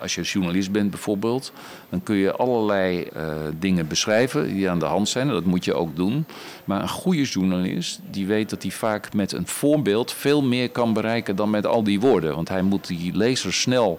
als 0.00 0.14
je 0.14 0.22
journalist 0.22 0.72
bent 0.72 0.90
bijvoorbeeld, 0.90 1.52
dan 1.88 2.02
kun 2.02 2.16
je 2.16 2.32
allerlei 2.32 3.08
uh, 3.16 3.22
dingen 3.58 3.86
beschrijven 3.86 4.46
die 4.46 4.70
aan 4.70 4.78
de 4.78 4.84
hand 4.84 5.08
zijn. 5.08 5.28
En 5.28 5.32
dat 5.32 5.44
moet 5.44 5.64
je 5.64 5.74
ook 5.74 5.96
doen. 5.96 6.26
Maar 6.64 6.82
een 6.82 6.88
goede 6.88 7.22
journalist, 7.22 8.00
die 8.10 8.26
weet 8.26 8.50
dat 8.50 8.62
hij 8.62 8.70
vaak 8.70 9.12
met 9.12 9.32
een 9.32 9.46
voorbeeld 9.46 10.12
veel 10.12 10.42
meer 10.42 10.70
kan 10.70 10.92
bereiken 10.92 11.36
dan 11.36 11.50
met 11.50 11.66
al 11.66 11.82
die 11.82 12.00
woorden. 12.00 12.34
Want 12.34 12.48
hij 12.48 12.62
moet 12.62 12.86
die 12.86 13.16
lezer 13.16 13.52
snel 13.52 13.98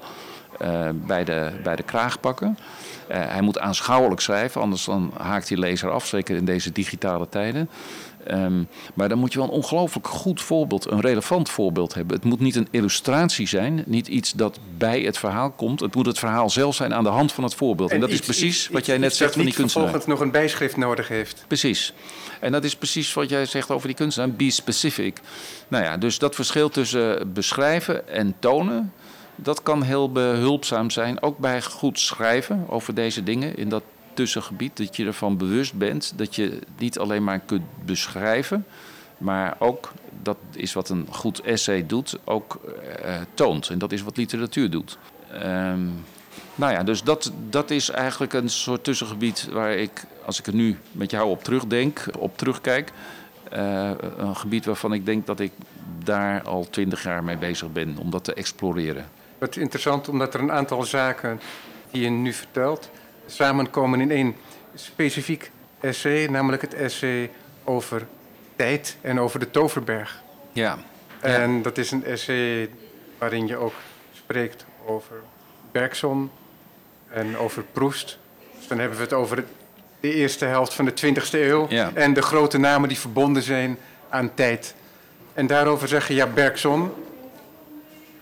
bij, 0.93 1.23
de, 1.23 1.51
bij 1.63 1.75
de 1.75 1.83
kraag 1.83 2.19
pakken. 2.19 2.57
Hij 3.07 3.41
moet 3.41 3.59
aanschouwelijk 3.59 4.21
schrijven, 4.21 4.61
anders 4.61 4.85
dan 4.85 5.11
haakt 5.17 5.47
die 5.47 5.57
lezer 5.57 5.91
af, 5.91 6.05
zeker 6.05 6.35
in 6.35 6.45
deze 6.45 6.71
digitale 6.71 7.29
tijden. 7.29 7.69
Um, 8.31 8.67
maar 8.93 9.09
dan 9.09 9.17
moet 9.17 9.33
je 9.33 9.39
wel 9.39 9.47
een 9.47 9.53
ongelooflijk 9.53 10.07
goed 10.07 10.41
voorbeeld, 10.41 10.91
een 10.91 11.01
relevant 11.01 11.49
voorbeeld 11.49 11.93
hebben. 11.93 12.15
Het 12.15 12.25
moet 12.25 12.39
niet 12.39 12.55
een 12.55 12.67
illustratie 12.71 13.47
zijn, 13.47 13.83
niet 13.85 14.07
iets 14.07 14.31
dat 14.31 14.59
bij 14.77 15.01
het 15.01 15.17
verhaal 15.17 15.51
komt. 15.51 15.79
Het 15.79 15.95
moet 15.95 16.05
het 16.05 16.19
verhaal 16.19 16.49
zelf 16.49 16.75
zijn 16.75 16.93
aan 16.93 17.03
de 17.03 17.09
hand 17.09 17.31
van 17.31 17.43
het 17.43 17.55
voorbeeld. 17.55 17.89
En, 17.89 17.95
en 17.95 18.01
dat 18.01 18.09
iets, 18.09 18.19
is 18.19 18.25
precies 18.25 18.63
iets, 18.63 18.73
wat 18.73 18.85
jij 18.85 18.97
net 18.97 19.15
zegt 19.15 19.33
van 19.33 19.43
die 19.45 19.53
kunstenaar. 19.53 19.91
Dat 19.91 19.93
vervolgens 19.93 20.19
nog 20.19 20.35
een 20.35 20.41
bijschrift 20.41 20.77
nodig 20.77 21.07
heeft. 21.07 21.45
Precies. 21.47 21.93
En 22.39 22.51
dat 22.51 22.63
is 22.63 22.75
precies 22.75 23.13
wat 23.13 23.29
jij 23.29 23.45
zegt 23.45 23.71
over 23.71 23.87
die 23.87 23.95
kunstenaar, 23.95 24.31
be 24.31 24.51
specific. 24.51 25.19
Nou 25.67 25.83
ja, 25.83 25.97
dus 25.97 26.19
dat 26.19 26.35
verschil 26.35 26.69
tussen 26.69 27.33
beschrijven 27.33 28.07
en 28.07 28.35
tonen 28.39 28.93
dat 29.35 29.63
kan 29.63 29.83
heel 29.83 30.11
behulpzaam 30.11 30.89
zijn, 30.89 31.21
ook 31.21 31.37
bij 31.37 31.61
goed 31.61 31.99
schrijven 31.99 32.65
over 32.69 32.93
deze 32.93 33.23
dingen 33.23 33.57
in 33.57 33.69
dat 33.69 33.83
tussengebied. 34.17 34.77
Dat 34.77 34.95
je 34.95 35.05
ervan 35.05 35.37
bewust 35.37 35.73
bent 35.73 36.13
dat 36.15 36.35
je 36.35 36.59
niet 36.77 36.99
alleen 36.99 37.23
maar 37.23 37.39
kunt 37.39 37.65
beschrijven, 37.85 38.65
maar 39.17 39.55
ook, 39.59 39.91
dat 40.21 40.37
is 40.55 40.73
wat 40.73 40.89
een 40.89 41.07
goed 41.09 41.41
essay 41.41 41.85
doet, 41.85 42.17
ook 42.23 42.59
uh, 43.05 43.15
toont. 43.33 43.69
En 43.69 43.77
dat 43.77 43.91
is 43.91 44.01
wat 44.01 44.17
literatuur 44.17 44.69
doet. 44.69 44.97
Um, 45.33 46.05
nou 46.55 46.73
ja, 46.73 46.83
dus 46.83 47.03
dat, 47.03 47.31
dat 47.49 47.71
is 47.71 47.89
eigenlijk 47.89 48.33
een 48.33 48.49
soort 48.49 48.83
tussengebied 48.83 49.47
waar 49.51 49.71
ik, 49.71 50.03
als 50.25 50.39
ik 50.39 50.47
er 50.47 50.53
nu 50.53 50.77
met 50.91 51.11
jou 51.11 51.29
op 51.29 51.43
terugdenk, 51.43 52.05
op 52.17 52.37
terugkijk, 52.37 52.91
uh, 53.53 53.91
een 54.17 54.35
gebied 54.35 54.65
waarvan 54.65 54.93
ik 54.93 55.05
denk 55.05 55.25
dat 55.25 55.39
ik 55.39 55.51
daar 56.03 56.41
al 56.41 56.67
twintig 56.69 57.03
jaar 57.03 57.23
mee 57.23 57.37
bezig 57.37 57.71
ben 57.71 57.97
om 57.97 58.09
dat 58.09 58.23
te 58.23 58.33
exploreren. 58.33 59.05
Wat 59.37 59.55
interessant, 59.55 60.09
omdat 60.09 60.33
er 60.33 60.39
een 60.39 60.51
aantal 60.51 60.83
zaken 60.83 61.39
die 61.91 62.01
je 62.01 62.09
nu 62.09 62.33
vertelt 62.33 62.89
samenkomen 63.27 64.01
in 64.01 64.11
één 64.11 64.35
specifiek 64.75 65.51
essay, 65.79 66.25
namelijk 66.25 66.61
het 66.61 66.73
essay 66.73 67.29
over 67.63 68.07
tijd 68.55 68.97
en 69.01 69.19
over 69.19 69.39
de 69.39 69.51
Toverberg. 69.51 70.21
Ja. 70.51 70.77
En 71.19 71.61
dat 71.61 71.77
is 71.77 71.91
een 71.91 72.05
essay 72.05 72.69
waarin 73.17 73.47
je 73.47 73.57
ook 73.57 73.73
spreekt 74.13 74.65
over 74.85 75.15
Bergson 75.71 76.31
en 77.09 77.37
over 77.37 77.63
Proest. 77.63 78.17
Dus 78.57 78.67
dan 78.67 78.79
hebben 78.79 78.97
we 78.97 79.03
het 79.03 79.13
over 79.13 79.43
de 79.99 80.13
eerste 80.13 80.45
helft 80.45 80.73
van 80.73 80.85
de 80.85 80.91
20e 80.91 81.31
eeuw 81.31 81.65
ja. 81.69 81.91
en 81.93 82.13
de 82.13 82.21
grote 82.21 82.57
namen 82.57 82.89
die 82.89 82.99
verbonden 82.99 83.43
zijn 83.43 83.77
aan 84.09 84.33
tijd. 84.33 84.75
En 85.33 85.47
daarover 85.47 85.87
zeggen, 85.87 86.15
ja, 86.15 86.27
Bergson, 86.27 86.91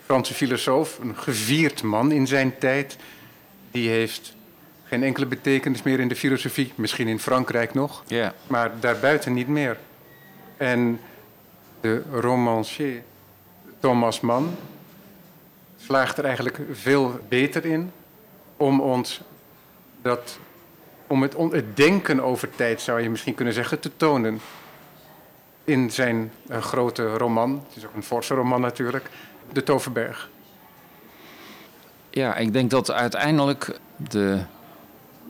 Franse 0.05 0.33
filosoof, 0.33 0.99
een 0.99 1.17
gevierd 1.17 1.83
man 1.83 2.11
in 2.11 2.27
zijn 2.27 2.57
tijd, 2.57 2.97
die 3.71 3.89
heeft 3.89 4.35
geen 4.95 5.03
enkele 5.03 5.25
betekenis 5.25 5.83
meer 5.83 5.99
in 5.99 6.07
de 6.07 6.15
filosofie. 6.15 6.73
Misschien 6.75 7.07
in 7.07 7.19
Frankrijk 7.19 7.73
nog, 7.73 8.03
yeah. 8.07 8.31
maar 8.47 8.71
daarbuiten 8.79 9.33
niet 9.33 9.47
meer. 9.47 9.77
En 10.57 10.99
de 11.81 12.01
romancier 12.11 13.01
Thomas 13.79 14.19
Mann 14.19 14.55
slaagt 15.77 16.17
er 16.17 16.25
eigenlijk 16.25 16.59
veel 16.71 17.19
beter 17.29 17.65
in 17.65 17.91
om 18.57 18.81
ons 18.81 19.21
dat, 20.01 20.39
om 21.07 21.21
het, 21.21 21.35
het 21.51 21.77
denken 21.77 22.19
over 22.19 22.49
tijd, 22.49 22.81
zou 22.81 23.01
je 23.01 23.09
misschien 23.09 23.35
kunnen 23.35 23.53
zeggen, 23.53 23.79
te 23.79 23.91
tonen. 23.97 24.39
In 25.63 25.91
zijn 25.91 26.31
uh, 26.49 26.57
grote 26.57 27.17
roman, 27.17 27.63
het 27.67 27.77
is 27.77 27.85
ook 27.85 27.95
een 27.95 28.03
forse 28.03 28.33
roman 28.33 28.61
natuurlijk, 28.61 29.09
De 29.51 29.63
Toverberg. 29.63 30.29
Ja, 32.09 32.35
ik 32.35 32.53
denk 32.53 32.69
dat 32.69 32.91
uiteindelijk 32.91 33.79
de 33.95 34.43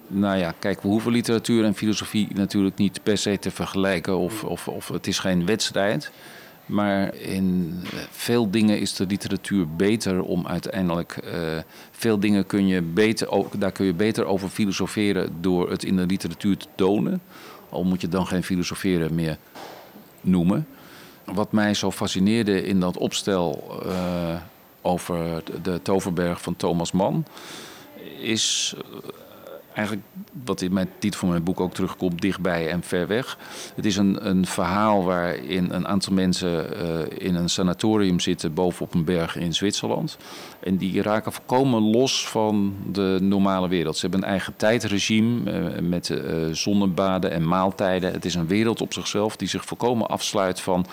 nou 0.08 0.38
ja, 0.38 0.54
kijk, 0.60 0.82
we 0.82 0.88
hoeven 0.88 1.12
literatuur 1.12 1.64
en 1.64 1.76
filosofie 1.76 2.28
natuurlijk 2.34 2.78
niet 2.78 3.04
per 3.04 3.18
se 3.18 3.40
te 3.40 3.52
vergelijken. 3.52 4.18
Of, 4.18 4.44
of, 4.44 4.68
of 4.68 4.88
het 4.88 5.08
is 5.08 5.20
geen 5.20 5.46
wedstrijd. 5.46 6.12
Maar 6.66 7.16
in 7.16 7.80
veel 8.12 8.52
dingen 8.52 8.80
is 8.80 8.94
de 8.94 9.06
literatuur 9.06 9.68
beter 9.76 10.24
om 10.24 10.48
uiteindelijk. 10.48 11.18
Uh, 11.26 11.32
veel 11.92 12.20
dingen 12.20 12.46
kun 12.46 12.68
je 12.68 12.82
beter, 12.82 13.28
daar 13.58 13.72
kun 13.72 13.86
je 13.86 13.94
beter 13.94 14.26
over 14.26 14.50
filosoferen 14.50 15.36
door 15.42 15.70
het 15.70 15.84
in 15.84 15.96
de 15.96 16.06
literatuur 16.06 16.58
te 16.58 16.68
tonen. 16.76 17.22
Al 17.70 17.84
moet 17.84 18.02
je 18.02 18.08
dan 18.08 18.28
geen 18.28 18.44
filosoferen 18.44 19.16
meer 19.16 19.38
noemen. 20.22 20.68
Wat 21.26 21.52
mij 21.52 21.74
zo 21.74 21.92
fascineerde 21.92 22.64
in 22.64 22.80
dat 22.80 22.98
opstel 22.98 23.80
uh, 23.86 24.36
over 24.82 25.44
de 25.62 25.82
Toverberg 25.82 26.42
van 26.42 26.56
Thomas 26.56 26.92
Mann. 26.92 27.26
is 28.20 28.76
eigenlijk 29.76 30.08
wat 30.46 30.62
in 30.62 30.74
mijn 30.74 30.90
titel 31.00 31.20
van 31.20 31.30
mijn 31.30 31.44
boek 31.44 31.60
ook 31.60 31.74
terugkomt, 31.74 32.22
dichtbij 32.22 32.70
en 32.70 32.84
ver 32.84 33.08
weg. 33.08 33.38
Het 33.76 33.86
is 33.86 33.98
een, 33.98 34.28
een 34.28 34.46
verhaal 34.46 35.04
waarin 35.04 35.72
een 35.72 35.88
aantal 35.88 36.14
mensen 36.14 36.68
uh, 36.82 37.28
in 37.28 37.36
een 37.36 37.50
sanatorium 37.50 38.20
zitten 38.20 38.54
bovenop 38.54 38.94
een 38.94 39.04
berg 39.04 39.36
in 39.36 39.54
Zwitserland. 39.54 40.18
En 40.60 40.78
die 40.78 41.02
raken 41.02 41.32
volkomen 41.34 41.82
los 41.82 42.28
van 42.28 42.76
de 42.92 43.18
normale 43.22 43.68
wereld. 43.68 43.96
Ze 43.96 44.02
hebben 44.02 44.24
een 44.24 44.30
eigen 44.30 44.56
tijdregime 44.56 45.52
uh, 45.52 45.80
met 45.80 46.10
uh, 46.10 46.20
zonnebaden 46.52 47.32
en 47.32 47.48
maaltijden. 47.48 48.12
Het 48.12 48.26
is 48.26 48.36
een 48.36 48.48
wereld 48.48 48.82
op 48.82 48.94
zichzelf 48.94 49.36
die 49.36 49.48
zich 49.48 49.66
volkomen 49.66 50.08
afsluit 50.08 50.62
van 50.62 50.86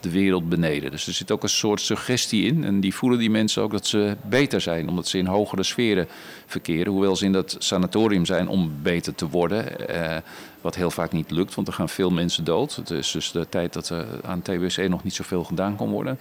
de 0.00 0.10
wereld 0.10 0.48
beneden. 0.48 0.90
Dus 0.90 1.06
er 1.06 1.12
zit 1.12 1.30
ook 1.30 1.42
een 1.42 1.48
soort 1.48 1.80
suggestie 1.80 2.46
in. 2.46 2.64
En 2.64 2.80
die 2.80 2.94
voelen 2.94 3.18
die 3.18 3.30
mensen 3.30 3.62
ook 3.62 3.70
dat 3.70 3.86
ze 3.86 4.16
beter 4.22 4.60
zijn, 4.60 4.88
omdat 4.88 5.08
ze 5.08 5.18
in 5.18 5.26
hogere 5.26 5.62
sferen 5.62 6.08
verkeren. 6.46 6.92
Hoewel 6.92 7.16
ze 7.16 7.24
in 7.24 7.32
dat 7.32 7.56
sanatorium 7.58 8.26
zijn 8.26 8.48
om 8.48 8.72
beter 8.82 9.14
te 9.14 9.28
worden. 9.28 9.88
Eh, 9.88 10.16
wat 10.60 10.74
heel 10.74 10.90
vaak 10.90 11.12
niet 11.12 11.30
lukt, 11.30 11.54
want 11.54 11.68
er 11.68 11.74
gaan 11.74 11.88
veel 11.88 12.10
mensen 12.10 12.44
dood. 12.44 12.76
Het 12.76 12.90
is 12.90 13.10
dus 13.10 13.30
de 13.30 13.48
tijd 13.48 13.72
dat 13.72 13.88
er 13.88 14.06
aan 14.22 14.42
TBC 14.42 14.88
nog 14.88 15.04
niet 15.04 15.14
zoveel 15.14 15.44
gedaan 15.44 15.76
kon 15.76 15.90
worden. 15.90 16.18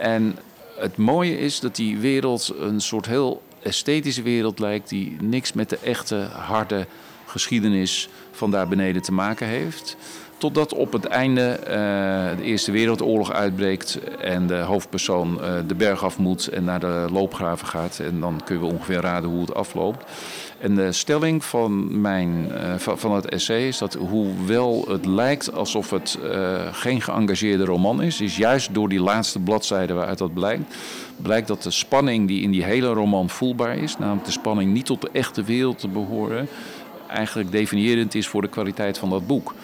En 0.00 0.38
het 0.76 0.96
mooie 0.96 1.38
is 1.38 1.60
dat 1.60 1.76
die 1.76 1.98
wereld 1.98 2.54
een 2.58 2.80
soort 2.80 3.06
heel 3.06 3.42
esthetische 3.62 4.22
wereld 4.22 4.58
lijkt, 4.58 4.88
die 4.88 5.16
niks 5.20 5.52
met 5.52 5.68
de 5.68 5.78
echte 5.78 6.16
harde 6.32 6.86
geschiedenis 7.34 8.08
van 8.30 8.50
daar 8.50 8.68
beneden 8.68 9.02
te 9.02 9.12
maken 9.12 9.46
heeft. 9.46 9.96
Totdat 10.38 10.74
op 10.74 10.92
het 10.92 11.04
einde 11.04 11.58
uh, 11.60 11.66
de 12.36 12.42
Eerste 12.42 12.72
Wereldoorlog 12.72 13.32
uitbreekt 13.32 13.98
en 14.20 14.46
de 14.46 14.54
hoofdpersoon 14.54 15.38
uh, 15.40 15.54
de 15.66 15.74
berg 15.74 16.04
af 16.04 16.18
moet 16.18 16.46
en 16.48 16.64
naar 16.64 16.80
de 16.80 17.06
loopgraven 17.12 17.66
gaat. 17.66 17.98
En 17.98 18.20
dan 18.20 18.40
kunnen 18.44 18.64
we 18.64 18.72
ongeveer 18.72 19.00
raden 19.00 19.30
hoe 19.30 19.40
het 19.40 19.54
afloopt. 19.54 20.04
En 20.60 20.74
de 20.74 20.92
stelling 20.92 21.44
van, 21.44 22.00
mijn, 22.00 22.52
van, 22.76 22.98
van 22.98 23.14
het 23.14 23.28
essay 23.28 23.66
is 23.66 23.78
dat 23.78 23.94
hoewel 23.94 24.84
het 24.88 25.06
lijkt 25.06 25.52
alsof 25.52 25.90
het 25.90 26.18
geen 26.72 27.00
geëngageerde 27.00 27.64
roman 27.64 28.02
is, 28.02 28.20
is 28.20 28.36
juist 28.36 28.74
door 28.74 28.88
die 28.88 29.00
laatste 29.00 29.38
bladzijde 29.38 29.92
waaruit 29.92 30.18
dat 30.18 30.34
blijkt, 30.34 30.74
blijkt 31.16 31.48
dat 31.48 31.62
de 31.62 31.70
spanning 31.70 32.28
die 32.28 32.42
in 32.42 32.50
die 32.50 32.64
hele 32.64 32.92
roman 32.92 33.30
voelbaar 33.30 33.76
is, 33.76 33.98
namelijk 33.98 34.24
de 34.24 34.32
spanning 34.32 34.72
niet 34.72 34.86
tot 34.86 35.00
de 35.00 35.10
echte 35.12 35.42
wereld 35.42 35.78
te 35.78 35.88
behoren, 35.88 36.48
eigenlijk 37.14 37.50
definiërend 37.50 38.14
is 38.14 38.28
voor 38.28 38.42
de 38.42 38.48
kwaliteit 38.48 38.98
van 38.98 39.10
dat 39.10 39.26
boek. 39.26 39.54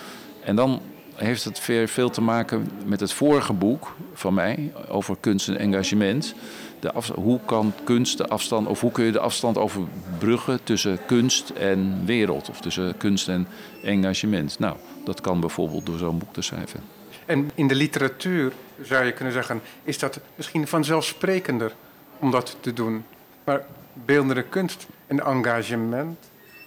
En 0.45 0.57
dan 0.57 0.81
heeft 1.15 1.45
het 1.45 1.61
veel, 1.87 2.11
te 2.11 2.21
maken 2.21 2.71
met 2.85 3.01
het 3.01 3.13
vorige 3.13 3.53
boek 3.53 3.97
van 4.13 4.35
mij 4.35 4.73
over 4.89 5.17
kunst 5.21 5.49
en 5.49 5.59
engagement. 5.59 6.35
De 6.81 6.93
hoe 7.15 7.41
kan 7.45 7.73
kunst 7.85 8.19
de 8.19 8.29
afstand, 8.29 8.67
of 8.67 8.81
hoe 8.81 8.93
kun 8.93 9.05
je 9.05 9.13
de 9.13 9.21
afstand 9.21 9.59
overbruggen 9.59 10.65
tussen 10.65 10.99
kunst 11.07 11.51
en 11.51 12.03
wereld, 12.05 12.49
of 12.49 12.61
tussen 12.61 12.97
kunst 12.97 13.29
en 13.29 13.47
engagement? 13.83 14.59
Nou, 14.59 14.77
dat 15.05 15.21
kan 15.21 15.41
bijvoorbeeld 15.41 15.87
door 15.87 15.99
zo'n 15.99 16.19
boek 16.19 16.33
te 16.33 16.43
schrijven. 16.43 16.81
En 17.27 17.51
in 17.55 17.69
de 17.69 17.75
literatuur 17.75 18.53
zou 18.83 19.05
je 19.05 19.13
kunnen 19.13 19.33
zeggen, 19.33 19.61
is 19.85 19.99
dat 19.99 20.21
misschien 20.35 20.67
vanzelfsprekender 20.67 21.73
om 22.19 22.31
dat 22.31 22.57
te 22.61 22.73
doen. 22.73 23.05
Maar 23.45 23.65
beeldende 23.93 24.43
kunst 24.43 24.87
en 25.07 25.25
engagement, 25.25 26.19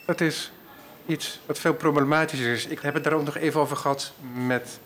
dat 0.05 0.21
is 0.21 0.51
iets 1.05 1.39
wat 1.45 1.59
veel 1.59 1.73
problematischer 1.73 2.51
is. 2.51 2.65
Ik 2.65 2.79
heb 2.79 2.93
het 2.93 3.03
daar 3.03 3.13
ook 3.13 3.25
nog 3.25 3.37
even 3.37 3.59
over 3.59 3.77
gehad 3.77 4.13
met 4.45 4.79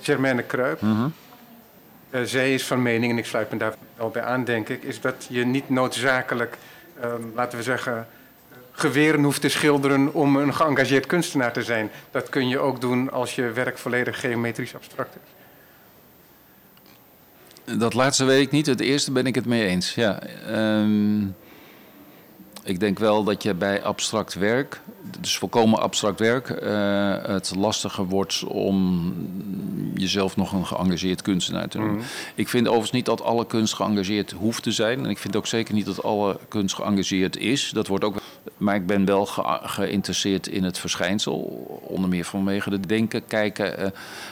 Germaine 0.00 0.42
Kruip. 0.42 0.80
Mm 0.80 0.96
-hmm. 0.96 1.12
uh, 2.10 2.20
zij 2.22 2.54
is 2.54 2.64
van 2.64 2.82
mening, 2.82 3.12
en 3.12 3.18
ik 3.18 3.26
sluit 3.26 3.50
me 3.50 3.58
daar 3.58 3.74
wel 3.96 4.10
bij 4.10 4.22
aan, 4.22 4.44
denk 4.44 4.68
ik, 4.68 4.82
is 4.82 5.00
dat 5.00 5.26
je 5.28 5.44
niet 5.44 5.68
noodzakelijk, 5.68 6.58
um, 7.04 7.32
laten 7.34 7.58
we 7.58 7.64
zeggen, 7.64 8.06
geweren 8.72 9.22
hoeft 9.22 9.40
te 9.40 9.48
schilderen 9.48 10.14
om 10.14 10.36
een 10.36 10.54
geëngageerd 10.54 11.06
kunstenaar 11.06 11.52
te 11.52 11.62
zijn. 11.62 11.90
Dat 12.10 12.28
kun 12.28 12.48
je 12.48 12.58
ook 12.58 12.80
doen 12.80 13.10
als 13.10 13.34
je 13.34 13.50
werk 13.50 13.78
volledig 13.78 14.20
geometrisch 14.20 14.74
abstract 14.74 15.14
is. 15.14 15.32
Dat 17.78 17.94
laatste 17.94 18.24
weet 18.24 18.46
ik 18.46 18.50
niet. 18.50 18.66
Het 18.66 18.80
eerste 18.80 19.12
ben 19.12 19.26
ik 19.26 19.34
het 19.34 19.46
mee 19.46 19.66
eens. 19.66 19.94
Ja. 19.94 20.22
Um, 20.48 21.36
ik 22.64 22.80
denk 22.80 22.98
wel 22.98 23.24
dat 23.24 23.42
je 23.42 23.54
bij 23.54 23.82
abstract 23.82 24.34
werk, 24.34 24.80
dus 25.20 25.38
volkomen 25.38 25.80
abstract 25.80 26.20
werk, 26.20 26.48
uh, 26.48 27.16
het 27.22 27.54
lastiger 27.56 28.04
wordt 28.04 28.44
om 28.44 29.12
jezelf 29.94 30.36
nog 30.36 30.52
een 30.52 30.66
geëngageerd 30.66 31.22
kunstenaar 31.22 31.68
te 31.68 31.78
noemen. 31.78 31.96
Mm. 31.96 32.02
Ik 32.34 32.48
vind 32.48 32.66
overigens 32.66 32.92
niet 32.92 33.06
dat 33.06 33.22
alle 33.22 33.46
kunst 33.46 33.74
geëngageerd 33.74 34.30
hoeft 34.30 34.62
te 34.62 34.72
zijn. 34.72 35.04
En 35.04 35.10
ik 35.10 35.18
vind 35.18 35.36
ook 35.36 35.46
zeker 35.46 35.74
niet 35.74 35.86
dat 35.86 36.02
alle 36.02 36.38
kunst 36.48 36.74
geëngageerd 36.74 37.36
is. 37.36 37.70
Dat 37.70 37.86
wordt 37.86 38.04
ook. 38.04 38.16
Maar 38.56 38.74
ik 38.74 38.86
ben 38.86 39.04
wel 39.04 39.26
ge 39.26 39.58
geïnteresseerd 39.62 40.46
in 40.46 40.64
het 40.64 40.78
verschijnsel. 40.78 41.38
Onder 41.82 42.10
meer 42.10 42.24
vanwege 42.24 42.70
het 42.70 42.88
denken, 42.88 43.26
kijken. 43.26 43.80
Uh, 43.80 43.86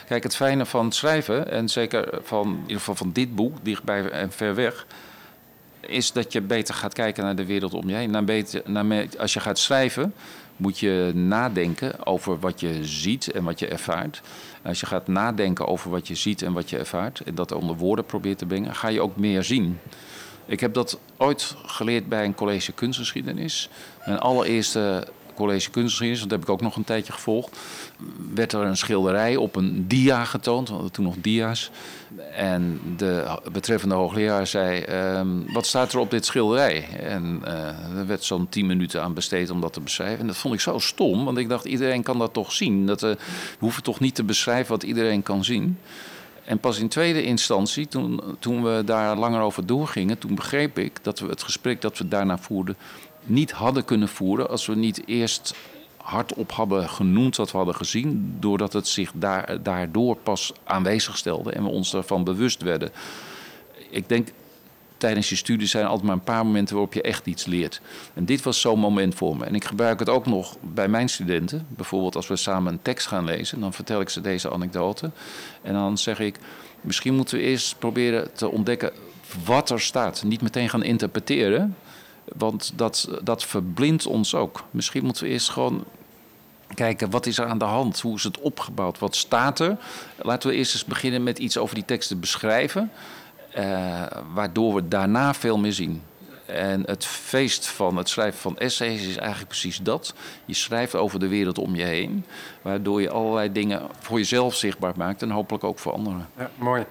kijk, 0.07 0.23
het 0.23 0.35
fijne 0.35 0.65
van 0.65 0.85
het 0.85 0.95
schrijven, 0.95 1.51
en 1.51 1.69
zeker 1.69 2.19
van, 2.23 2.47
in 2.47 2.61
ieder 2.61 2.77
geval 2.77 2.95
van 2.95 3.11
dit 3.11 3.35
boek, 3.35 3.57
dichtbij 3.63 4.09
en 4.09 4.31
ver 4.31 4.55
weg 4.55 4.85
is 5.87 6.11
dat 6.11 6.31
je 6.33 6.41
beter 6.41 6.73
gaat 6.73 6.93
kijken 6.93 7.23
naar 7.23 7.35
de 7.35 7.45
wereld 7.45 7.73
om 7.73 7.89
je 7.89 7.95
heen. 7.95 8.11
Naar 8.11 8.23
beter, 8.23 8.61
naar, 8.65 9.05
als 9.17 9.33
je 9.33 9.39
gaat 9.39 9.59
schrijven, 9.59 10.13
moet 10.57 10.79
je 10.79 11.11
nadenken 11.13 12.05
over 12.05 12.39
wat 12.39 12.59
je 12.59 12.85
ziet 12.85 13.31
en 13.31 13.43
wat 13.43 13.59
je 13.59 13.67
ervaart. 13.67 14.21
Als 14.63 14.79
je 14.79 14.85
gaat 14.85 15.07
nadenken 15.07 15.67
over 15.67 15.89
wat 15.89 16.07
je 16.07 16.15
ziet 16.15 16.41
en 16.41 16.53
wat 16.53 16.69
je 16.69 16.77
ervaart, 16.77 17.19
en 17.19 17.35
dat 17.35 17.51
onder 17.51 17.75
woorden 17.75 18.05
probeert 18.05 18.37
te 18.37 18.45
brengen, 18.45 18.75
ga 18.75 18.87
je 18.87 19.01
ook 19.01 19.17
meer 19.17 19.43
zien. 19.43 19.79
Ik 20.45 20.59
heb 20.59 20.73
dat 20.73 20.99
ooit 21.17 21.55
geleerd 21.65 22.09
bij 22.09 22.25
een 22.25 22.35
college 22.35 22.71
kunstgeschiedenis. 22.71 23.69
Mijn 24.05 24.19
allereerste 24.19 25.07
college 25.35 25.69
kunstgeschiedenis, 25.69 26.21
dat 26.21 26.31
heb 26.31 26.41
ik 26.41 26.49
ook 26.49 26.61
nog 26.61 26.75
een 26.75 26.83
tijdje 26.83 27.13
gevolgd, 27.13 27.59
werd 28.33 28.53
er 28.53 28.61
een 28.61 28.77
schilderij 28.77 29.35
op 29.35 29.55
een 29.55 29.87
dia 29.87 30.25
getoond, 30.25 30.69
hadden 30.69 30.91
toen 30.91 31.05
nog 31.05 31.15
dia's. 31.17 31.71
En 32.35 32.79
de 32.97 33.39
betreffende 33.51 33.95
hoogleraar 33.95 34.47
zei, 34.47 34.83
um, 35.17 35.45
wat 35.53 35.65
staat 35.65 35.93
er 35.93 35.99
op 35.99 36.11
dit 36.11 36.25
schilderij? 36.25 36.87
En 36.99 37.41
uh, 37.47 37.97
er 37.97 38.07
werd 38.07 38.23
zo'n 38.23 38.49
tien 38.49 38.65
minuten 38.65 39.01
aan 39.01 39.13
besteed 39.13 39.49
om 39.49 39.61
dat 39.61 39.73
te 39.73 39.81
beschrijven. 39.81 40.19
En 40.19 40.27
dat 40.27 40.37
vond 40.37 40.53
ik 40.53 40.59
zo 40.59 40.79
stom, 40.79 41.25
want 41.25 41.37
ik 41.37 41.49
dacht, 41.49 41.65
iedereen 41.65 42.03
kan 42.03 42.19
dat 42.19 42.33
toch 42.33 42.51
zien. 42.51 42.85
Dat, 42.85 43.03
uh, 43.03 43.09
we 43.09 43.17
hoeven 43.59 43.83
toch 43.83 43.99
niet 43.99 44.15
te 44.15 44.23
beschrijven 44.23 44.71
wat 44.71 44.83
iedereen 44.83 45.23
kan 45.23 45.43
zien. 45.43 45.77
En 46.45 46.59
pas 46.59 46.79
in 46.79 46.87
tweede 46.87 47.23
instantie, 47.23 47.87
toen, 47.87 48.21
toen 48.39 48.63
we 48.63 48.81
daar 48.85 49.17
langer 49.17 49.41
over 49.41 49.65
doorgingen, 49.65 50.17
toen 50.17 50.35
begreep 50.35 50.79
ik 50.79 50.99
dat 51.01 51.19
we 51.19 51.27
het 51.27 51.43
gesprek 51.43 51.81
dat 51.81 51.97
we 51.97 52.07
daarna 52.07 52.37
voerden 52.37 52.75
niet 53.23 53.51
hadden 53.51 53.85
kunnen 53.85 54.07
voeren 54.07 54.49
als 54.49 54.65
we 54.65 54.75
niet 54.75 55.01
eerst 55.05 55.55
hardop 56.03 56.51
hadden 56.51 56.89
genoemd 56.89 57.35
wat 57.35 57.51
we 57.51 57.57
hadden 57.57 57.75
gezien, 57.75 58.37
doordat 58.39 58.73
het 58.73 58.87
zich 58.87 59.11
daar, 59.15 59.63
daardoor 59.63 60.15
pas 60.15 60.53
aanwezig 60.63 61.17
stelde 61.17 61.51
en 61.51 61.63
we 61.63 61.69
ons 61.69 61.93
ervan 61.93 62.23
bewust 62.23 62.61
werden. 62.61 62.91
Ik 63.89 64.09
denk, 64.09 64.27
tijdens 64.97 65.29
je 65.29 65.35
studie 65.35 65.67
zijn 65.67 65.85
altijd 65.85 66.05
maar 66.05 66.15
een 66.15 66.23
paar 66.23 66.45
momenten 66.45 66.75
waarop 66.75 66.93
je 66.93 67.01
echt 67.01 67.25
iets 67.25 67.45
leert. 67.45 67.81
En 68.13 68.25
dit 68.25 68.41
was 68.41 68.61
zo'n 68.61 68.79
moment 68.79 69.15
voor 69.15 69.37
me. 69.37 69.45
En 69.45 69.55
ik 69.55 69.63
gebruik 69.63 69.99
het 69.99 70.09
ook 70.09 70.25
nog 70.25 70.57
bij 70.59 70.87
mijn 70.87 71.09
studenten. 71.09 71.65
Bijvoorbeeld 71.69 72.15
als 72.15 72.27
we 72.27 72.35
samen 72.35 72.73
een 72.73 72.81
tekst 72.81 73.07
gaan 73.07 73.25
lezen, 73.25 73.59
dan 73.59 73.73
vertel 73.73 74.01
ik 74.01 74.09
ze 74.09 74.21
deze 74.21 74.51
anekdote. 74.51 75.11
En 75.61 75.73
dan 75.73 75.97
zeg 75.97 76.19
ik, 76.19 76.39
misschien 76.81 77.15
moeten 77.15 77.37
we 77.37 77.43
eerst 77.43 77.79
proberen 77.79 78.33
te 78.33 78.49
ontdekken 78.49 78.91
wat 79.45 79.69
er 79.69 79.81
staat. 79.81 80.23
Niet 80.23 80.41
meteen 80.41 80.69
gaan 80.69 80.83
interpreteren, 80.83 81.75
want 82.25 82.71
dat, 82.75 83.09
dat 83.23 83.43
verblindt 83.43 84.05
ons 84.05 84.35
ook. 84.35 84.63
Misschien 84.71 85.05
moeten 85.05 85.23
we 85.23 85.29
eerst 85.29 85.49
gewoon 85.49 85.83
kijken 86.73 87.09
wat 87.09 87.25
is 87.25 87.37
er 87.37 87.45
aan 87.45 87.57
de 87.57 87.65
hand, 87.65 88.01
hoe 88.01 88.15
is 88.15 88.23
het 88.23 88.39
opgebouwd, 88.39 88.99
wat 88.99 89.15
staat 89.15 89.59
er. 89.59 89.77
Laten 90.21 90.49
we 90.49 90.55
eerst 90.55 90.73
eens 90.73 90.85
beginnen 90.85 91.23
met 91.23 91.39
iets 91.39 91.57
over 91.57 91.75
die 91.75 91.85
teksten 91.85 92.19
beschrijven, 92.19 92.91
uh, 93.57 94.01
waardoor 94.33 94.73
we 94.73 94.87
daarna 94.87 95.33
veel 95.33 95.57
meer 95.57 95.73
zien. 95.73 96.01
En 96.45 96.83
het 96.85 97.05
feest 97.05 97.67
van 97.67 97.97
het 97.97 98.09
schrijven 98.09 98.39
van 98.39 98.57
essays 98.57 99.07
is 99.07 99.17
eigenlijk 99.17 99.47
precies 99.47 99.77
dat. 99.77 100.13
Je 100.45 100.53
schrijft 100.53 100.95
over 100.95 101.19
de 101.19 101.27
wereld 101.27 101.57
om 101.57 101.75
je 101.75 101.83
heen, 101.83 102.25
waardoor 102.61 103.01
je 103.01 103.09
allerlei 103.09 103.51
dingen 103.51 103.81
voor 103.99 104.17
jezelf 104.17 104.55
zichtbaar 104.55 104.93
maakt 104.97 105.21
en 105.21 105.29
hopelijk 105.29 105.63
ook 105.63 105.79
voor 105.79 105.93
anderen. 105.93 106.29
Ja, 106.37 106.49
mooi. 106.55 106.85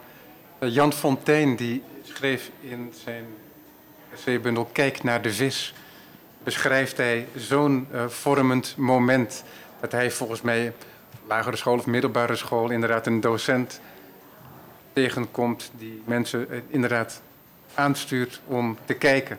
Uh, 0.61 0.75
Jan 0.75 0.93
Fontaine 0.93 1.57
die 1.57 1.83
schreef 2.03 2.51
in 2.61 2.93
zijn 3.05 3.25
essaybundel 4.13 4.65
Kijk 4.65 5.03
naar 5.03 5.23
de 5.23 5.33
vis, 5.33 5.75
beschrijft 6.43 6.97
hij 6.97 7.27
zo'n 7.37 7.87
uh, 7.93 8.09
vormend 8.09 8.75
moment 8.77 9.45
dat 9.81 9.93
hij 9.93 10.11
volgens 10.11 10.43
mij 10.43 10.73
lagere 11.27 11.57
school 11.57 11.79
of 11.79 11.87
middelbare 11.87 12.37
school 12.37 12.71
inderdaad 12.71 13.07
een 13.07 13.21
docent 13.21 13.81
tegenkomt 14.93 15.71
die 15.79 16.03
mensen 16.05 16.47
uh, 16.51 16.59
inderdaad 16.69 17.23
aanstuurt 17.75 18.41
om 18.47 18.79
te 18.85 18.95
kijken. 18.95 19.39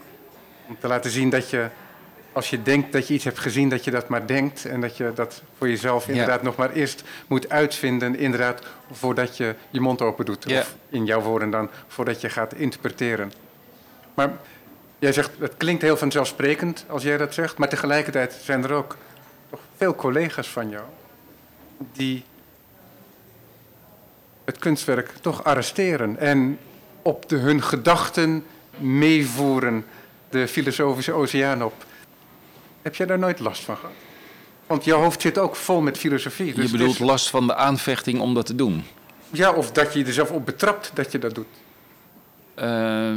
Om 0.68 0.78
te 0.80 0.88
laten 0.88 1.12
zien 1.12 1.30
dat 1.30 1.50
je, 1.50 1.68
als 2.32 2.50
je 2.50 2.62
denkt 2.62 2.92
dat 2.92 3.08
je 3.08 3.14
iets 3.14 3.24
hebt 3.24 3.40
gezien, 3.40 3.70
dat 3.70 3.84
je 3.84 3.92
dat 3.92 4.08
maar 4.08 4.28
denkt. 4.28 4.66
En 4.66 4.82
dat 4.82 4.98
je 4.98 5.12
dat 5.16 5.42
voor 5.58 5.70
jezelf 5.70 6.08
inderdaad 6.08 6.40
ja. 6.40 6.46
nog 6.46 6.56
maar 6.56 6.72
eerst 6.72 7.04
moet 7.28 7.50
uitvinden, 7.50 8.16
inderdaad, 8.16 8.64
voordat 8.92 9.38
je 9.38 9.56
je 9.70 9.80
mond 9.80 10.02
open 10.02 10.26
doet. 10.26 10.50
Ja. 10.50 10.60
Of 10.60 10.76
in 10.90 11.06
jouw 11.06 11.22
woorden 11.22 11.50
dan, 11.50 11.70
voordat 11.88 12.22
je 12.22 12.30
gaat 12.30 12.54
interpreteren. 12.54 13.32
Maar 14.14 14.32
Jij 15.04 15.14
zegt, 15.14 15.32
het 15.40 15.54
klinkt 15.58 15.82
heel 15.82 15.98
vanzelfsprekend 15.98 16.86
als 16.88 17.04
jij 17.04 17.18
dat 17.18 17.34
zegt, 17.34 17.58
maar 17.58 17.70
tegelijkertijd 17.70 18.40
zijn 18.44 18.64
er 18.64 18.72
ook 18.72 18.98
toch 19.50 19.60
veel 19.78 19.96
collega's 19.96 20.48
van 20.48 20.70
jou 20.70 20.84
die 21.94 22.24
het 24.46 24.58
kunstwerk 24.58 25.12
toch 25.22 25.44
arresteren 25.44 26.20
en 26.20 26.60
op 27.02 27.30
de, 27.30 27.36
hun 27.36 27.64
gedachten 27.64 28.46
meevoeren 28.78 29.86
de 30.30 30.48
filosofische 30.48 31.12
oceaan 31.12 31.64
op. 31.64 31.86
Heb 32.82 32.96
jij 32.96 33.06
daar 33.06 33.20
nooit 33.20 33.40
last 33.40 33.64
van 33.64 33.78
gehad? 33.78 33.96
Want 34.68 34.84
jouw 34.84 35.02
hoofd 35.02 35.22
zit 35.22 35.38
ook 35.38 35.56
vol 35.56 35.82
met 35.82 35.98
filosofie. 35.98 36.54
Dus 36.54 36.66
je 36.66 36.72
bedoelt 36.72 37.00
last 37.00 37.30
van 37.30 37.48
de 37.48 37.56
aanvechting 37.56 38.20
om 38.20 38.34
dat 38.34 38.46
te 38.46 38.56
doen? 38.56 38.84
Ja, 39.30 39.52
of 39.52 39.72
dat 39.72 39.94
je 39.94 40.06
er 40.06 40.14
zelf 40.14 40.32
op 40.32 40.46
betrapt 40.46 40.92
dat 40.94 41.12
je 41.12 41.20
dat 41.20 41.36
doet. 41.36 41.63
Uh, 42.60 43.12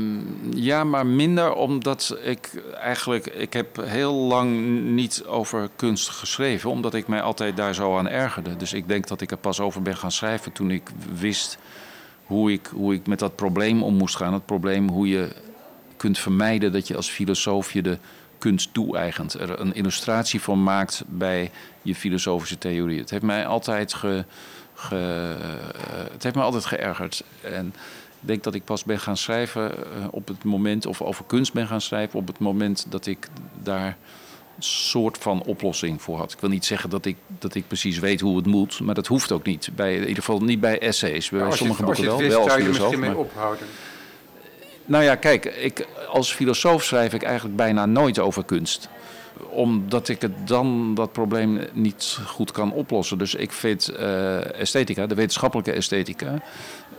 ja, 0.51 0.85
maar 0.85 1.07
minder 1.07 1.55
omdat 1.55 2.17
ik 2.23 2.51
eigenlijk... 2.75 3.27
Ik 3.27 3.53
heb 3.53 3.77
heel 3.83 4.15
lang 4.15 4.81
niet 4.81 5.25
over 5.27 5.71
kunst 5.77 6.09
geschreven... 6.09 6.71
omdat 6.71 6.95
ik 6.95 7.07
mij 7.07 7.23
altijd 7.23 7.57
daar 7.57 7.75
zo 7.75 7.99
aan 7.99 8.09
ergerde. 8.09 8.57
Dus 8.57 8.73
ik 8.73 8.89
denk 8.89 9.09
dat 9.09 9.21
ik 9.21 9.31
er 9.31 9.37
pas 9.37 9.61
over 9.61 9.83
ben 9.83 9.97
gaan 9.97 10.13
schrijven 10.13 10.53
toen 10.53 10.71
ik 10.71 10.91
wist... 11.19 11.59
hoe 12.25 12.53
ik, 12.53 12.67
hoe 12.67 12.95
ik 12.95 13.07
met 13.07 13.19
dat 13.19 13.37
probleem 13.37 13.83
om 13.83 13.95
moest 13.95 14.17
gaan. 14.17 14.33
Het 14.33 14.47
probleem 14.47 14.89
hoe 14.89 15.09
je 15.09 15.29
kunt 15.97 16.19
vermijden 16.19 16.73
dat 16.73 16.89
je 16.89 16.97
als 16.97 17.11
filosoof 17.11 17.73
je 17.73 17.83
de 17.83 17.99
kunst 18.39 18.75
toe-eigent. 18.75 19.35
Er 19.35 19.61
een 19.61 19.75
illustratie 19.75 20.41
van 20.41 20.63
maakt 20.63 21.03
bij 21.07 21.51
je 21.83 21.95
filosofische 21.95 22.59
theorie. 22.59 22.99
Het 22.99 23.11
heeft 23.11 23.23
mij 23.23 23.47
altijd 23.47 23.95
ge, 23.95 24.25
ge, 24.75 24.95
het 26.13 26.23
heeft 26.23 26.35
mij 26.35 26.45
altijd 26.45 26.65
geërgerd. 26.65 27.25
En 27.41 27.75
denk 28.27 28.43
dat 28.43 28.55
ik 28.55 28.65
pas 28.65 28.85
ben 28.85 29.01
gaan 29.01 29.17
schrijven 29.17 29.77
eh, 29.77 29.83
op 30.11 30.29
het 30.29 30.45
moment, 30.45 30.87
of 30.87 31.03
over 31.03 31.25
kunst 31.27 31.53
ben 31.53 31.67
gaan 31.67 31.81
schrijven, 31.81 32.19
op 32.19 32.27
het 32.27 32.39
moment 32.39 32.87
dat 32.89 33.07
ik 33.07 33.29
daar 33.63 33.97
een 34.57 34.63
soort 34.63 35.19
van 35.19 35.43
oplossing 35.43 36.03
voor 36.03 36.19
had. 36.19 36.33
Ik 36.33 36.41
wil 36.41 36.51
niet 36.51 36.65
zeggen 36.65 36.91
dat 36.91 37.05
ik, 37.05 37.17
dat 37.39 37.55
ik 37.55 37.67
precies 37.67 37.99
weet 37.99 38.21
hoe 38.21 38.37
het 38.37 38.47
moet, 38.47 38.81
maar 38.81 38.95
dat 38.95 39.07
hoeft 39.07 39.33
ook 39.33 39.47
niet. 39.47 39.69
Bij, 39.75 39.95
in 39.95 40.01
ieder 40.01 40.15
geval 40.15 40.41
niet 40.41 40.61
bij 40.61 40.79
essays. 40.79 41.29
Bij 41.29 41.53
sommige 41.53 41.83
boeken 41.83 42.05
wel. 42.05 42.19
Wist, 42.19 42.31
wel 42.31 42.43
als 42.43 42.53
zou 42.53 42.73
je 42.73 42.93
er 42.93 42.99
mee 42.99 43.17
ophouden. 43.17 43.67
Nou 44.85 45.05
ja, 45.05 45.15
kijk, 45.15 45.45
ik, 45.45 45.87
als 46.09 46.33
filosoof 46.33 46.85
schrijf 46.85 47.13
ik 47.13 47.23
eigenlijk 47.23 47.57
bijna 47.57 47.87
nooit 47.87 48.19
over 48.19 48.45
kunst 48.45 48.89
omdat 49.51 50.09
ik 50.09 50.21
het 50.21 50.49
dan 50.49 50.95
dat 50.95 51.13
probleem 51.13 51.61
niet 51.73 52.19
goed 52.27 52.51
kan 52.51 52.73
oplossen. 52.73 53.19
Dus 53.19 53.35
ik 53.35 53.53
vind 53.53 53.91
uh, 53.91 54.61
esthetica, 54.61 55.07
de 55.07 55.15
wetenschappelijke 55.15 55.73
esthetica, 55.73 56.43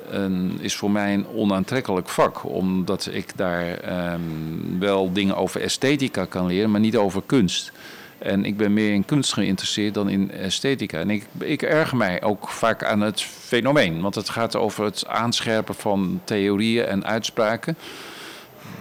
een, 0.09 0.57
is 0.61 0.75
voor 0.75 0.91
mij 0.91 1.13
een 1.13 1.27
onaantrekkelijk 1.27 2.09
vak. 2.09 2.43
Omdat 2.43 3.09
ik 3.11 3.37
daar 3.37 3.79
um, 4.13 4.79
wel 4.79 5.13
dingen 5.13 5.35
over 5.35 5.61
esthetica 5.61 6.25
kan 6.25 6.45
leren, 6.45 6.71
maar 6.71 6.79
niet 6.79 6.97
over 6.97 7.21
kunst. 7.25 7.71
En 8.17 8.45
ik 8.45 8.57
ben 8.57 8.73
meer 8.73 8.93
in 8.93 9.05
kunst 9.05 9.33
geïnteresseerd 9.33 9.93
dan 9.93 10.09
in 10.09 10.31
esthetica. 10.31 10.99
En 10.99 11.09
ik, 11.09 11.25
ik 11.39 11.61
erger 11.61 11.97
mij 11.97 12.23
ook 12.23 12.49
vaak 12.49 12.83
aan 12.83 13.01
het 13.01 13.21
fenomeen. 13.21 14.01
Want 14.01 14.15
het 14.15 14.29
gaat 14.29 14.55
over 14.55 14.85
het 14.85 15.07
aanscherpen 15.07 15.75
van 15.75 16.21
theorieën 16.23 16.85
en 16.85 17.05
uitspraken. 17.05 17.77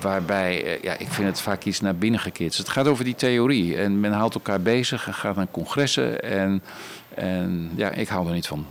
Waarbij, 0.00 0.64
eh, 0.64 0.82
ja, 0.82 0.92
ik 0.98 1.08
vind 1.08 1.28
het 1.28 1.40
vaak 1.40 1.64
iets 1.64 1.80
naar 1.80 1.96
binnen 1.96 2.20
gekeerd. 2.20 2.56
het 2.56 2.68
gaat 2.68 2.86
over 2.86 3.04
die 3.04 3.14
theorie. 3.14 3.76
En 3.76 4.00
men 4.00 4.12
houdt 4.12 4.34
elkaar 4.34 4.60
bezig 4.60 5.06
en 5.06 5.14
gaat 5.14 5.36
naar 5.36 5.46
congressen. 5.50 6.22
En, 6.22 6.62
en 7.14 7.70
ja, 7.74 7.90
ik 7.90 8.08
hou 8.08 8.26
er 8.26 8.32
niet 8.32 8.46
van. 8.46 8.66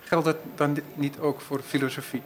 Geldt 0.00 0.24
dat 0.24 0.36
dan 0.54 0.78
niet 0.94 1.18
ook 1.18 1.40
voor 1.40 1.60
filosofie? 1.66 2.22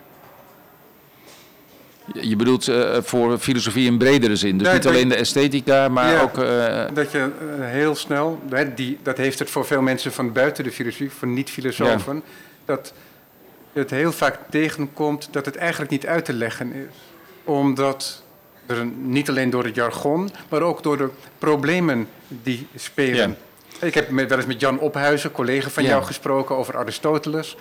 Je 2.20 2.36
bedoelt 2.36 2.68
uh, 2.68 2.96
voor 3.02 3.38
filosofie 3.38 3.86
in 3.86 3.98
bredere 3.98 4.36
zin. 4.36 4.58
Dus 4.58 4.72
niet 4.72 4.86
alleen 4.86 5.08
de 5.08 5.14
esthetica, 5.14 5.88
maar 5.88 6.12
ja, 6.12 6.20
ook. 6.20 6.38
Uh, 6.38 6.84
dat 6.94 7.12
je 7.12 7.30
heel 7.60 7.94
snel, 7.94 8.40
die, 8.74 8.98
dat 9.02 9.16
heeft 9.16 9.38
het 9.38 9.50
voor 9.50 9.66
veel 9.66 9.82
mensen 9.82 10.12
van 10.12 10.32
buiten 10.32 10.64
de 10.64 10.72
filosofie, 10.72 11.10
voor 11.10 11.28
niet-filosofen, 11.28 12.14
ja. 12.14 12.22
dat 12.64 12.92
het 13.72 13.90
heel 13.90 14.12
vaak 14.12 14.38
tegenkomt 14.50 15.28
dat 15.30 15.44
het 15.44 15.56
eigenlijk 15.56 15.90
niet 15.90 16.06
uit 16.06 16.24
te 16.24 16.32
leggen 16.32 16.72
is. 16.72 17.11
Omdat 17.44 18.22
er 18.66 18.84
niet 18.84 19.28
alleen 19.28 19.50
door 19.50 19.64
het 19.64 19.74
jargon, 19.74 20.30
maar 20.48 20.62
ook 20.62 20.82
door 20.82 20.96
de 20.96 21.08
problemen 21.38 22.08
die 22.28 22.68
spelen. 22.76 23.36
Ja. 23.80 23.86
Ik 23.86 23.94
heb 23.94 24.10
wel 24.10 24.30
eens 24.30 24.46
met 24.46 24.60
Jan 24.60 24.78
Ophuizen, 24.78 25.32
collega 25.32 25.68
van 25.68 25.84
jou, 25.84 26.02
gesproken 26.02 26.56
over 26.56 26.76
Aristoteles. 26.76 27.56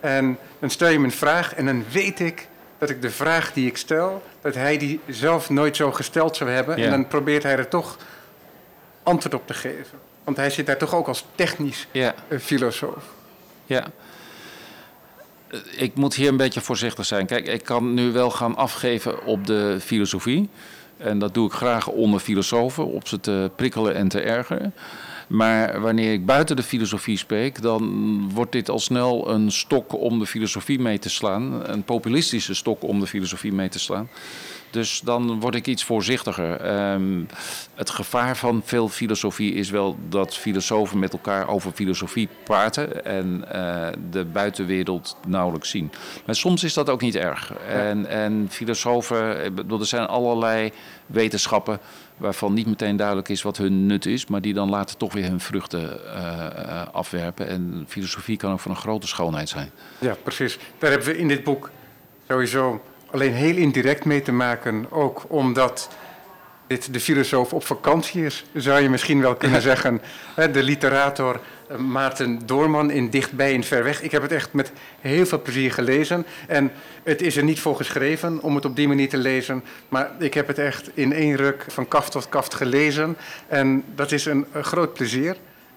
En 0.00 0.38
dan 0.58 0.70
stel 0.70 0.88
je 0.88 0.98
me 0.98 1.04
een 1.04 1.12
vraag 1.12 1.54
en 1.54 1.66
dan 1.66 1.84
weet 1.92 2.20
ik 2.20 2.48
dat 2.78 2.90
ik 2.90 3.02
de 3.02 3.10
vraag 3.10 3.52
die 3.52 3.66
ik 3.66 3.76
stel, 3.76 4.22
dat 4.40 4.54
hij 4.54 4.78
die 4.78 5.00
zelf 5.08 5.50
nooit 5.50 5.76
zo 5.76 5.92
gesteld 5.92 6.36
zou 6.36 6.50
hebben. 6.50 6.76
Ja. 6.78 6.84
En 6.84 6.90
dan 6.90 7.08
probeert 7.08 7.42
hij 7.42 7.56
er 7.56 7.68
toch 7.68 7.96
antwoord 9.02 9.34
op 9.34 9.46
te 9.46 9.54
geven. 9.54 9.98
Want 10.24 10.36
hij 10.36 10.50
zit 10.50 10.66
daar 10.66 10.76
toch 10.76 10.94
ook 10.94 11.08
als 11.08 11.24
technisch 11.34 11.86
ja. 11.90 12.14
filosoof. 12.40 13.04
Ja. 13.64 13.86
Ik 15.76 15.94
moet 15.94 16.14
hier 16.14 16.28
een 16.28 16.36
beetje 16.36 16.60
voorzichtig 16.60 17.06
zijn. 17.06 17.26
Kijk, 17.26 17.46
ik 17.48 17.64
kan 17.64 17.94
nu 17.94 18.12
wel 18.12 18.30
gaan 18.30 18.56
afgeven 18.56 19.24
op 19.24 19.46
de 19.46 19.78
filosofie. 19.80 20.48
En 20.96 21.18
dat 21.18 21.34
doe 21.34 21.46
ik 21.46 21.52
graag 21.52 21.88
onder 21.88 22.20
filosofen, 22.20 22.86
op 22.86 23.08
ze 23.08 23.20
te 23.20 23.50
prikkelen 23.56 23.94
en 23.94 24.08
te 24.08 24.20
ergeren. 24.20 24.74
Maar 25.28 25.80
wanneer 25.80 26.12
ik 26.12 26.26
buiten 26.26 26.56
de 26.56 26.62
filosofie 26.62 27.18
spreek, 27.18 27.62
dan 27.62 28.30
wordt 28.34 28.52
dit 28.52 28.68
al 28.68 28.78
snel 28.78 29.30
een 29.30 29.52
stok 29.52 29.92
om 29.92 30.18
de 30.18 30.26
filosofie 30.26 30.78
mee 30.78 30.98
te 30.98 31.08
slaan. 31.08 31.68
Een 31.68 31.82
populistische 31.82 32.54
stok 32.54 32.82
om 32.82 33.00
de 33.00 33.06
filosofie 33.06 33.52
mee 33.52 33.68
te 33.68 33.78
slaan. 33.78 34.08
Dus 34.70 35.00
dan 35.00 35.40
word 35.40 35.54
ik 35.54 35.66
iets 35.66 35.84
voorzichtiger. 35.84 36.76
Um, 36.92 37.26
het 37.74 37.90
gevaar 37.90 38.36
van 38.36 38.62
veel 38.64 38.88
filosofie 38.88 39.54
is 39.54 39.70
wel 39.70 39.96
dat 40.08 40.36
filosofen 40.36 40.98
met 40.98 41.12
elkaar 41.12 41.48
over 41.48 41.72
filosofie 41.72 42.28
praten 42.44 43.04
en 43.04 43.44
uh, 43.54 43.88
de 44.10 44.24
buitenwereld 44.24 45.16
nauwelijks 45.26 45.70
zien. 45.70 45.90
Maar 46.26 46.34
soms 46.34 46.64
is 46.64 46.74
dat 46.74 46.90
ook 46.90 47.00
niet 47.00 47.14
erg. 47.14 47.52
En, 47.68 48.06
en 48.06 48.46
filosofen, 48.50 49.16
er 49.80 49.86
zijn 49.86 50.06
allerlei 50.06 50.72
wetenschappen 51.06 51.78
waarvan 52.16 52.52
niet 52.52 52.66
meteen 52.66 52.96
duidelijk 52.96 53.28
is 53.28 53.42
wat 53.42 53.56
hun 53.56 53.86
nut 53.86 54.06
is, 54.06 54.26
maar 54.26 54.40
die 54.40 54.54
dan 54.54 54.70
later 54.70 54.96
toch 54.96 55.12
weer 55.12 55.28
hun 55.28 55.40
vruchten 55.40 56.00
uh, 56.04 56.82
afwerpen. 56.92 57.48
En 57.48 57.84
filosofie 57.88 58.36
kan 58.36 58.52
ook 58.52 58.60
van 58.60 58.70
een 58.70 58.76
grote 58.76 59.06
schoonheid 59.06 59.48
zijn. 59.48 59.70
Ja, 59.98 60.16
precies. 60.22 60.58
Daar 60.78 60.90
hebben 60.90 61.08
we 61.08 61.18
in 61.18 61.28
dit 61.28 61.44
boek 61.44 61.70
sowieso 62.28 62.82
alleen 63.16 63.34
heel 63.34 63.56
indirect 63.56 64.04
mee 64.04 64.22
te 64.22 64.32
maken, 64.32 64.86
ook 64.90 65.24
omdat 65.28 65.88
dit 66.66 66.92
de 66.92 67.00
filosoof 67.00 67.52
op 67.52 67.64
vakantie 67.64 68.24
is, 68.24 68.44
zou 68.54 68.80
je 68.80 68.88
misschien 68.88 69.20
wel 69.20 69.34
kunnen 69.34 69.62
zeggen. 69.72 70.02
De 70.52 70.62
literator 70.62 71.40
Maarten 71.78 72.46
Doorman 72.46 72.90
in 72.90 73.10
Dichtbij 73.10 73.54
en 73.54 73.64
Ver 73.64 73.84
Weg. 73.84 74.02
Ik 74.02 74.10
heb 74.10 74.22
het 74.22 74.32
echt 74.32 74.52
met 74.52 74.72
heel 75.00 75.26
veel 75.26 75.42
plezier 75.42 75.72
gelezen. 75.72 76.26
En 76.46 76.72
het 77.02 77.22
is 77.22 77.36
er 77.36 77.44
niet 77.44 77.60
voor 77.60 77.76
geschreven 77.76 78.42
om 78.42 78.54
het 78.54 78.64
op 78.64 78.76
die 78.76 78.88
manier 78.88 79.08
te 79.08 79.16
lezen. 79.16 79.64
Maar 79.88 80.10
ik 80.18 80.34
heb 80.34 80.46
het 80.46 80.58
echt 80.58 80.90
in 80.94 81.12
één 81.12 81.36
ruk 81.36 81.64
van 81.68 81.88
kaft 81.88 82.12
tot 82.12 82.28
kaft 82.28 82.54
gelezen. 82.54 83.16
En 83.46 83.84
dat 83.94 84.12
is 84.12 84.24
een, 84.24 84.46
een 84.52 84.64
groot 84.64 84.92
plezier. 84.92 85.36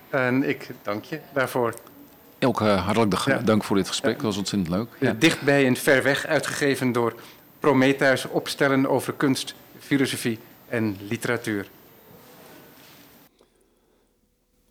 En 0.10 0.44
ik 0.50 0.68
dank 0.82 1.04
je 1.04 1.20
daarvoor. 1.34 1.74
Ook 2.40 2.62
uh, 2.62 2.86
hartelijk 2.86 3.26
ja. 3.26 3.38
dank 3.38 3.64
voor 3.64 3.76
dit 3.76 3.88
gesprek. 3.88 4.14
Dat 4.14 4.24
was 4.24 4.38
ontzettend 4.38 4.76
leuk. 4.76 4.88
Ja. 5.00 5.14
Dichtbij 5.14 5.66
en 5.66 5.76
Ver 5.76 6.04
Weg, 6.04 6.26
uitgegeven 6.26 6.92
door 6.92 7.16
Prometheus. 7.60 8.26
Opstellen 8.26 8.88
over 8.88 9.14
kunst, 9.14 9.56
filosofie 9.80 10.40
en 10.68 10.98
literatuur. 11.10 11.70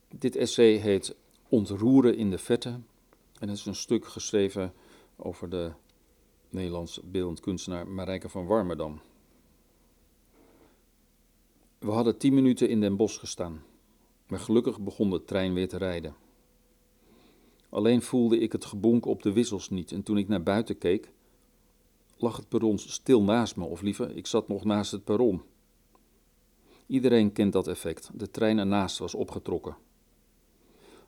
Dit 0.09 0.37
essay 0.37 0.73
heet 0.73 1.15
Ontroeren 1.49 2.17
in 2.17 2.31
de 2.31 2.39
Vette. 2.39 2.69
En 3.39 3.49
het 3.49 3.59
is 3.59 3.67
een 3.67 3.75
stuk 3.75 4.07
geschreven 4.07 4.73
over 5.17 5.49
de 5.51 5.71
Nederlands 6.49 7.01
beeldend 7.05 7.41
kunstenaar 7.41 7.89
Marijke 7.89 8.29
van 8.29 8.47
Warmerdam. 8.47 9.01
We 11.79 11.91
hadden 11.91 12.19
tien 12.19 12.35
minuten 12.35 12.69
in 12.69 12.81
Den 12.81 12.97
Bosch 12.97 13.19
gestaan, 13.19 13.63
maar 14.27 14.39
gelukkig 14.39 14.81
begon 14.81 15.11
de 15.11 15.25
trein 15.25 15.55
weer 15.55 15.69
te 15.69 15.77
rijden. 15.77 16.15
Alleen 17.69 18.03
voelde 18.03 18.39
ik 18.39 18.53
het 18.53 18.65
gebonk 18.65 19.07
op 19.07 19.23
de 19.23 19.33
wissels 19.33 19.71
niet 19.71 19.93
en 19.93 20.03
toen 20.03 20.19
ik 20.19 20.29
naar 20.29 20.43
buiten 20.43 20.79
keek, 20.79 21.11
lag 22.17 22.37
het 22.37 22.49
perron 22.49 22.79
stil 22.79 23.23
naast 23.23 23.57
me, 23.57 23.65
of 23.65 23.81
liever, 23.81 24.17
ik 24.17 24.27
zat 24.27 24.49
nog 24.49 24.65
naast 24.65 24.91
het 24.91 25.05
perron. 25.05 25.43
Iedereen 26.87 27.33
kent 27.33 27.53
dat 27.53 27.69
effect. 27.69 28.11
De 28.15 28.31
trein 28.31 28.59
ernaast 28.59 28.99
was 28.99 29.15
opgetrokken. 29.15 29.77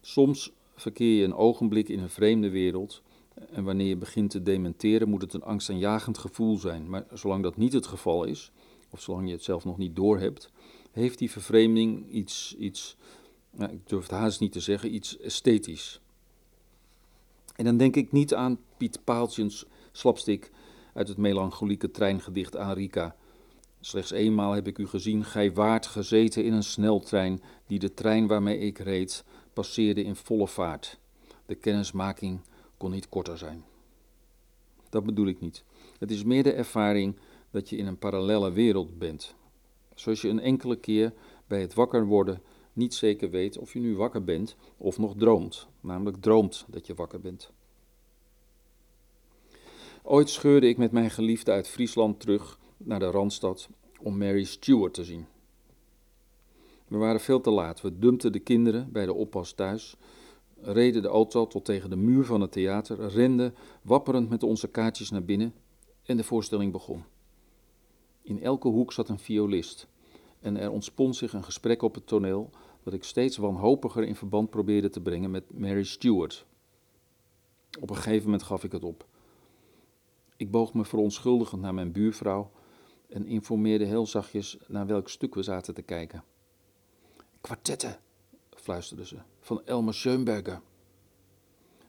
Soms 0.01 0.53
verkeer 0.75 1.19
je 1.19 1.25
een 1.25 1.35
ogenblik 1.35 1.89
in 1.89 1.99
een 1.99 2.11
vreemde 2.11 2.51
wereld 2.51 3.03
en 3.51 3.65
wanneer 3.65 3.87
je 3.87 3.97
begint 3.97 4.31
te 4.31 4.43
dementeren 4.43 5.09
moet 5.09 5.23
het 5.23 5.35
een 5.35 5.43
angstaanjagend 5.43 6.19
gevoel 6.19 6.59
zijn. 6.59 6.91
Maar 6.91 7.07
zolang 7.13 7.43
dat 7.43 7.57
niet 7.57 7.73
het 7.73 7.87
geval 7.87 8.25
is, 8.25 8.53
of 8.91 9.01
zolang 9.01 9.27
je 9.27 9.33
het 9.33 9.45
zelf 9.45 9.65
nog 9.65 9.79
niet 9.79 9.97
doorhebt, 9.97 10.51
heeft 10.91 11.19
die 11.19 11.31
vervreemding 11.31 12.11
iets, 12.11 12.57
iets 12.59 12.97
nou, 13.51 13.73
ik 13.73 13.89
durf 13.89 14.03
het 14.03 14.11
haast 14.11 14.41
niet 14.41 14.53
te 14.53 14.61
zeggen, 14.61 14.95
iets 14.95 15.19
esthetisch. 15.19 16.01
En 17.57 17.65
dan 17.65 17.77
denk 17.77 17.97
ik 17.97 18.13
niet 18.13 18.35
aan 18.35 18.59
Piet 18.77 19.05
Paaltjens 19.05 19.67
slapstick 19.93 20.51
uit 20.95 21.09
het 21.09 21.17
melancholieke 21.17 21.91
treingedicht 21.91 22.57
Arika, 22.57 23.17
Slechts 23.83 24.11
eenmaal 24.11 24.53
heb 24.53 24.67
ik 24.67 24.79
u 24.79 24.87
gezien, 24.87 25.25
gij 25.25 25.53
waart 25.53 25.87
gezeten 25.87 26.45
in 26.45 26.53
een 26.53 26.63
sneltrein 26.63 27.41
die 27.67 27.79
de 27.79 27.95
trein 27.95 28.27
waarmee 28.27 28.59
ik 28.59 28.79
reed 28.79 29.25
passeerde 29.53 30.03
in 30.03 30.17
volle 30.17 30.49
vaart. 30.49 30.99
De 31.47 31.55
kennismaking 31.55 32.41
kon 32.77 32.91
niet 32.91 33.09
korter 33.09 33.39
zijn. 33.39 33.65
Dat 34.89 35.05
bedoel 35.05 35.27
ik 35.27 35.41
niet. 35.41 35.65
Het 35.99 36.11
is 36.11 36.25
meer 36.25 36.43
de 36.43 36.53
ervaring 36.53 37.17
dat 37.51 37.69
je 37.69 37.77
in 37.77 37.87
een 37.87 37.99
parallelle 37.99 38.53
wereld 38.53 38.99
bent. 38.99 39.35
Zoals 39.95 40.21
je 40.21 40.29
een 40.29 40.41
enkele 40.41 40.77
keer 40.77 41.13
bij 41.47 41.61
het 41.61 41.75
wakker 41.75 42.07
worden 42.07 42.43
niet 42.73 42.95
zeker 42.95 43.31
weet 43.31 43.59
of 43.59 43.73
je 43.73 43.81
nu 43.81 43.97
wakker 43.97 44.25
bent 44.25 44.57
of 44.77 44.99
nog 44.99 45.15
droomt, 45.17 45.69
namelijk 45.81 46.17
droomt 46.21 46.65
dat 46.69 46.87
je 46.87 46.95
wakker 46.95 47.21
bent. 47.21 47.53
Ooit 50.03 50.31
scheurde 50.31 50.69
ik 50.69 50.77
met 50.77 50.93
mijn 50.93 51.11
geliefde 51.11 51.51
uit 51.51 51.69
Friesland 51.69 52.21
terug 52.21 52.59
naar 52.77 52.99
de 52.99 53.11
Randstad 53.11 53.69
om 54.01 54.19
Mary 54.19 54.45
Stewart 54.45 54.95
te 54.95 55.05
zien. 55.05 55.27
We 56.89 56.97
waren 56.97 57.21
veel 57.21 57.41
te 57.41 57.51
laat. 57.51 57.81
We 57.81 57.99
dumpten 57.99 58.33
de 58.33 58.39
kinderen 58.39 58.93
bij 58.93 59.07
de 59.07 59.15
oppas 59.15 59.53
thuis, 59.53 59.97
reden 60.61 61.03
de 61.03 61.09
auto 61.09 61.47
tot 61.47 61.65
tegen 61.65 61.91
de 61.91 61.97
muur 61.97 62.25
van 62.25 62.41
het 62.41 62.53
theater, 62.53 63.09
renden 63.09 63.55
wapperend 63.83 64.29
met 64.29 64.43
onze 64.43 64.69
kaartjes 64.69 65.11
naar 65.11 65.25
binnen 65.25 65.55
en 66.03 66.17
de 66.17 66.25
voorstelling 66.25 66.73
begon. 66.73 67.05
In 68.23 68.43
elke 68.43 68.69
hoek 68.69 68.93
zat 68.93 69.09
een 69.09 69.19
violist 69.19 69.87
en 70.41 70.57
er 70.57 70.71
ontspon 70.71 71.15
zich 71.15 71.33
een 71.33 71.45
gesprek 71.45 71.83
op 71.83 71.95
het 71.95 72.07
toneel 72.07 72.51
dat 72.83 72.93
ik 72.93 73.05
steeds 73.05 73.37
wanhopiger 73.37 74.03
in 74.03 74.17
verband 74.17 74.51
probeerde 74.51 74.89
te 74.89 75.01
brengen 75.01 75.31
met 75.31 75.59
Mary 75.59 75.85
Stewart. 75.85 76.47
Op 77.81 77.91
een 77.91 77.97
gegeven 77.97 78.25
moment 78.25 78.43
gaf 78.43 78.65
ik 78.65 78.73
het 78.73 78.85
op. 78.85 79.07
Ik 80.37 80.51
boog 80.51 80.75
me 80.75 80.85
verontschuldigend 80.85 81.61
naar 81.61 81.75
mijn 81.75 81.93
buurvrouw 81.93 82.51
en 83.09 83.27
informeerde 83.27 83.85
heel 83.85 84.07
zachtjes 84.07 84.59
naar 84.69 84.87
welk 84.87 85.09
stuk 85.09 85.35
we 85.35 85.43
zaten 85.43 85.75
te 85.75 85.83
kijken. 85.83 86.25
Kwartetten, 87.41 88.01
fluisterde 88.51 89.07
ze, 89.07 89.17
van 89.41 89.65
Elmer 89.65 89.95
Schoenberger. 89.95 90.61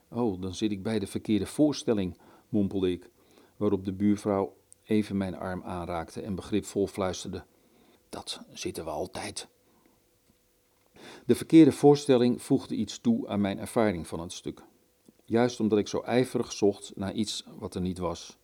Oh, 0.08 0.40
dan 0.40 0.54
zit 0.54 0.70
ik 0.70 0.82
bij 0.82 0.98
de 0.98 1.06
verkeerde 1.06 1.46
voorstelling, 1.46 2.18
mompelde 2.48 2.90
ik, 2.90 3.10
waarop 3.56 3.84
de 3.84 3.92
buurvrouw 3.92 4.56
even 4.84 5.16
mijn 5.16 5.34
arm 5.34 5.62
aanraakte 5.62 6.20
en 6.20 6.34
begripvol 6.34 6.86
fluisterde. 6.86 7.44
Dat 8.08 8.40
zitten 8.52 8.84
we 8.84 8.90
altijd. 8.90 9.48
De 11.26 11.34
verkeerde 11.34 11.72
voorstelling 11.72 12.42
voegde 12.42 12.74
iets 12.74 12.98
toe 12.98 13.28
aan 13.28 13.40
mijn 13.40 13.58
ervaring 13.58 14.06
van 14.06 14.20
het 14.20 14.32
stuk. 14.32 14.62
Juist 15.24 15.60
omdat 15.60 15.78
ik 15.78 15.88
zo 15.88 16.00
ijverig 16.00 16.52
zocht 16.52 16.92
naar 16.94 17.12
iets 17.12 17.46
wat 17.58 17.74
er 17.74 17.80
niet 17.80 17.98
was. 17.98 18.38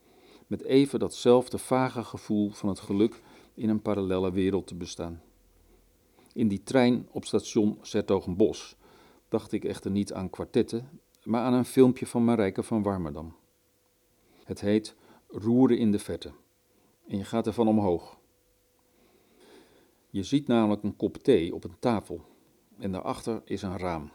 Met 0.46 0.62
even 0.62 0.98
datzelfde 0.98 1.58
vage 1.58 2.04
gevoel 2.04 2.50
van 2.50 2.68
het 2.68 2.80
geluk 2.80 3.22
in 3.54 3.68
een 3.68 3.82
parallelle 3.82 4.32
wereld 4.32 4.66
te 4.66 4.74
bestaan. 4.74 5.22
In 6.32 6.48
die 6.48 6.62
trein 6.62 7.08
op 7.10 7.24
station 7.24 7.78
Sertogenbos 7.80 8.76
dacht 9.28 9.52
ik 9.52 9.64
echter 9.64 9.90
niet 9.90 10.12
aan 10.12 10.30
kwartetten, 10.30 11.00
maar 11.24 11.42
aan 11.42 11.52
een 11.52 11.64
filmpje 11.64 12.06
van 12.06 12.24
Marijke 12.24 12.62
van 12.62 12.82
Warmerdam. 12.82 13.34
Het 14.44 14.60
heet 14.60 14.94
Roeren 15.28 15.78
in 15.78 15.92
de 15.92 15.98
Verte 15.98 16.32
en 17.06 17.18
je 17.18 17.24
gaat 17.24 17.46
ervan 17.46 17.68
omhoog. 17.68 18.18
Je 20.10 20.22
ziet 20.22 20.46
namelijk 20.46 20.82
een 20.82 20.96
kop 20.96 21.16
thee 21.16 21.54
op 21.54 21.64
een 21.64 21.78
tafel 21.78 22.27
en 22.78 22.92
daarachter 22.92 23.42
is 23.44 23.62
een 23.62 23.78
raam. 23.78 24.10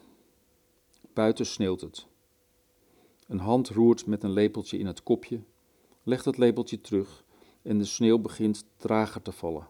Buiten 1.14 1.45
sneeuwt 1.45 1.82
het. 1.82 2.07
Een 3.28 3.39
hand 3.39 3.70
roert 3.70 4.05
met 4.05 4.24
een 4.24 4.32
lepeltje 4.32 4.78
in 4.78 4.86
het 4.86 5.03
kopje, 5.03 5.41
legt 6.03 6.26
het 6.26 6.38
lepeltje 6.38 6.82
terug 6.82 7.26
en 7.61 7.78
de 7.78 7.86
sneeuw 7.86 8.20
begint 8.20 8.66
trager 8.78 9.22
te 9.22 9.32
vallen. 9.32 9.68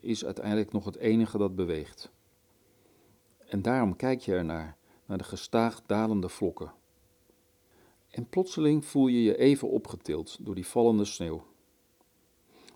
Is 0.00 0.24
uiteindelijk 0.24 0.72
nog 0.72 0.84
het 0.84 0.96
enige 0.96 1.38
dat 1.38 1.56
beweegt. 1.56 2.10
En 3.46 3.62
daarom 3.62 3.96
kijk 3.96 4.20
je 4.20 4.34
ernaar, 4.34 4.76
naar 5.06 5.18
de 5.18 5.24
gestaag 5.24 5.82
dalende 5.86 6.28
vlokken. 6.28 6.72
En 8.10 8.28
plotseling 8.28 8.84
voel 8.84 9.06
je 9.06 9.22
je 9.22 9.38
even 9.38 9.70
opgetild 9.70 10.38
door 10.40 10.54
die 10.54 10.66
vallende 10.66 11.04
sneeuw. 11.04 11.44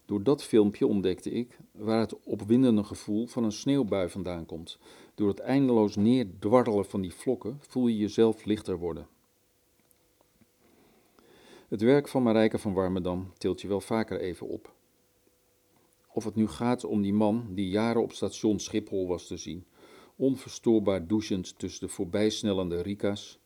Door 0.05 0.23
dat 0.23 0.43
filmpje 0.43 0.87
ontdekte 0.87 1.31
ik 1.31 1.59
waar 1.73 2.01
het 2.01 2.23
opwindende 2.25 2.85
gevoel 2.85 3.27
van 3.27 3.45
een 3.45 3.53
sneeuwbui 3.53 4.09
vandaan 4.09 4.47
komt. 4.47 4.79
Door 5.21 5.29
het 5.29 5.41
eindeloos 5.41 5.97
neerdwarrelen 5.97 6.85
van 6.85 7.01
die 7.01 7.15
vlokken 7.15 7.59
voel 7.61 7.87
je 7.87 7.97
jezelf 7.97 8.45
lichter 8.45 8.79
worden. 8.79 9.09
Het 11.69 11.81
werk 11.81 12.09
van 12.09 12.23
Marijke 12.23 12.59
van 12.59 12.73
Warmerdam 12.73 13.33
tilt 13.39 13.61
je 13.61 13.69
wel 13.69 13.81
vaker 13.81 14.21
even 14.21 14.49
op. 14.49 14.75
Of 16.13 16.25
het 16.25 16.35
nu 16.35 16.49
gaat 16.49 16.85
om 16.85 17.03
die 17.03 17.13
man 17.13 17.47
die 17.55 17.69
jaren 17.69 18.03
op 18.03 18.13
station 18.13 18.59
Schiphol 18.59 19.07
was 19.07 19.27
te 19.27 19.37
zien, 19.37 19.65
onverstoorbaar 20.17 21.07
douchend 21.07 21.59
tussen 21.59 21.87
de 21.87 21.93
voorbijsnellende 21.93 22.81
Rika's, 22.81 23.39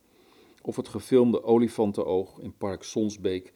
of 0.63 0.77
het 0.77 0.89
gefilmde 0.89 1.43
olifantenoog 1.43 2.39
in 2.39 2.57
Park 2.57 2.83
Sonsbeek 2.83 3.53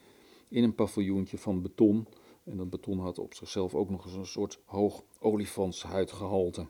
in 0.48 0.62
een 0.62 0.74
paviljoentje 0.74 1.38
van 1.38 1.62
beton 1.62 2.06
en 2.44 2.56
dat 2.56 2.70
beton 2.70 2.98
had 2.98 3.18
op 3.18 3.34
zichzelf 3.34 3.74
ook 3.74 3.90
nog 3.90 4.04
eens 4.04 4.14
een 4.14 4.26
soort 4.26 4.60
hoog 4.64 5.02
olifantshuidgehalte. 5.18 6.66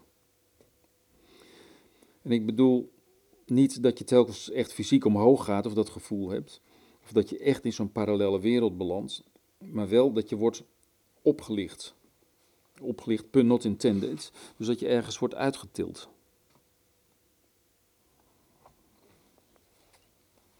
En 2.28 2.34
ik 2.34 2.46
bedoel 2.46 2.92
niet 3.46 3.82
dat 3.82 3.98
je 3.98 4.04
telkens 4.04 4.50
echt 4.50 4.72
fysiek 4.72 5.04
omhoog 5.04 5.44
gaat 5.44 5.66
of 5.66 5.74
dat 5.74 5.88
gevoel 5.88 6.28
hebt, 6.28 6.60
of 7.02 7.12
dat 7.12 7.28
je 7.28 7.38
echt 7.38 7.64
in 7.64 7.72
zo'n 7.72 7.92
parallele 7.92 8.40
wereld 8.40 8.76
belandt, 8.76 9.22
maar 9.58 9.88
wel 9.88 10.12
dat 10.12 10.28
je 10.28 10.36
wordt 10.36 10.64
opgelicht. 11.22 11.94
Opgelicht, 12.80 13.30
pun 13.30 13.46
not 13.46 13.64
intended, 13.64 14.32
dus 14.56 14.66
dat 14.66 14.80
je 14.80 14.88
ergens 14.88 15.18
wordt 15.18 15.34
uitgetild. 15.34 16.08